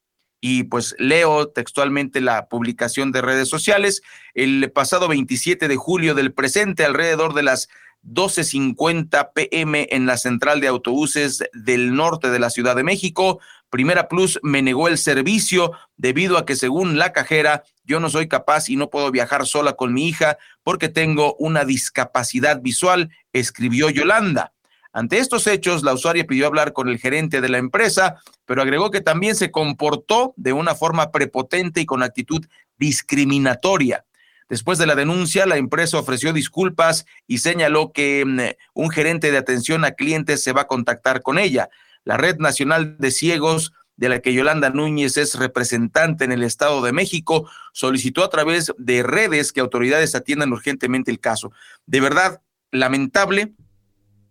Y 0.43 0.65
pues 0.65 0.95
leo 0.99 1.49
textualmente 1.49 2.21
la 2.21 2.49
publicación 2.49 3.13
de 3.13 3.23
redes 3.23 3.49
sociales. 3.49 4.03
El 4.35 4.71
pasado 4.73 5.09
27 5.09 5.69
de 5.69 5.77
julio 5.77 6.15
del 6.15 6.35
presente, 6.35 6.85
alrededor 6.85 7.33
de 7.33 7.45
las 7.45 7.71
12.50 8.07 9.33
pm 9.35 9.89
en 9.91 10.07
la 10.07 10.17
central 10.17 10.61
de 10.61 10.69
autobuses 10.69 11.45
del 11.53 11.95
norte 11.95 12.31
de 12.31 12.39
la 12.39 12.51
Ciudad 12.51 12.77
de 12.77 12.85
México. 12.85 13.41
Primera 13.69 14.09
Plus 14.09 14.39
me 14.43 14.63
negó 14.63 14.89
el 14.89 14.97
servicio 14.97 15.73
debido 15.97 16.39
a 16.39 16.47
que 16.47 16.57
según 16.57 16.99
la 16.99 17.13
cajera 17.13 17.65
yo 17.85 18.01
no 18.01 18.09
soy 18.09 18.29
capaz 18.29 18.69
y 18.69 18.77
no 18.77 18.91
puedo 18.91 19.11
viajar 19.11 19.47
sola 19.47 19.75
con 19.75 19.93
mi 19.93 20.09
hija 20.09 20.39
porque 20.63 20.89
tengo 20.89 21.35
una 21.39 21.65
discapacidad 21.65 22.61
visual, 22.63 23.11
escribió 23.33 23.91
Yolanda. 23.91 24.53
Ante 24.97 25.19
estos 25.19 25.47
hechos, 25.47 25.83
la 25.83 25.93
usuaria 25.93 26.27
pidió 26.27 26.47
hablar 26.47 26.73
con 26.73 26.89
el 26.89 26.99
gerente 26.99 27.43
de 27.43 27.51
la 27.51 27.59
empresa, 27.59 28.23
pero 28.47 28.63
agregó 28.63 28.91
que 28.91 29.03
también 29.03 29.35
se 29.35 29.51
comportó 29.51 30.33
de 30.39 30.55
una 30.55 30.75
forma 30.75 31.11
prepotente 31.11 31.83
y 31.83 31.85
con 31.85 32.03
actitud 32.03 32.47
discriminatoria. 32.79 34.06
Después 34.49 34.79
de 34.79 34.87
la 34.87 34.95
denuncia, 34.95 35.45
la 35.47 35.57
empresa 35.57 35.99
ofreció 35.99 36.33
disculpas 36.33 37.05
y 37.27 37.39
señaló 37.39 37.93
que 37.93 38.25
mm, 38.25 38.81
un 38.81 38.91
gerente 38.91 39.31
de 39.31 39.39
atención 39.39 39.85
a 39.85 39.93
clientes 39.93 40.43
se 40.43 40.53
va 40.53 40.63
a 40.63 40.67
contactar 40.67 41.23
con 41.23 41.39
ella. 41.39 41.69
La 42.05 42.17
Red 42.17 42.37
Nacional 42.39 42.97
de 42.99 43.11
Ciegos, 43.11 43.73
de 43.97 44.09
la 44.09 44.21
que 44.21 44.33
Yolanda 44.33 44.71
Núñez 44.71 45.17
es 45.17 45.35
representante 45.35 46.25
en 46.25 46.33
el 46.33 46.45
Estado 46.45 46.83
de 46.83 46.93
México, 46.93 47.51
solicitó 47.73 48.23
a 48.23 48.31
través 48.31 48.73
de 48.79 49.03
redes 49.03 49.53
que 49.53 49.61
autoridades 49.61 50.15
atiendan 50.15 50.53
urgentemente 50.53 51.11
el 51.11 51.19
caso. 51.19 51.51
De 51.87 52.01
verdad, 52.01 52.41
lamentable, 52.71 53.55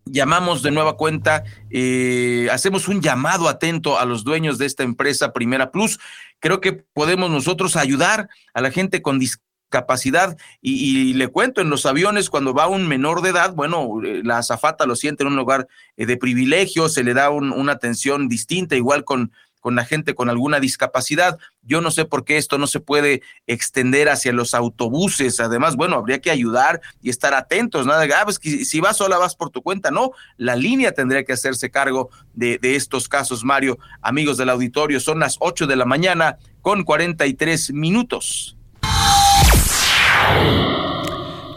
llamamos 0.05 0.61
de 0.61 0.71
nueva 0.71 0.95
cuenta, 0.95 1.43
eh, 1.71 2.47
hacemos 2.51 2.87
un 2.87 3.01
llamado 3.01 3.49
atento 3.49 3.99
a 3.99 4.05
los 4.05 4.23
dueños 4.23 4.57
de 4.57 4.67
esta 4.67 4.83
empresa 4.83 5.33
Primera 5.33 5.71
Plus. 5.71 5.99
Creo 6.39 6.61
que 6.61 6.73
podemos 6.73 7.29
nosotros 7.29 7.75
ayudar 7.75 8.29
a 8.53 8.61
la 8.61 8.71
gente 8.71 9.01
con 9.01 9.19
discapacidad 9.19 9.45
capacidad. 9.75 10.37
Y, 10.61 11.13
le 11.15 11.27
cuento, 11.27 11.59
en 11.59 11.69
los 11.69 11.85
aviones, 11.85 12.29
cuando 12.29 12.53
va 12.53 12.67
un 12.67 12.87
menor 12.87 13.21
de 13.21 13.31
edad, 13.31 13.53
bueno, 13.53 13.89
eh, 14.05 14.21
la 14.23 14.37
azafata 14.37 14.85
lo 14.85 14.95
siente 14.95 15.23
en 15.23 15.27
un 15.27 15.35
lugar 15.35 15.67
eh, 15.97 16.05
de 16.05 16.15
privilegio, 16.15 16.87
se 16.87 17.03
le 17.03 17.13
da 17.13 17.29
una 17.29 17.73
atención 17.73 18.29
distinta, 18.29 18.77
igual 18.77 19.03
con, 19.03 19.33
con 19.59 19.75
la 19.75 19.83
gente 19.83 20.15
con 20.15 20.29
alguna 20.29 20.61
discapacidad. 20.61 21.37
Yo 21.61 21.81
no 21.81 21.91
sé 21.91 22.05
por 22.05 22.23
qué 22.23 22.37
esto 22.37 22.57
no 22.57 22.67
se 22.67 22.79
puede 22.79 23.21
extender 23.47 24.07
hacia 24.07 24.31
los 24.31 24.53
autobuses. 24.53 25.41
Además, 25.41 25.75
bueno, 25.75 25.97
habría 25.97 26.21
que 26.21 26.31
ayudar 26.31 26.79
y 27.01 27.09
estar 27.09 27.33
atentos. 27.33 27.85
Nada, 27.85 28.05
ah, 28.15 28.23
pues 28.23 28.39
si 28.41 28.79
vas 28.79 28.95
sola 28.95 29.17
vas 29.17 29.35
por 29.35 29.49
tu 29.49 29.61
cuenta. 29.61 29.91
No, 29.91 30.11
la 30.37 30.55
línea 30.55 30.93
tendría 30.93 31.25
que 31.25 31.33
hacerse 31.33 31.69
cargo 31.69 32.11
de, 32.33 32.59
de 32.59 32.77
estos 32.77 33.09
casos, 33.09 33.43
Mario. 33.43 33.77
Amigos 34.01 34.37
del 34.37 34.51
auditorio, 34.51 35.01
son 35.01 35.19
las 35.19 35.35
8 35.39 35.67
de 35.67 35.75
la 35.75 35.85
mañana 35.85 36.37
con 36.61 36.83
43 36.83 37.73
minutos. 37.73 38.54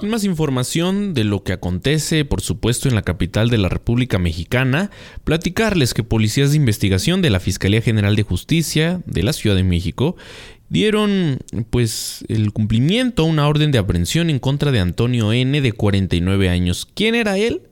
Más 0.02 0.24
información 0.24 1.12
de 1.12 1.24
lo 1.24 1.42
que 1.42 1.52
acontece, 1.52 2.24
por 2.24 2.40
supuesto, 2.40 2.88
en 2.88 2.94
la 2.94 3.02
capital 3.02 3.50
de 3.50 3.58
la 3.58 3.68
República 3.68 4.18
Mexicana, 4.18 4.90
platicarles 5.24 5.92
que 5.92 6.04
policías 6.04 6.50
de 6.50 6.56
investigación 6.56 7.20
de 7.20 7.30
la 7.30 7.40
Fiscalía 7.40 7.82
General 7.82 8.14
de 8.14 8.22
Justicia 8.22 9.02
de 9.06 9.22
la 9.24 9.32
Ciudad 9.32 9.56
de 9.56 9.64
México 9.64 10.16
dieron 10.68 11.38
pues 11.70 12.24
el 12.28 12.52
cumplimiento 12.52 13.22
a 13.22 13.26
una 13.26 13.48
orden 13.48 13.72
de 13.72 13.78
aprehensión 13.78 14.30
en 14.30 14.38
contra 14.38 14.70
de 14.70 14.80
Antonio 14.80 15.32
N 15.32 15.60
de 15.60 15.72
49 15.72 16.48
años. 16.48 16.86
¿Quién 16.94 17.14
era 17.14 17.36
él? 17.36 17.62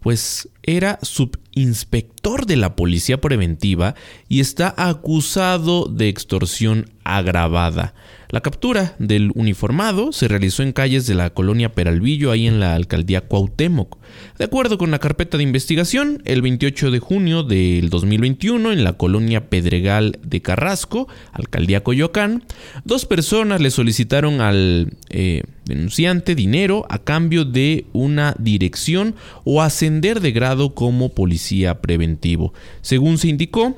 Pues 0.00 0.50
era 0.64 0.98
subinspector 1.02 2.46
de 2.46 2.56
la 2.56 2.74
policía 2.74 3.20
preventiva 3.20 3.94
y 4.28 4.40
está 4.40 4.74
acusado 4.76 5.86
de 5.86 6.08
extorsión 6.08 6.90
agravada. 7.04 7.94
La 8.30 8.40
captura 8.40 8.96
del 8.98 9.30
uniformado 9.36 10.10
se 10.10 10.26
realizó 10.26 10.64
en 10.64 10.72
calles 10.72 11.06
de 11.06 11.14
la 11.14 11.30
colonia 11.30 11.72
Peralvillo, 11.72 12.32
ahí 12.32 12.48
en 12.48 12.58
la 12.58 12.74
alcaldía 12.74 13.20
Cuauhtémoc. 13.20 13.98
De 14.38 14.44
acuerdo 14.44 14.76
con 14.78 14.90
la 14.90 14.98
carpeta 14.98 15.36
de 15.36 15.44
investigación, 15.44 16.20
el 16.24 16.42
28 16.42 16.90
de 16.90 16.98
junio 16.98 17.42
del 17.44 17.90
2021, 17.90 18.72
en 18.72 18.82
la 18.82 18.94
colonia 18.94 19.48
Pedregal 19.48 20.18
de 20.24 20.42
Carrasco, 20.42 21.06
alcaldía 21.32 21.84
Coyoacán, 21.84 22.42
dos 22.84 23.06
personas 23.06 23.60
le 23.60 23.70
solicitaron 23.70 24.40
al 24.40 24.96
eh, 25.10 25.42
denunciante 25.64 26.34
dinero 26.34 26.86
a 26.88 26.98
cambio 26.98 27.44
de 27.44 27.86
una 27.92 28.34
dirección 28.38 29.14
o 29.44 29.62
ascender 29.62 30.20
de 30.20 30.32
grado 30.32 30.53
como 30.74 31.10
policía 31.10 31.80
preventivo. 31.80 32.52
Según 32.80 33.18
se 33.18 33.28
indicó, 33.28 33.76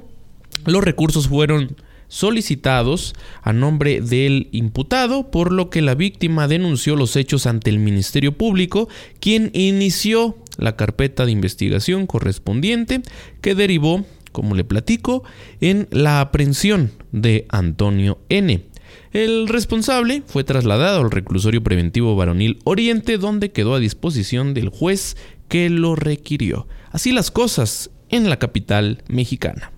los 0.64 0.84
recursos 0.84 1.28
fueron 1.28 1.76
solicitados 2.08 3.14
a 3.42 3.52
nombre 3.52 4.00
del 4.00 4.48
imputado, 4.52 5.30
por 5.30 5.52
lo 5.52 5.70
que 5.70 5.82
la 5.82 5.94
víctima 5.94 6.48
denunció 6.48 6.96
los 6.96 7.16
hechos 7.16 7.46
ante 7.46 7.70
el 7.70 7.78
Ministerio 7.78 8.36
Público, 8.36 8.88
quien 9.20 9.50
inició 9.54 10.36
la 10.56 10.76
carpeta 10.76 11.26
de 11.26 11.32
investigación 11.32 12.06
correspondiente 12.06 13.02
que 13.40 13.54
derivó, 13.54 14.04
como 14.32 14.54
le 14.54 14.64
platico, 14.64 15.24
en 15.60 15.88
la 15.90 16.20
aprehensión 16.20 16.92
de 17.12 17.46
Antonio 17.48 18.18
N. 18.28 18.62
El 19.12 19.48
responsable 19.48 20.22
fue 20.26 20.44
trasladado 20.44 21.00
al 21.00 21.10
reclusorio 21.10 21.62
preventivo 21.62 22.16
varonil 22.16 22.58
Oriente 22.64 23.18
donde 23.18 23.50
quedó 23.50 23.74
a 23.74 23.78
disposición 23.78 24.52
del 24.52 24.68
juez 24.68 25.16
que 25.48 25.70
lo 25.70 25.96
requirió. 25.96 26.66
Así 26.92 27.12
las 27.12 27.30
cosas 27.30 27.90
en 28.08 28.28
la 28.28 28.38
capital 28.38 29.02
mexicana. 29.08 29.72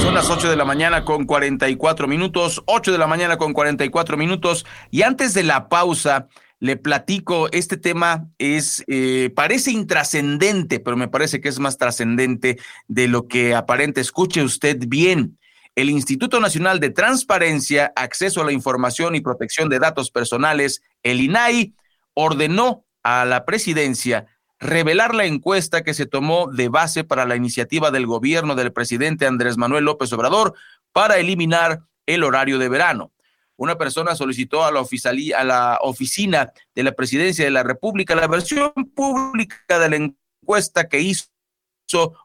Son 0.00 0.14
las 0.14 0.30
8 0.30 0.48
de 0.48 0.56
la 0.56 0.64
mañana 0.64 1.04
con 1.04 1.26
44 1.26 2.08
minutos, 2.08 2.62
8 2.66 2.92
de 2.92 2.98
la 2.98 3.06
mañana 3.06 3.36
con 3.36 3.52
44 3.52 4.16
minutos. 4.16 4.64
Y 4.90 5.02
antes 5.02 5.34
de 5.34 5.42
la 5.42 5.68
pausa, 5.68 6.28
le 6.58 6.76
platico, 6.76 7.50
este 7.52 7.76
tema 7.76 8.28
es, 8.38 8.82
eh, 8.86 9.30
parece 9.34 9.72
intrascendente, 9.72 10.80
pero 10.80 10.96
me 10.96 11.08
parece 11.08 11.40
que 11.40 11.48
es 11.48 11.58
más 11.58 11.76
trascendente 11.76 12.58
de 12.88 13.08
lo 13.08 13.28
que 13.28 13.54
aparente. 13.54 14.00
Escuche 14.00 14.42
usted 14.42 14.78
bien. 14.88 15.38
El 15.74 15.90
Instituto 15.90 16.40
Nacional 16.40 16.80
de 16.80 16.88
Transparencia, 16.88 17.92
Acceso 17.96 18.40
a 18.40 18.46
la 18.46 18.52
Información 18.52 19.14
y 19.14 19.20
Protección 19.20 19.68
de 19.68 19.78
Datos 19.78 20.10
Personales, 20.10 20.82
el 21.02 21.20
INAI, 21.20 21.74
ordenó 22.14 22.85
a 23.06 23.24
la 23.24 23.44
presidencia 23.44 24.26
revelar 24.58 25.14
la 25.14 25.26
encuesta 25.26 25.84
que 25.84 25.94
se 25.94 26.06
tomó 26.06 26.50
de 26.50 26.68
base 26.68 27.04
para 27.04 27.24
la 27.24 27.36
iniciativa 27.36 27.92
del 27.92 28.04
gobierno 28.04 28.56
del 28.56 28.72
presidente 28.72 29.26
Andrés 29.26 29.56
Manuel 29.56 29.84
López 29.84 30.12
Obrador 30.12 30.54
para 30.90 31.18
eliminar 31.18 31.82
el 32.06 32.24
horario 32.24 32.58
de 32.58 32.68
verano. 32.68 33.12
Una 33.54 33.78
persona 33.78 34.16
solicitó 34.16 34.64
a 34.64 34.72
la, 34.72 34.80
a 34.80 35.44
la 35.44 35.78
oficina 35.82 36.52
de 36.74 36.82
la 36.82 36.92
presidencia 36.92 37.44
de 37.44 37.52
la 37.52 37.62
República 37.62 38.16
la 38.16 38.26
versión 38.26 38.72
pública 38.92 39.78
de 39.78 39.88
la 39.88 39.96
encuesta 40.42 40.88
que 40.88 40.98
hizo 40.98 41.28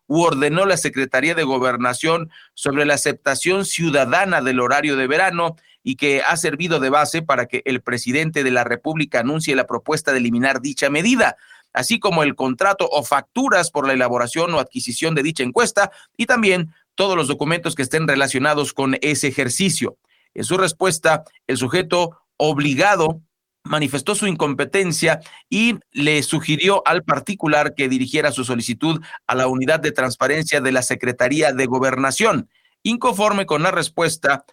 u 0.07 0.21
ordenó 0.21 0.65
la 0.65 0.77
Secretaría 0.77 1.35
de 1.35 1.43
Gobernación 1.43 2.31
sobre 2.55 2.85
la 2.85 2.95
aceptación 2.95 3.65
ciudadana 3.65 4.41
del 4.41 4.59
horario 4.59 4.95
de 4.95 5.05
verano 5.05 5.57
y 5.83 5.95
que 5.95 6.21
ha 6.21 6.37
servido 6.37 6.79
de 6.79 6.89
base 6.89 7.21
para 7.21 7.45
que 7.45 7.61
el 7.65 7.81
presidente 7.81 8.43
de 8.43 8.51
la 8.51 8.63
República 8.63 9.19
anuncie 9.19 9.55
la 9.55 9.67
propuesta 9.67 10.11
de 10.11 10.19
eliminar 10.19 10.61
dicha 10.61 10.89
medida 10.89 11.37
así 11.73 11.99
como 11.99 12.23
el 12.23 12.35
contrato 12.35 12.87
o 12.91 13.03
facturas 13.03 13.71
por 13.71 13.87
la 13.87 13.93
elaboración 13.93 14.53
o 14.53 14.59
adquisición 14.59 15.15
de 15.15 15.23
dicha 15.23 15.43
encuesta 15.43 15.91
y 16.17 16.25
también 16.25 16.73
todos 16.95 17.15
los 17.15 17.27
documentos 17.27 17.75
que 17.75 17.83
estén 17.83 18.07
relacionados 18.07 18.73
con 18.73 18.97
ese 19.01 19.27
ejercicio. 19.27 19.97
En 20.33 20.43
su 20.43 20.57
respuesta, 20.57 21.23
el 21.47 21.57
sujeto 21.57 22.21
obligado 22.37 23.21
manifestó 23.63 24.15
su 24.15 24.27
incompetencia 24.27 25.19
y 25.49 25.77
le 25.91 26.23
sugirió 26.23 26.81
al 26.85 27.03
particular 27.03 27.75
que 27.75 27.89
dirigiera 27.89 28.31
su 28.31 28.43
solicitud 28.43 29.01
a 29.27 29.35
la 29.35 29.47
unidad 29.47 29.79
de 29.79 29.91
transparencia 29.91 30.61
de 30.61 30.71
la 30.71 30.81
Secretaría 30.81 31.53
de 31.53 31.65
Gobernación. 31.67 32.49
Inconforme 32.83 33.45
con 33.45 33.61
la 33.61 33.71
respuesta, 33.71 34.45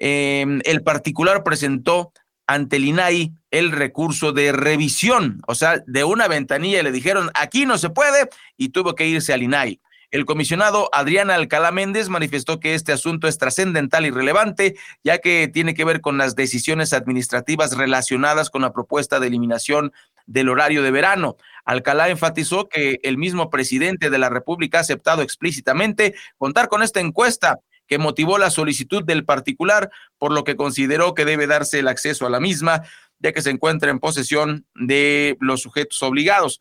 em, 0.00 0.60
el 0.64 0.82
particular 0.82 1.42
presentó 1.44 2.12
ante 2.46 2.76
el 2.76 2.86
INAI 2.86 3.32
el 3.50 3.72
recurso 3.72 4.32
de 4.32 4.52
revisión, 4.52 5.42
o 5.46 5.54
sea, 5.54 5.82
de 5.86 6.04
una 6.04 6.28
ventanilla 6.28 6.82
le 6.82 6.92
dijeron, 6.92 7.30
aquí 7.34 7.66
no 7.66 7.78
se 7.78 7.90
puede, 7.90 8.28
y 8.56 8.70
tuvo 8.70 8.94
que 8.94 9.06
irse 9.06 9.32
al 9.32 9.42
INAI. 9.42 9.80
El 10.10 10.24
comisionado 10.24 10.88
Adriana 10.92 11.34
Alcalá 11.34 11.70
Méndez 11.70 12.08
manifestó 12.08 12.60
que 12.60 12.74
este 12.74 12.92
asunto 12.92 13.28
es 13.28 13.36
trascendental 13.36 14.06
y 14.06 14.10
relevante, 14.10 14.76
ya 15.04 15.18
que 15.18 15.48
tiene 15.48 15.74
que 15.74 15.84
ver 15.84 16.00
con 16.00 16.16
las 16.16 16.34
decisiones 16.34 16.94
administrativas 16.94 17.76
relacionadas 17.76 18.48
con 18.48 18.62
la 18.62 18.72
propuesta 18.72 19.20
de 19.20 19.26
eliminación 19.26 19.92
del 20.24 20.48
horario 20.48 20.82
de 20.82 20.92
verano. 20.92 21.36
Alcalá 21.66 22.08
enfatizó 22.08 22.70
que 22.70 23.00
el 23.02 23.18
mismo 23.18 23.50
presidente 23.50 24.08
de 24.08 24.18
la 24.18 24.30
República 24.30 24.78
ha 24.78 24.80
aceptado 24.80 25.20
explícitamente 25.20 26.14
contar 26.38 26.68
con 26.68 26.82
esta 26.82 27.00
encuesta 27.00 27.58
que 27.88 27.98
motivó 27.98 28.38
la 28.38 28.50
solicitud 28.50 29.02
del 29.02 29.24
particular, 29.24 29.90
por 30.18 30.32
lo 30.32 30.44
que 30.44 30.56
consideró 30.56 31.14
que 31.14 31.24
debe 31.24 31.46
darse 31.46 31.80
el 31.80 31.88
acceso 31.88 32.26
a 32.26 32.30
la 32.30 32.38
misma, 32.38 32.82
ya 33.18 33.32
que 33.32 33.42
se 33.42 33.50
encuentra 33.50 33.90
en 33.90 33.98
posesión 33.98 34.66
de 34.74 35.36
los 35.40 35.62
sujetos 35.62 36.00
obligados. 36.02 36.60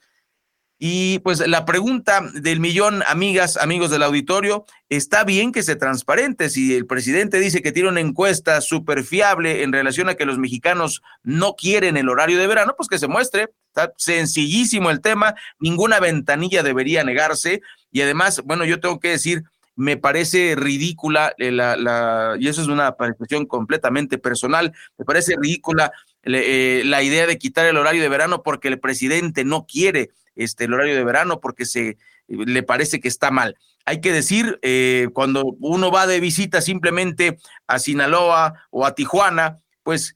Y 0.80 1.19
pues 1.19 1.45
la 1.47 1.65
pregunta 1.65 2.21
del 2.36 2.59
millón, 2.59 3.01
amigas, 3.07 3.57
amigos 3.57 3.89
del 3.89 4.03
auditorio, 4.03 4.65
está 4.89 5.23
bien 5.23 5.51
que 5.51 5.63
se 5.63 5.75
transparente. 5.75 6.49
Si 6.51 6.75
el 6.75 6.86
presidente 6.86 7.39
dice 7.39 7.63
que 7.63 7.71
tiene 7.71 7.89
una 7.89 7.99
encuesta 7.99 8.61
súper 8.61 9.03
fiable 9.03 9.63
en 9.63 9.73
relación 9.73 10.07
a 10.07 10.13
que 10.13 10.25
los 10.25 10.38
mexicanos 10.38 11.01
no 11.23 11.55
quieren 11.55 11.97
el 11.97 12.09
horario 12.09 12.38
de 12.38 12.45
verano, 12.45 12.75
pues 12.78 12.89
que 12.89 12.99
se 12.99 13.07
muestre. 13.07 13.49
Está 13.69 13.91
sencillísimo 13.97 14.91
el 14.91 15.01
tema, 15.01 15.34
ninguna 15.59 15.99
ventanilla 15.99 16.61
debería 16.61 17.03
negarse. 17.03 17.61
Y 17.91 18.01
además, 18.01 18.41
bueno, 18.45 18.63
yo 18.63 18.80
tengo 18.80 18.99
que 18.99 19.09
decir, 19.09 19.43
me 19.78 19.95
parece 19.95 20.55
ridícula, 20.57 21.34
eh, 21.38 21.51
la, 21.51 21.78
la, 21.78 22.36
y 22.39 22.47
eso 22.47 22.61
es 22.61 22.67
una 22.67 22.88
apreciación 22.88 23.45
completamente 23.45 24.17
personal, 24.17 24.73
me 24.97 25.05
parece 25.05 25.36
ridícula 25.39 25.93
eh, 26.23 26.82
la 26.84 27.03
idea 27.03 27.28
de 27.28 27.38
quitar 27.38 27.65
el 27.67 27.78
horario 27.78 28.01
de 28.01 28.09
verano 28.09 28.43
porque 28.43 28.67
el 28.67 28.80
presidente 28.80 29.45
no 29.45 29.65
quiere 29.65 30.09
este, 30.36 30.65
el 30.65 30.73
horario 30.73 30.95
de 30.95 31.03
verano 31.03 31.39
porque 31.39 31.65
se 31.65 31.97
le 32.28 32.63
parece 32.63 32.99
que 32.99 33.07
está 33.07 33.32
mal. 33.32 33.55
Hay 33.86 34.01
que 34.01 34.11
decir, 34.11 34.59
eh, 34.63 35.07
cuando 35.13 35.55
uno 35.59 35.91
va 35.91 36.07
de 36.07 36.19
visita 36.19 36.59
simplemente 36.59 37.38
a 37.67 37.80
Sinaloa 37.80 38.67
o 38.71 38.86
a 38.86 38.95
Tijuana, 38.95 39.59
pues 39.84 40.15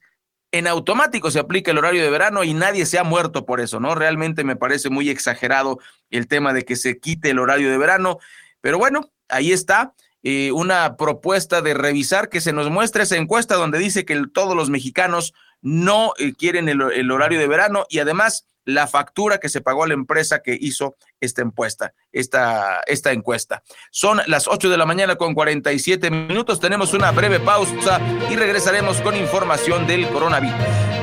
en 0.50 0.66
automático 0.66 1.30
se 1.30 1.38
aplica 1.38 1.70
el 1.70 1.78
horario 1.78 2.02
de 2.02 2.10
verano 2.10 2.44
y 2.44 2.52
nadie 2.52 2.84
se 2.84 2.98
ha 2.98 3.04
muerto 3.04 3.46
por 3.46 3.60
eso, 3.60 3.80
¿no? 3.80 3.94
Realmente 3.94 4.44
me 4.44 4.56
parece 4.56 4.90
muy 4.90 5.08
exagerado 5.08 5.78
el 6.10 6.28
tema 6.28 6.52
de 6.52 6.64
que 6.64 6.76
se 6.76 6.98
quite 6.98 7.30
el 7.30 7.38
horario 7.38 7.70
de 7.70 7.78
verano, 7.78 8.18
pero 8.60 8.76
bueno, 8.76 9.10
ahí 9.32 9.52
está. 9.52 9.94
Eh, 10.24 10.52
una 10.52 10.96
propuesta 10.96 11.62
de 11.62 11.74
revisar 11.74 12.28
que 12.28 12.40
se 12.40 12.52
nos 12.52 12.70
muestre 12.70 13.02
esa 13.02 13.16
encuesta 13.16 13.56
donde 13.56 13.80
dice 13.80 14.04
que 14.04 14.22
todos 14.32 14.54
los 14.54 14.70
mexicanos 14.70 15.34
no 15.62 16.12
eh, 16.16 16.32
quieren 16.34 16.68
el, 16.68 17.10
horario 17.10 17.40
de 17.40 17.48
verano 17.48 17.86
y 17.88 17.98
además 17.98 18.46
la 18.64 18.86
factura 18.86 19.38
que 19.38 19.48
se 19.48 19.60
pagó 19.60 19.82
a 19.82 19.88
la 19.88 19.94
empresa 19.94 20.40
que 20.40 20.56
hizo 20.60 20.94
esta 21.20 21.42
encuesta, 21.42 21.94
esta, 22.12 22.82
esta 22.86 23.10
encuesta. 23.10 23.64
Son 23.90 24.20
las 24.28 24.46
8 24.46 24.70
de 24.70 24.76
la 24.76 24.86
mañana 24.86 25.16
con 25.16 25.34
47 25.34 26.08
minutos. 26.10 26.60
Tenemos 26.60 26.94
una 26.94 27.10
breve 27.10 27.40
pausa 27.40 28.00
y 28.30 28.36
regresaremos 28.36 29.00
con 29.00 29.16
información 29.16 29.88
del 29.88 30.08
coronavirus. 30.08 31.01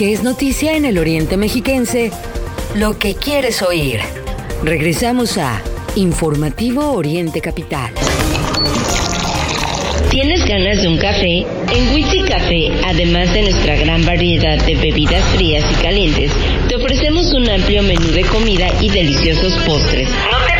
Que 0.00 0.14
es 0.14 0.22
noticia 0.22 0.78
en 0.78 0.86
el 0.86 0.96
Oriente 0.96 1.36
Mexiquense, 1.36 2.10
lo 2.74 2.98
que 2.98 3.14
quieres 3.14 3.60
oír. 3.60 4.00
Regresamos 4.64 5.36
a 5.36 5.60
Informativo 5.94 6.92
Oriente 6.92 7.42
Capital. 7.42 7.92
¿Tienes 10.10 10.42
ganas 10.46 10.80
de 10.80 10.88
un 10.88 10.96
café? 10.96 11.44
En 11.70 11.94
Witsi 11.94 12.22
Café, 12.22 12.72
además 12.86 13.30
de 13.34 13.42
nuestra 13.42 13.76
gran 13.76 14.06
variedad 14.06 14.56
de 14.64 14.74
bebidas 14.76 15.22
frías 15.34 15.66
y 15.70 15.82
calientes, 15.82 16.32
te 16.66 16.76
ofrecemos 16.76 17.34
un 17.34 17.50
amplio 17.50 17.82
menú 17.82 18.10
de 18.12 18.22
comida 18.22 18.68
y 18.80 18.88
deliciosos 18.88 19.52
postres. 19.66 20.08
No 20.08 20.46
te 20.46 20.59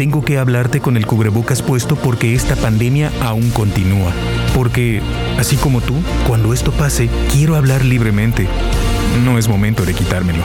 Tengo 0.00 0.24
que 0.24 0.38
hablarte 0.38 0.80
con 0.80 0.96
el 0.96 1.04
cubrebocas 1.04 1.60
puesto 1.60 1.94
porque 1.94 2.34
esta 2.34 2.56
pandemia 2.56 3.12
aún 3.20 3.50
continúa. 3.50 4.14
Porque, 4.54 5.02
así 5.38 5.56
como 5.56 5.82
tú, 5.82 5.92
cuando 6.26 6.54
esto 6.54 6.72
pase, 6.72 7.10
quiero 7.30 7.54
hablar 7.54 7.84
libremente. 7.84 8.48
No 9.26 9.36
es 9.36 9.46
momento 9.46 9.84
de 9.84 9.92
quitármelo. 9.92 10.42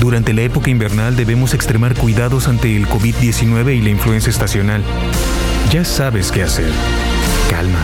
Durante 0.00 0.32
la 0.32 0.42
época 0.42 0.70
invernal 0.70 1.14
debemos 1.14 1.54
extremar 1.54 1.94
cuidados 1.94 2.48
ante 2.48 2.74
el 2.74 2.88
COVID-19 2.88 3.76
y 3.76 3.82
la 3.82 3.90
influenza 3.90 4.30
estacional. 4.30 4.82
Ya 5.70 5.84
sabes 5.84 6.32
qué 6.32 6.42
hacer. 6.42 6.72
Calma. 7.48 7.78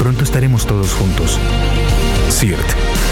Pronto 0.00 0.24
estaremos 0.24 0.66
todos 0.66 0.92
juntos. 0.92 1.38
CIRT, 2.30 2.68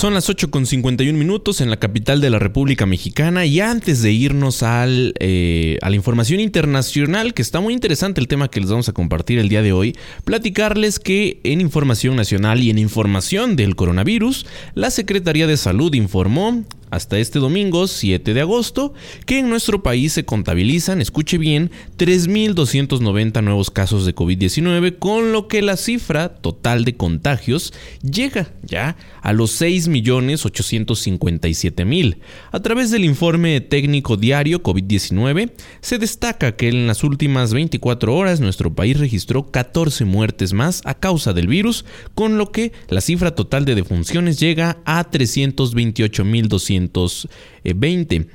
Son 0.00 0.14
las 0.14 0.30
8 0.30 0.50
con 0.50 0.64
51 0.64 1.18
minutos 1.18 1.60
en 1.60 1.68
la 1.68 1.76
capital 1.76 2.22
de 2.22 2.30
la 2.30 2.38
República 2.38 2.86
Mexicana 2.86 3.44
y 3.44 3.60
antes 3.60 4.00
de 4.00 4.10
irnos 4.10 4.62
al, 4.62 5.12
eh, 5.20 5.76
a 5.82 5.90
la 5.90 5.96
información 5.96 6.40
internacional, 6.40 7.34
que 7.34 7.42
está 7.42 7.60
muy 7.60 7.74
interesante 7.74 8.18
el 8.18 8.26
tema 8.26 8.48
que 8.48 8.60
les 8.60 8.70
vamos 8.70 8.88
a 8.88 8.94
compartir 8.94 9.38
el 9.38 9.50
día 9.50 9.60
de 9.60 9.74
hoy, 9.74 9.94
platicarles 10.24 11.00
que 11.00 11.40
en 11.44 11.60
información 11.60 12.16
nacional 12.16 12.62
y 12.62 12.70
en 12.70 12.78
información 12.78 13.56
del 13.56 13.76
coronavirus, 13.76 14.46
la 14.74 14.90
Secretaría 14.90 15.46
de 15.46 15.58
Salud 15.58 15.92
informó 15.92 16.64
hasta 16.90 17.18
este 17.18 17.38
domingo 17.38 17.86
7 17.86 18.34
de 18.34 18.40
agosto 18.40 18.92
que 19.26 19.38
en 19.38 19.48
nuestro 19.48 19.82
país 19.82 20.12
se 20.12 20.24
contabilizan, 20.24 21.00
escuche 21.00 21.38
bien, 21.38 21.70
3.290 21.98 23.42
nuevos 23.42 23.70
casos 23.70 24.06
de 24.06 24.14
COVID-19, 24.14 24.98
con 24.98 25.32
lo 25.32 25.48
que 25.48 25.62
la 25.62 25.76
cifra 25.76 26.28
total 26.28 26.84
de 26.84 26.96
contagios 26.96 27.72
llega 28.02 28.52
ya 28.62 28.96
a 29.22 29.32
los 29.32 29.60
6.857.000. 29.60 32.18
A 32.52 32.60
través 32.60 32.90
del 32.90 33.04
informe 33.04 33.60
técnico 33.60 34.16
diario 34.16 34.62
COVID-19, 34.62 35.52
se 35.80 35.98
destaca 35.98 36.56
que 36.56 36.68
en 36.68 36.86
las 36.86 37.04
últimas 37.04 37.52
24 37.52 38.14
horas 38.14 38.40
nuestro 38.40 38.74
país 38.74 38.98
registró 38.98 39.50
14 39.50 40.04
muertes 40.04 40.52
más 40.52 40.82
a 40.84 40.94
causa 40.94 41.32
del 41.32 41.46
virus, 41.46 41.84
con 42.14 42.38
lo 42.38 42.52
que 42.52 42.72
la 42.88 43.00
cifra 43.00 43.34
total 43.34 43.64
de 43.64 43.74
defunciones 43.74 44.38
llega 44.40 44.78
a 44.84 45.10
328.200 45.10 46.79
20. 46.88 48.26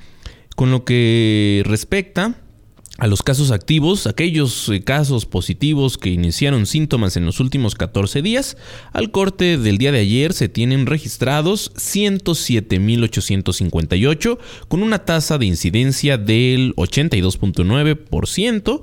Con 0.55 0.71
lo 0.71 0.85
que 0.85 1.63
respecta 1.65 2.41
a 2.97 3.07
los 3.07 3.23
casos 3.23 3.51
activos, 3.51 4.07
aquellos 4.07 4.69
eh, 4.69 4.81
casos 4.81 5.25
positivos 5.25 5.97
que 5.97 6.11
iniciaron 6.11 6.65
síntomas 6.65 7.17
en 7.17 7.25
los 7.25 7.41
últimos 7.41 7.75
14 7.75 8.21
días, 8.21 8.55
al 8.93 9.11
corte 9.11 9.57
del 9.57 9.77
día 9.77 9.91
de 9.91 9.99
ayer 9.99 10.31
se 10.31 10.47
tienen 10.47 10.85
registrados 10.85 11.73
107.858 11.75 14.37
con 14.69 14.81
una 14.81 14.99
tasa 14.99 15.37
de 15.37 15.45
incidencia 15.45 16.17
del 16.17 16.73
82.9%. 16.75 18.81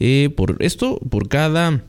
Eh, 0.00 0.30
por 0.36 0.54
esto, 0.60 1.00
por 1.10 1.28
cada 1.28 1.82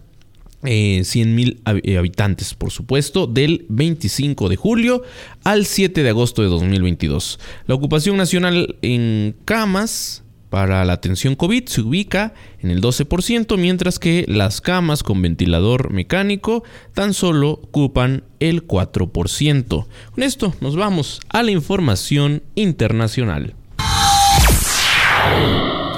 eh, 0.64 1.00
100.000 1.02 1.82
eh, 1.84 1.98
habitantes, 1.98 2.54
por 2.54 2.72
supuesto, 2.72 3.28
del 3.28 3.66
25 3.70 4.50
de 4.50 4.56
julio 4.56 5.04
al 5.44 5.66
7 5.66 6.04
de 6.04 6.10
agosto 6.10 6.42
de 6.42 6.50
2022. 6.50 7.40
La 7.68 7.76
ocupación 7.76 8.18
nacional 8.18 8.76
en 8.82 9.36
camas 9.46 10.24
para 10.50 10.84
la 10.84 10.94
atención 10.94 11.36
COVID 11.36 11.68
se 11.68 11.82
ubica 11.82 12.34
en 12.60 12.72
el 12.72 12.82
12%, 12.82 13.58
mientras 13.58 14.00
que 14.00 14.26
las 14.28 14.62
camas 14.62 15.04
con 15.04 15.22
ventilador 15.22 15.92
mecánico 15.92 16.64
tan 16.94 17.14
solo 17.14 17.52
ocupan 17.52 18.24
el 18.40 18.68
4%. 18.68 19.86
Con 20.12 20.24
esto 20.24 20.54
nos 20.60 20.76
vamos 20.76 21.22
a 21.30 21.44
la 21.44 21.52
información 21.52 22.44
internacional. 22.56 23.56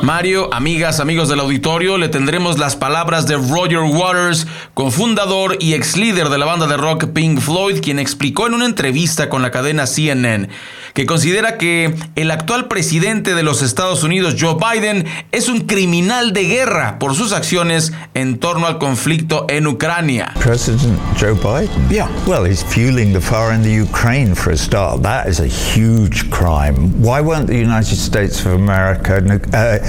Mario, 0.03 0.51
amigas, 0.51 0.99
amigos 0.99 1.29
del 1.29 1.39
auditorio, 1.39 1.97
le 1.97 2.09
tendremos 2.09 2.57
las 2.57 2.75
palabras 2.75 3.27
de 3.27 3.35
Roger 3.35 3.81
Waters, 3.81 4.47
cofundador 4.73 5.57
y 5.59 5.73
ex 5.73 5.95
líder 5.95 6.29
de 6.29 6.39
la 6.39 6.45
banda 6.45 6.65
de 6.65 6.75
rock 6.75 7.05
Pink 7.13 7.39
Floyd, 7.39 7.81
quien 7.81 7.99
explicó 7.99 8.47
en 8.47 8.55
una 8.55 8.65
entrevista 8.65 9.29
con 9.29 9.43
la 9.43 9.51
cadena 9.51 9.85
CNN 9.85 10.49
que 10.93 11.05
considera 11.05 11.57
que 11.57 11.95
el 12.15 12.31
actual 12.31 12.67
presidente 12.67 13.33
de 13.35 13.43
los 13.43 13.61
Estados 13.61 14.03
Unidos, 14.03 14.35
Joe 14.39 14.55
Biden, 14.55 15.05
es 15.31 15.49
un 15.49 15.61
criminal 15.61 16.33
de 16.33 16.45
guerra 16.45 16.99
por 16.99 17.15
sus 17.15 17.31
acciones 17.31 17.93
en 18.13 18.39
torno 18.39 18.67
al 18.67 18.77
conflicto 18.77 19.45
en 19.49 19.67
Ucrania. 19.67 20.33
President 20.39 20.99
Joe 21.19 21.33
Biden? 21.33 21.89
Yeah. 21.89 22.09
Well, 22.27 22.45
he's 22.45 22.63
fueling 22.63 23.13
the 23.13 23.21
fire 23.21 23.53
in 23.53 23.61
the 23.61 23.71
Ukraine 23.71 24.35
for 24.35 24.51
a 24.51 24.57
start. 24.57 25.01
That 25.03 25.27
is 25.27 25.39
a 25.39 25.47
huge 25.47 26.29
crime. 26.29 26.91
Why 27.01 27.21
won't 27.21 27.47
the 27.47 27.57
United 27.57 27.97
States 27.97 28.45
of 28.45 28.53
America 28.53 29.21
uh, 29.53 29.79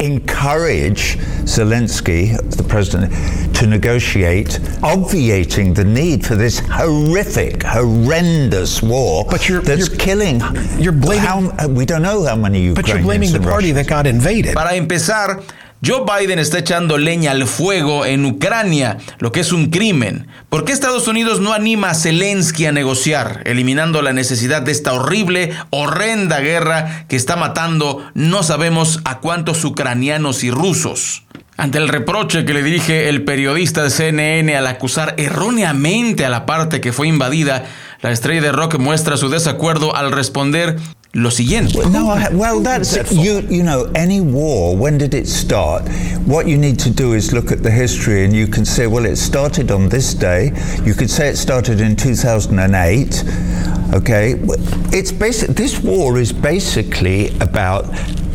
encourage 0.00 1.18
Zelensky, 1.44 2.36
the 2.56 2.62
president, 2.62 3.12
to 3.56 3.66
negotiate, 3.66 4.58
obviating 4.82 5.74
the 5.74 5.84
need 5.84 6.24
for 6.24 6.34
this 6.34 6.60
horrific, 6.60 7.62
horrendous 7.62 8.82
war 8.82 9.24
but 9.30 9.48
you're, 9.48 9.60
that's 9.60 9.88
you're, 9.88 9.98
killing. 9.98 10.40
You're 10.78 10.92
blaming. 10.92 11.50
How, 11.50 11.68
we 11.68 11.84
don't 11.84 12.02
know 12.02 12.24
how 12.24 12.36
many 12.36 12.60
Ukrainians. 12.60 12.76
But 12.76 12.88
you're 12.88 13.02
blaming 13.02 13.32
the 13.32 13.40
party 13.40 13.72
that 13.72 13.86
got 13.86 14.06
invaded. 14.06 14.54
Para 14.54 14.74
empezar. 14.74 15.42
Joe 15.82 16.02
Biden 16.04 16.38
está 16.38 16.58
echando 16.58 16.98
leña 16.98 17.30
al 17.30 17.46
fuego 17.46 18.04
en 18.04 18.26
Ucrania, 18.26 18.98
lo 19.18 19.32
que 19.32 19.40
es 19.40 19.50
un 19.50 19.70
crimen. 19.70 20.26
¿Por 20.50 20.66
qué 20.66 20.72
Estados 20.72 21.08
Unidos 21.08 21.40
no 21.40 21.54
anima 21.54 21.88
a 21.88 21.94
Zelensky 21.94 22.66
a 22.66 22.72
negociar, 22.72 23.40
eliminando 23.46 24.02
la 24.02 24.12
necesidad 24.12 24.60
de 24.60 24.72
esta 24.72 24.92
horrible, 24.92 25.54
horrenda 25.70 26.40
guerra 26.40 27.06
que 27.08 27.16
está 27.16 27.36
matando 27.36 28.06
no 28.12 28.42
sabemos 28.42 29.00
a 29.04 29.20
cuántos 29.20 29.64
ucranianos 29.64 30.44
y 30.44 30.50
rusos? 30.50 31.24
Ante 31.56 31.78
el 31.78 31.88
reproche 31.88 32.44
que 32.44 32.52
le 32.52 32.62
dirige 32.62 33.08
el 33.08 33.24
periodista 33.24 33.82
de 33.82 33.90
CNN 33.90 34.54
al 34.54 34.66
acusar 34.66 35.14
erróneamente 35.16 36.26
a 36.26 36.30
la 36.30 36.44
parte 36.44 36.82
que 36.82 36.92
fue 36.92 37.08
invadida, 37.08 37.64
la 38.02 38.10
estrella 38.10 38.42
de 38.42 38.52
rock 38.52 38.78
muestra 38.78 39.16
su 39.16 39.30
desacuerdo 39.30 39.96
al 39.96 40.12
responder 40.12 40.76
lo 41.14 41.30
siguiente. 41.30 41.74
No, 41.90 42.08
I, 42.08 42.28
well, 42.32 42.60
that's 42.60 43.12
you. 43.12 43.40
You 43.40 43.62
know, 43.62 43.90
any 43.94 44.20
war. 44.20 44.76
When 44.76 44.98
did 44.98 45.14
it 45.14 45.26
start? 45.26 45.88
What 46.26 46.46
you 46.46 46.56
need 46.56 46.78
to 46.80 46.90
do 46.90 47.14
is 47.14 47.32
look 47.32 47.50
at 47.50 47.62
the 47.62 47.70
history, 47.70 48.24
and 48.24 48.34
you 48.34 48.46
can 48.46 48.64
say, 48.64 48.86
well, 48.86 49.04
it 49.04 49.16
started 49.16 49.70
on 49.70 49.88
this 49.88 50.14
day. 50.14 50.52
You 50.84 50.94
could 50.94 51.10
say 51.10 51.28
it 51.28 51.36
started 51.36 51.80
in 51.80 51.96
2008. 51.96 53.24
Okay, 53.92 54.34
it's 54.92 55.10
basic. 55.10 55.50
This 55.50 55.80
war 55.80 56.18
is 56.18 56.32
basically 56.32 57.36
about 57.40 57.86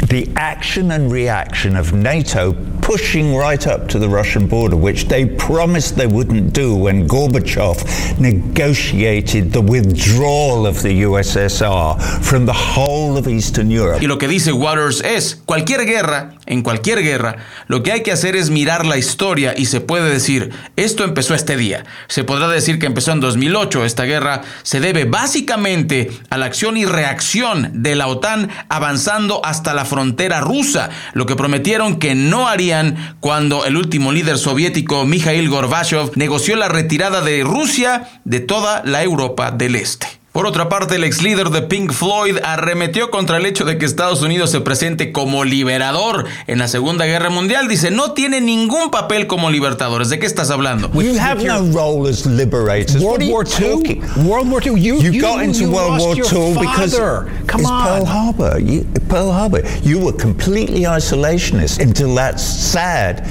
the 0.10 0.32
action 0.36 0.92
and 0.92 1.12
reaction 1.12 1.76
of 1.76 1.94
NATO 1.94 2.52
pushing 2.86 3.36
right 3.36 3.66
up 3.66 3.88
to 3.90 3.98
the 3.98 4.08
Russian 4.08 4.46
border, 4.46 4.76
which 4.76 5.08
they 5.08 5.26
promised 5.26 5.96
they 5.96 6.06
wouldn't 6.06 6.54
do 6.54 6.76
when 6.76 7.08
Gorbachev 7.08 7.84
negotiated 8.20 9.52
the 9.52 9.60
withdrawal 9.60 10.68
of 10.68 10.84
the 10.84 11.02
USSR 11.02 12.00
from 12.24 12.46
the 12.46 12.54
whole 12.54 13.18
of 13.18 13.28
Eastern 13.28 13.72
Europe. 13.72 14.04
Y 14.04 14.08
lo 14.08 14.20
que 14.20 14.28
dice 14.28 14.52
Waters 14.52 15.02
es, 15.02 15.42
cualquier 15.48 15.86
guerra, 15.88 16.36
en 16.46 16.62
cualquier 16.62 17.02
guerra, 17.02 17.38
lo 17.68 17.82
que 17.82 17.92
hay 17.92 18.04
que 18.04 18.12
hacer 18.12 18.36
es 18.36 18.52
mirar 18.52 18.86
la 18.86 18.98
historia 18.98 19.56
y 19.58 19.66
se 19.66 19.82
puede 19.82 20.12
decir, 20.12 20.52
esto 20.76 21.04
empezó 21.04 21.34
este 21.34 21.58
día. 21.58 21.86
Se 22.08 22.24
podrá 22.24 22.48
decir 22.50 22.78
que 22.78 22.86
empezó 22.86 23.14
en 23.14 23.20
2008. 23.20 23.84
Esta 23.84 24.04
guerra 24.04 24.44
se 24.62 24.80
debe 24.80 25.06
básicamente 25.06 26.12
a 26.30 26.38
la 26.38 26.46
acción 26.46 26.78
y 26.78 26.86
reacción 26.86 27.82
de 27.82 27.96
la 27.96 28.06
OTAN 28.06 28.50
avanzando 28.70 29.44
hasta 29.44 29.74
la 29.74 29.86
frontera 29.86 30.40
rusa, 30.40 30.92
lo 31.14 31.26
que 31.26 31.36
prometieron 31.36 31.98
que 31.98 32.14
no 32.14 32.48
harían 32.48 32.75
cuando 33.20 33.66
el 33.66 33.78
último 33.78 34.12
líder 34.12 34.38
soviético, 34.38 35.06
Mikhail 35.06 35.50
Gorbachev, 35.50 36.12
negoció 36.16 36.56
la 36.56 36.68
retirada 36.68 37.22
de 37.22 37.44
Rusia 37.44 38.22
de 38.24 38.40
toda 38.40 38.84
la 38.86 39.04
Europa 39.04 39.52
del 39.52 39.76
Este. 39.76 40.15
Por 40.36 40.48
otra 40.48 40.68
parte, 40.68 40.96
el 40.96 41.06
ex 41.06 41.22
líder 41.22 41.50
de 41.50 41.62
Pink 41.62 41.94
Floyd 41.94 42.40
arremetió 42.44 43.10
contra 43.10 43.38
el 43.38 43.46
hecho 43.46 43.64
de 43.64 43.78
que 43.78 43.86
Estados 43.86 44.22
Unidos 44.22 44.50
se 44.52 44.60
presente 44.60 45.14
como 45.14 45.46
liberador 45.46 46.26
en 46.48 46.60
la 46.60 46.68
Segunda 46.68 47.06
Guerra 47.06 47.30
Mundial. 47.30 47.70
Dice, 47.70 47.90
no 47.90 48.12
tiene 48.12 48.42
ningún 48.42 48.92
papel 48.92 49.28
como 49.28 49.50
libertadores. 49.50 50.10
¿De 50.10 50.20
qué 50.20 50.26
estás 50.26 50.50
hablando? 50.50 50.92
You 50.92 51.18
have 51.18 51.42
no 51.42 51.62
role 51.72 52.10
as 52.10 52.26
liberators. 52.26 53.02
World 53.02 53.24
War 53.30 53.46
II. 53.46 54.02
World 54.26 54.52
War 54.52 54.62
II. 54.62 54.72
You, 54.72 54.98
you, 54.98 55.14
you 55.14 55.22
got 55.22 55.42
into 55.42 55.62
you 55.62 55.72
World 55.72 56.02
War 56.02 56.18
II 56.18 56.58
because 56.60 57.00
Come 57.48 57.62
it's 57.62 57.70
on. 57.70 57.86
Pearl 57.86 58.06
Harbor. 58.06 58.60
You, 58.60 58.86
Pearl 59.08 59.32
Harbor. 59.32 59.62
You 59.84 60.02
were 60.02 60.12
completely 60.12 60.82
isolationist 60.82 61.80
until 61.80 62.14
that 62.16 62.42
sad, 62.42 63.24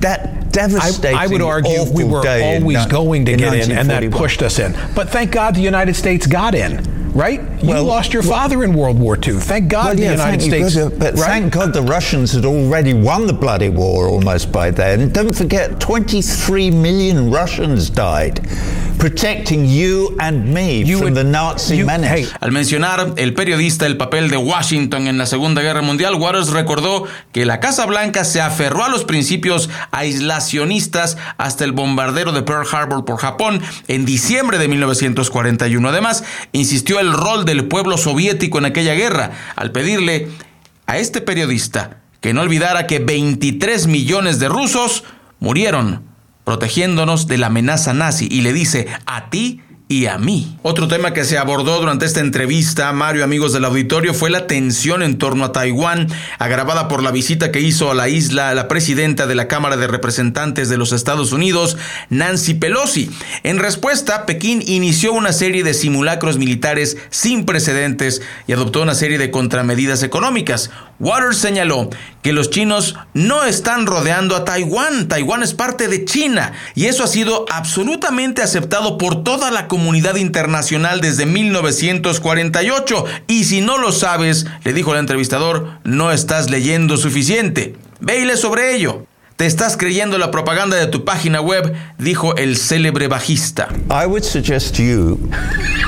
that 0.00 0.46
devastating. 0.56 1.16
I, 1.16 1.24
I 1.24 1.26
would 1.26 1.42
argue 1.42 1.70
awful 1.72 1.94
we 1.94 2.04
were 2.04 2.26
always 2.26 2.84
in, 2.84 2.88
going 2.88 3.24
to 3.26 3.36
get 3.36 3.54
in, 3.54 3.70
and 3.76 3.90
that 3.90 4.02
1941. 4.02 4.18
pushed 4.18 4.42
us 4.42 4.58
in. 4.58 4.74
But 4.94 5.10
thank 5.10 5.30
God 5.30 5.54
the 5.54 5.60
United 5.60 5.94
States 5.94 6.26
got 6.36 6.54
in, 6.54 7.12
right? 7.14 7.40
You 7.62 7.70
Well, 7.70 7.84
lost 7.84 8.12
your 8.12 8.22
father 8.22 8.62
in 8.62 8.74
World 8.74 8.98
War 9.00 9.16
II. 9.16 9.38
Thank 9.40 9.70
God 9.70 9.86
Well, 9.86 9.94
the 9.96 10.02
yeah, 10.02 10.10
United 10.12 10.42
States. 10.42 10.76
But 10.76 11.14
right? 11.14 11.18
thank 11.18 11.50
God 11.50 11.72
the 11.72 11.80
Russians 11.80 12.32
had 12.32 12.44
already 12.44 12.92
won 12.92 13.26
the 13.26 13.32
bloody 13.32 13.70
war 13.70 14.06
almost 14.08 14.52
by 14.52 14.70
then. 14.70 15.08
Don't 15.14 15.34
forget, 15.34 15.80
23 15.80 16.70
million 16.72 17.30
Russians 17.30 17.88
died 17.88 18.46
protecting 18.98 19.66
you 19.66 20.14
and 20.18 20.52
me 20.52 20.84
from 20.96 21.14
the 21.14 21.24
Nazi 21.24 21.84
menace. 21.84 22.28
Al 22.40 22.52
mencionar 22.52 23.14
el 23.16 23.34
periodista 23.34 23.86
el 23.86 23.96
papel 23.96 24.30
de 24.30 24.36
Washington 24.36 25.06
en 25.06 25.18
la 25.18 25.26
Segunda 25.26 25.62
Guerra 25.62 25.82
Mundial, 25.82 26.14
Waters 26.14 26.50
recordó 26.50 27.04
que 27.32 27.44
la 27.44 27.60
Casa 27.60 27.86
Blanca 27.86 28.24
se 28.24 28.40
aferró 28.40 28.84
a 28.84 28.88
los 28.88 29.04
principios 29.04 29.70
aislacionistas 29.90 31.16
hasta 31.36 31.64
el 31.64 31.72
bombardero 31.72 32.32
de 32.32 32.42
Pearl 32.42 32.66
Harbor 32.70 33.04
por 33.04 33.18
Japón 33.18 33.60
en 33.88 34.04
diciembre 34.04 34.58
de 34.58 34.68
1941. 34.68 35.88
Además, 35.88 36.24
insistió 36.52 37.00
el 37.00 37.12
rol 37.12 37.44
del 37.44 37.66
pueblo 37.66 37.98
soviético 37.98 38.58
en 38.58 38.66
aquella 38.66 38.94
guerra 38.94 39.32
al 39.56 39.72
pedirle 39.72 40.28
a 40.86 40.98
este 40.98 41.20
periodista 41.20 41.98
que 42.20 42.32
no 42.32 42.40
olvidara 42.40 42.86
que 42.86 42.98
23 42.98 43.86
millones 43.86 44.38
de 44.38 44.48
rusos 44.48 45.04
murieron 45.38 46.05
protegiéndonos 46.46 47.26
de 47.26 47.38
la 47.38 47.48
amenaza 47.48 47.92
nazi. 47.92 48.28
Y 48.30 48.40
le 48.40 48.52
dice 48.52 48.86
a 49.04 49.28
ti 49.28 49.60
y 49.88 50.06
a 50.06 50.18
mí. 50.18 50.58
Otro 50.62 50.88
tema 50.88 51.12
que 51.12 51.24
se 51.24 51.38
abordó 51.38 51.78
durante 51.78 52.06
esta 52.06 52.18
entrevista, 52.18 52.92
Mario, 52.92 53.22
amigos 53.22 53.52
del 53.52 53.64
auditorio, 53.64 54.14
fue 54.14 54.30
la 54.30 54.48
tensión 54.48 55.00
en 55.00 55.16
torno 55.16 55.44
a 55.44 55.52
Taiwán, 55.52 56.08
agravada 56.40 56.88
por 56.88 57.04
la 57.04 57.12
visita 57.12 57.52
que 57.52 57.60
hizo 57.60 57.92
a 57.92 57.94
la 57.94 58.08
isla 58.08 58.52
la 58.54 58.66
presidenta 58.66 59.28
de 59.28 59.36
la 59.36 59.46
Cámara 59.46 59.76
de 59.76 59.86
Representantes 59.86 60.68
de 60.68 60.76
los 60.76 60.90
Estados 60.90 61.30
Unidos, 61.30 61.76
Nancy 62.10 62.54
Pelosi. 62.54 63.10
En 63.44 63.60
respuesta, 63.60 64.26
Pekín 64.26 64.60
inició 64.66 65.12
una 65.12 65.32
serie 65.32 65.62
de 65.62 65.72
simulacros 65.72 66.36
militares 66.36 66.96
sin 67.10 67.44
precedentes 67.44 68.22
y 68.48 68.54
adoptó 68.54 68.82
una 68.82 68.96
serie 68.96 69.18
de 69.18 69.30
contramedidas 69.30 70.02
económicas. 70.02 70.70
Waters 70.98 71.36
señaló 71.36 71.90
que 72.22 72.32
los 72.32 72.50
chinos 72.50 72.96
no 73.14 73.44
están 73.44 73.86
rodeando 73.86 74.34
a 74.34 74.44
Taiwán. 74.44 75.06
Taiwán 75.06 75.44
es 75.44 75.54
parte 75.54 75.86
de 75.86 76.04
China 76.04 76.54
y 76.74 76.86
eso 76.86 77.04
ha 77.04 77.06
sido 77.06 77.44
absolutamente 77.50 78.42
aceptado 78.42 78.98
por 78.98 79.22
toda 79.22 79.52
la 79.52 79.68
comunidad 79.68 79.75
internacional 80.16 81.00
desde 81.00 81.26
1948. 81.26 83.04
Y 83.26 83.44
si 83.44 83.60
no 83.60 83.78
lo 83.78 83.92
sabes, 83.92 84.46
le 84.64 84.72
dijo 84.72 84.92
el 84.92 85.00
entrevistador, 85.00 85.68
no 85.84 86.12
estás 86.12 86.50
leyendo 86.50 86.96
suficiente. 86.96 87.76
Ve 88.00 88.20
y 88.20 88.24
lee 88.24 88.36
sobre 88.36 88.74
ello. 88.74 89.06
Te 89.36 89.44
estás 89.44 89.76
creyendo 89.76 90.16
la 90.16 90.30
propaganda 90.30 90.78
de 90.78 90.86
tu 90.86 91.04
página 91.04 91.42
web, 91.42 91.74
dijo 91.98 92.34
el 92.38 92.56
célebre 92.56 93.06
bajista. 93.06 93.68
I 93.90 94.06
would 94.06 94.24
suggest 94.24 94.74
to 94.76 94.82
you, 94.82 95.30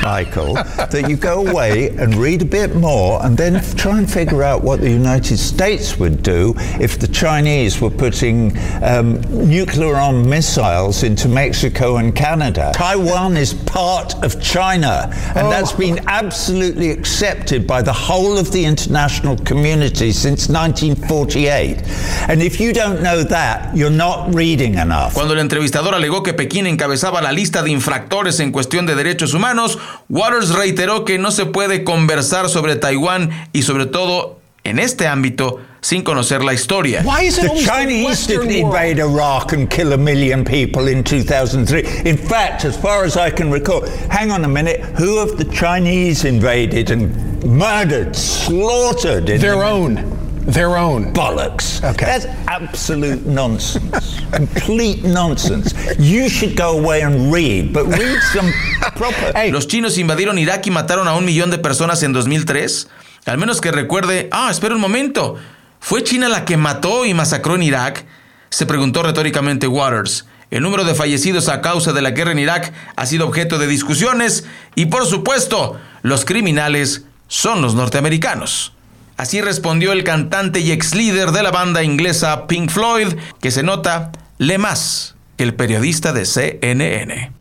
Michael, 0.02 0.52
that 0.52 1.08
you 1.08 1.16
go 1.16 1.46
away 1.48 1.88
and 1.96 2.14
read 2.16 2.42
a 2.42 2.44
bit 2.44 2.74
more 2.74 3.24
and 3.24 3.38
then 3.38 3.58
try 3.74 3.96
and 3.96 4.06
figure 4.06 4.42
out 4.42 4.62
what 4.62 4.82
the 4.82 4.90
United 4.90 5.38
States 5.38 5.98
would 5.98 6.22
do 6.22 6.52
if 6.78 6.98
the 6.98 7.08
Chinese 7.08 7.80
were 7.80 7.88
putting 7.88 8.52
um, 8.82 9.18
nuclear 9.30 9.96
armed 9.96 10.26
missiles 10.26 11.02
into 11.02 11.26
Mexico 11.26 11.96
and 11.96 12.14
Canada. 12.14 12.70
Taiwan 12.74 13.38
is 13.38 13.54
part 13.54 14.14
of 14.22 14.42
China, 14.42 15.08
and 15.34 15.50
that's 15.50 15.72
been 15.72 16.00
absolutely 16.06 16.90
accepted 16.90 17.66
by 17.66 17.80
the 17.80 17.94
whole 17.94 18.36
of 18.36 18.52
the 18.52 18.66
international 18.66 19.38
community 19.38 20.12
since 20.12 20.50
1948. 20.50 21.82
And 22.28 22.42
if 22.42 22.60
you 22.60 22.74
don't 22.74 23.02
know 23.02 23.22
that, 23.22 23.37
you're 23.74 23.90
not 23.90 24.34
reading 24.34 24.74
enough. 24.78 25.14
Cuando 25.14 25.34
el 25.34 25.40
entrevistador 25.40 25.94
alegó 25.94 26.22
que 26.22 26.34
Pekín 26.34 26.66
encabezaba 26.66 27.20
la 27.22 27.32
lista 27.32 27.62
de 27.62 27.70
infractores 27.70 28.40
en 28.40 28.52
cuestión 28.52 28.86
de 28.86 28.94
derechos 28.94 29.34
humanos, 29.34 29.78
Waters 30.08 30.50
reiteró 30.50 31.04
que 31.04 31.18
no 31.18 31.30
se 31.30 31.46
puede 31.46 31.84
conversar 31.84 32.48
sobre 32.48 32.76
Taiwán 32.76 33.30
y 33.52 33.62
sobre 33.62 33.86
todo 33.86 34.38
en 34.64 34.78
este 34.78 35.06
ámbito 35.06 35.60
sin 35.80 36.02
conocer 36.02 36.42
la 36.42 36.52
historia. 36.52 37.02
the 37.02 37.62
Chinese 37.64 38.26
didn't 38.26 38.50
invade 38.50 38.98
Iraq 38.98 39.52
and 39.52 39.70
kill 39.70 39.92
a 39.92 39.96
million 39.96 40.44
people 40.44 40.88
in 40.88 41.02
2003. 41.04 41.84
In 42.04 42.16
fact, 42.16 42.64
as 42.64 42.76
far 42.76 43.04
as 43.04 43.16
I 43.16 43.30
can 43.30 43.50
recall, 43.50 43.86
hang 44.10 44.30
on 44.30 44.44
a 44.44 44.48
minute, 44.48 44.80
who 44.98 45.18
have 45.18 45.38
the 45.38 45.44
Chinese 45.44 46.24
invaded 46.24 46.90
and 46.90 47.42
murdered, 47.44 48.14
slaughtered? 48.14 49.28
In 49.28 49.40
Their 49.40 49.62
own. 49.62 50.27
Their 50.48 50.78
own. 50.78 51.12
Bollocks. 51.12 51.84
Okay. 51.84 52.06
That's 52.06 52.26
absolute 52.46 53.26
nonsense. 53.26 54.18
Complete 54.32 55.04
nonsense. 55.04 55.74
You 55.98 56.30
should 56.30 56.56
go 56.56 56.78
away 56.78 57.02
and 57.02 57.30
read, 57.30 57.74
but 57.74 57.84
read 57.86 58.18
some 58.32 58.50
proper. 58.96 59.52
Los 59.52 59.66
chinos 59.66 59.98
invadieron 59.98 60.38
Irak 60.38 60.66
y 60.66 60.70
mataron 60.70 61.06
a 61.06 61.14
un 61.16 61.26
millón 61.26 61.50
de 61.50 61.58
personas 61.58 62.02
en 62.02 62.14
2003. 62.14 62.88
Al 63.26 63.36
menos 63.36 63.60
que 63.60 63.70
recuerde, 63.70 64.30
ah, 64.32 64.48
espera 64.50 64.74
un 64.74 64.80
momento. 64.80 65.36
¿Fue 65.80 66.02
China 66.02 66.30
la 66.30 66.46
que 66.46 66.56
mató 66.56 67.04
y 67.04 67.12
masacró 67.12 67.56
en 67.56 67.64
Irak? 67.64 68.06
Se 68.48 68.64
preguntó 68.64 69.02
retóricamente 69.02 69.68
Waters. 69.68 70.24
El 70.50 70.62
número 70.62 70.84
de 70.84 70.94
fallecidos 70.94 71.50
a 71.50 71.60
causa 71.60 71.92
de 71.92 72.00
la 72.00 72.12
guerra 72.12 72.32
en 72.32 72.38
Irak 72.38 72.72
ha 72.96 73.04
sido 73.04 73.26
objeto 73.26 73.58
de 73.58 73.66
discusiones 73.66 74.46
y 74.74 74.86
por 74.86 75.04
supuesto, 75.04 75.78
los 76.00 76.24
criminales 76.24 77.04
son 77.26 77.60
los 77.60 77.74
norteamericanos. 77.74 78.72
Así 79.18 79.40
respondió 79.40 79.90
el 79.90 80.04
cantante 80.04 80.60
y 80.60 80.70
ex 80.70 80.94
líder 80.94 81.32
de 81.32 81.42
la 81.42 81.50
banda 81.50 81.82
inglesa 81.82 82.46
Pink 82.46 82.70
Floyd, 82.70 83.08
que 83.40 83.50
se 83.50 83.64
nota 83.64 84.12
lee 84.38 84.58
más 84.58 85.16
que 85.36 85.42
el 85.42 85.54
periodista 85.54 86.12
de 86.12 86.24
CNN. 86.24 87.32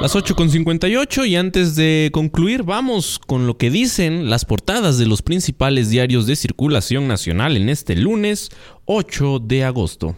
Las 0.00 0.16
8.58 0.16 1.28
y 1.28 1.36
antes 1.36 1.76
de 1.76 2.10
concluir 2.12 2.64
vamos 2.64 3.20
con 3.24 3.46
lo 3.46 3.56
que 3.56 3.70
dicen 3.70 4.30
las 4.30 4.44
portadas 4.44 4.98
de 4.98 5.06
los 5.06 5.22
principales 5.22 5.90
diarios 5.90 6.26
de 6.26 6.34
circulación 6.34 7.06
nacional 7.06 7.56
en 7.56 7.68
este 7.68 7.94
lunes 7.94 8.48
8 8.86 9.38
de 9.38 9.62
agosto. 9.62 10.16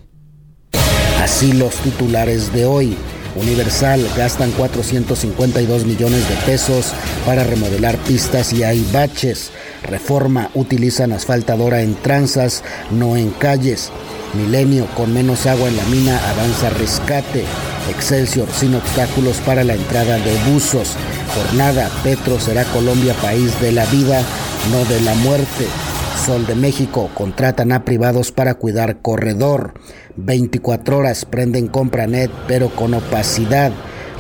Así 1.21 1.53
los 1.53 1.75
titulares 1.75 2.51
de 2.55 2.65
hoy. 2.65 2.97
Universal 3.35 4.07
gastan 4.17 4.51
452 4.53 5.87
millones 5.87 6.29
de 6.29 6.37
pesos 6.47 6.93
para 7.25 7.45
remodelar 7.45 7.97
pistas 7.99 8.53
y 8.53 8.63
hay 8.63 8.87
baches. 8.93 9.51
Reforma 9.83 10.51
utilizan 10.55 11.13
asfaltadora 11.13 11.83
en 11.83 11.95
tranzas, 11.95 12.63
no 12.91 13.17
en 13.17 13.31
calles. 13.31 13.91
Milenio 14.35 14.87
con 14.95 15.13
menos 15.13 15.47
agua 15.47 15.69
en 15.69 15.77
la 15.77 15.85
mina 15.85 16.19
avanza 16.31 16.71
rescate. 16.71 17.45
Excelsior 17.91 18.49
sin 18.51 18.75
obstáculos 18.75 19.39
para 19.39 19.65
la 19.65 19.75
entrada 19.75 20.19
de 20.19 20.35
buzos. 20.51 20.97
Jornada, 21.35 21.91
Petro 22.03 22.39
será 22.39 22.65
Colombia 22.65 23.15
país 23.15 23.59
de 23.61 23.73
la 23.73 23.87
vida, 23.87 24.23
no 24.71 24.85
de 24.85 25.01
la 25.01 25.15
muerte. 25.17 25.67
Sol 26.25 26.47
de 26.47 26.55
México 26.55 27.11
contratan 27.15 27.73
a 27.73 27.85
privados 27.85 28.31
para 28.31 28.55
cuidar 28.55 29.01
corredor. 29.03 29.75
24 30.17 30.99
horas 30.99 31.25
prenden 31.25 31.69
Compranet 31.69 32.31
pero 32.47 32.71
con 32.71 32.95
opacidad. 32.95 33.73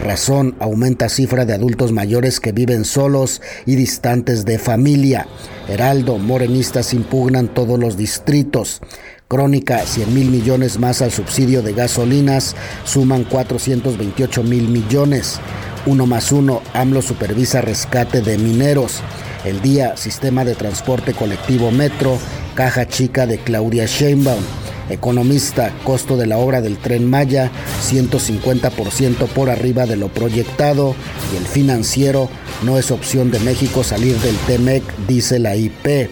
Razón 0.03 0.57
aumenta 0.59 1.09
cifra 1.09 1.45
de 1.45 1.55
adultos 1.55 1.93
mayores 1.93 2.40
que 2.40 2.53
viven 2.53 2.84
solos 2.84 3.40
y 3.66 3.76
distantes 3.76 4.45
de 4.45 4.59
familia. 4.59 5.28
Heraldo, 5.68 6.18
morenistas 6.18 6.93
impugnan 6.93 7.49
todos 7.49 7.78
los 7.78 7.97
distritos. 7.97 8.80
Crónica, 9.28 9.78
100 9.78 10.12
mil 10.12 10.30
millones 10.30 10.78
más 10.78 11.03
al 11.03 11.11
subsidio 11.11 11.62
de 11.62 11.72
gasolinas, 11.72 12.57
suman 12.84 13.24
428 13.24 14.43
mil 14.43 14.68
millones. 14.68 15.38
Uno 15.86 16.07
más 16.07 16.32
uno, 16.32 16.62
AMLO 16.74 17.01
supervisa 17.01 17.61
rescate 17.61 18.20
de 18.20 18.38
mineros. 18.38 19.01
El 19.45 19.61
día, 19.62 19.97
sistema 19.97 20.45
de 20.45 20.55
transporte 20.55 21.14
colectivo 21.14 21.70
Metro, 21.70 22.18
caja 22.55 22.86
chica 22.86 23.26
de 23.26 23.38
Claudia 23.38 23.86
Sheinbaum. 23.86 24.62
Economista, 24.91 25.72
costo 25.85 26.16
de 26.16 26.26
la 26.26 26.39
obra 26.39 26.61
del 26.61 26.76
tren 26.76 27.09
Maya, 27.09 27.51
150% 27.89 29.26
por 29.28 29.51
arriba 29.51 29.87
de 29.87 29.97
lo 29.97 30.09
proyectado. 30.09 30.95
Y 31.33 31.37
el 31.37 31.47
financiero, 31.47 32.28
no 32.62 32.78
es 32.78 32.91
opción 32.91 33.30
de 33.30 33.41
México 33.41 33.83
salir 33.85 34.16
del 34.18 34.37
TEMEC, 34.47 34.83
dice 35.07 35.39
la 35.39 35.57
IP. 35.57 36.11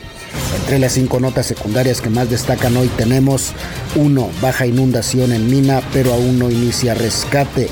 Entre 0.57 0.79
las 0.79 0.93
cinco 0.93 1.21
notas 1.21 1.47
secundarias 1.47 2.01
que 2.01 2.11
más 2.11 2.31
destacan 2.31 2.77
hoy 2.77 2.89
tenemos 2.97 3.53
1. 3.97 4.31
Baja 4.41 4.67
inundación 4.67 5.33
en 5.33 5.51
mina, 5.51 5.83
pero 5.93 6.13
aún 6.13 6.39
no 6.39 6.51
inicia 6.51 6.95
rescate. 6.95 7.69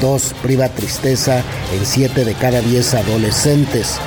2. 0.00 0.34
Priva 0.42 0.68
tristeza 0.68 1.42
en 1.72 1.84
7 1.84 2.24
de 2.24 2.34
cada 2.34 2.60
10 2.60 2.94
adolescentes. 2.94 3.98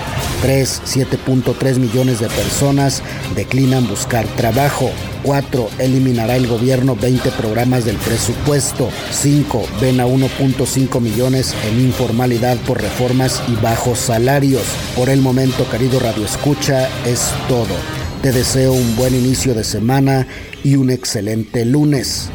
3. 0.42 0.82
7.3 0.86 1.78
millones 1.78 2.20
de 2.20 2.28
personas 2.28 3.04
declinan 3.36 3.88
buscar 3.88 4.26
trabajo. 4.36 4.90
4. 5.24 5.70
Eliminará 5.80 6.36
el 6.36 6.48
gobierno 6.48 6.96
20 6.96 7.32
programas 7.32 7.86
del 7.86 7.98
presupuesto. 7.98 8.90
5. 9.12 9.68
Ven 9.80 10.00
a 10.00 10.08
1.5 10.08 11.00
millones 11.00 11.54
en 11.68 11.80
informalidad 11.80 12.58
por 12.68 12.82
reformas 12.82 13.42
y 13.48 13.56
bajos 13.62 14.00
salarios. 14.00 14.64
Por 14.96 15.10
el 15.10 15.22
momento, 15.22 15.70
querido 15.70 16.00
Radio 16.00 16.26
Escucha, 16.26 16.90
es 17.06 17.32
todo. 17.48 17.76
Te 18.22 18.32
deseo 18.32 18.74
un 18.74 18.96
buen 18.96 19.16
inicio 19.16 19.54
de 19.54 19.64
semana 19.64 20.28
y 20.64 20.76
un 20.76 20.92
excelente 20.92 21.66
lunes. 21.66 22.30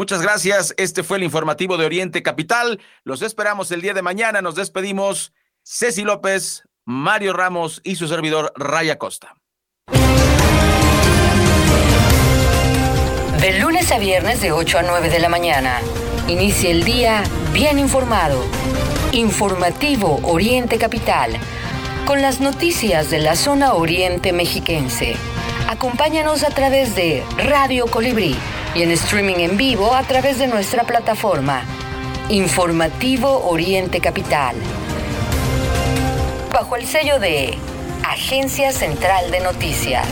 Muchas 0.00 0.22
gracias. 0.22 0.72
Este 0.78 1.02
fue 1.02 1.18
el 1.18 1.24
informativo 1.24 1.76
de 1.76 1.84
Oriente 1.84 2.22
Capital. 2.22 2.80
Los 3.04 3.20
esperamos 3.20 3.70
el 3.70 3.82
día 3.82 3.92
de 3.92 4.00
mañana. 4.00 4.40
Nos 4.40 4.54
despedimos. 4.54 5.34
Ceci 5.62 6.04
López, 6.04 6.62
Mario 6.86 7.34
Ramos 7.34 7.82
y 7.84 7.96
su 7.96 8.08
servidor 8.08 8.50
Raya 8.56 8.96
Costa. 8.96 9.36
De 13.42 13.58
lunes 13.60 13.92
a 13.92 13.98
viernes 13.98 14.40
de 14.40 14.52
8 14.52 14.78
a 14.78 14.82
9 14.84 15.10
de 15.10 15.18
la 15.18 15.28
mañana. 15.28 15.82
Inicia 16.28 16.70
el 16.70 16.84
día 16.84 17.22
bien 17.52 17.78
informado. 17.78 18.42
Informativo 19.12 20.18
Oriente 20.22 20.78
Capital. 20.78 21.32
Con 22.06 22.22
las 22.22 22.40
noticias 22.40 23.10
de 23.10 23.18
la 23.18 23.36
zona 23.36 23.74
oriente 23.74 24.32
mexiquense. 24.32 25.14
Acompáñanos 25.70 26.42
a 26.42 26.50
través 26.50 26.96
de 26.96 27.22
Radio 27.36 27.86
Colibrí 27.86 28.34
y 28.74 28.82
en 28.82 28.90
streaming 28.90 29.36
en 29.36 29.56
vivo 29.56 29.94
a 29.94 30.02
través 30.02 30.36
de 30.40 30.48
nuestra 30.48 30.82
plataforma. 30.82 31.62
Informativo 32.28 33.48
Oriente 33.48 34.00
Capital. 34.00 34.56
Bajo 36.52 36.74
el 36.74 36.86
sello 36.86 37.20
de 37.20 37.56
Agencia 38.02 38.72
Central 38.72 39.30
de 39.30 39.38
Noticias. 39.38 40.08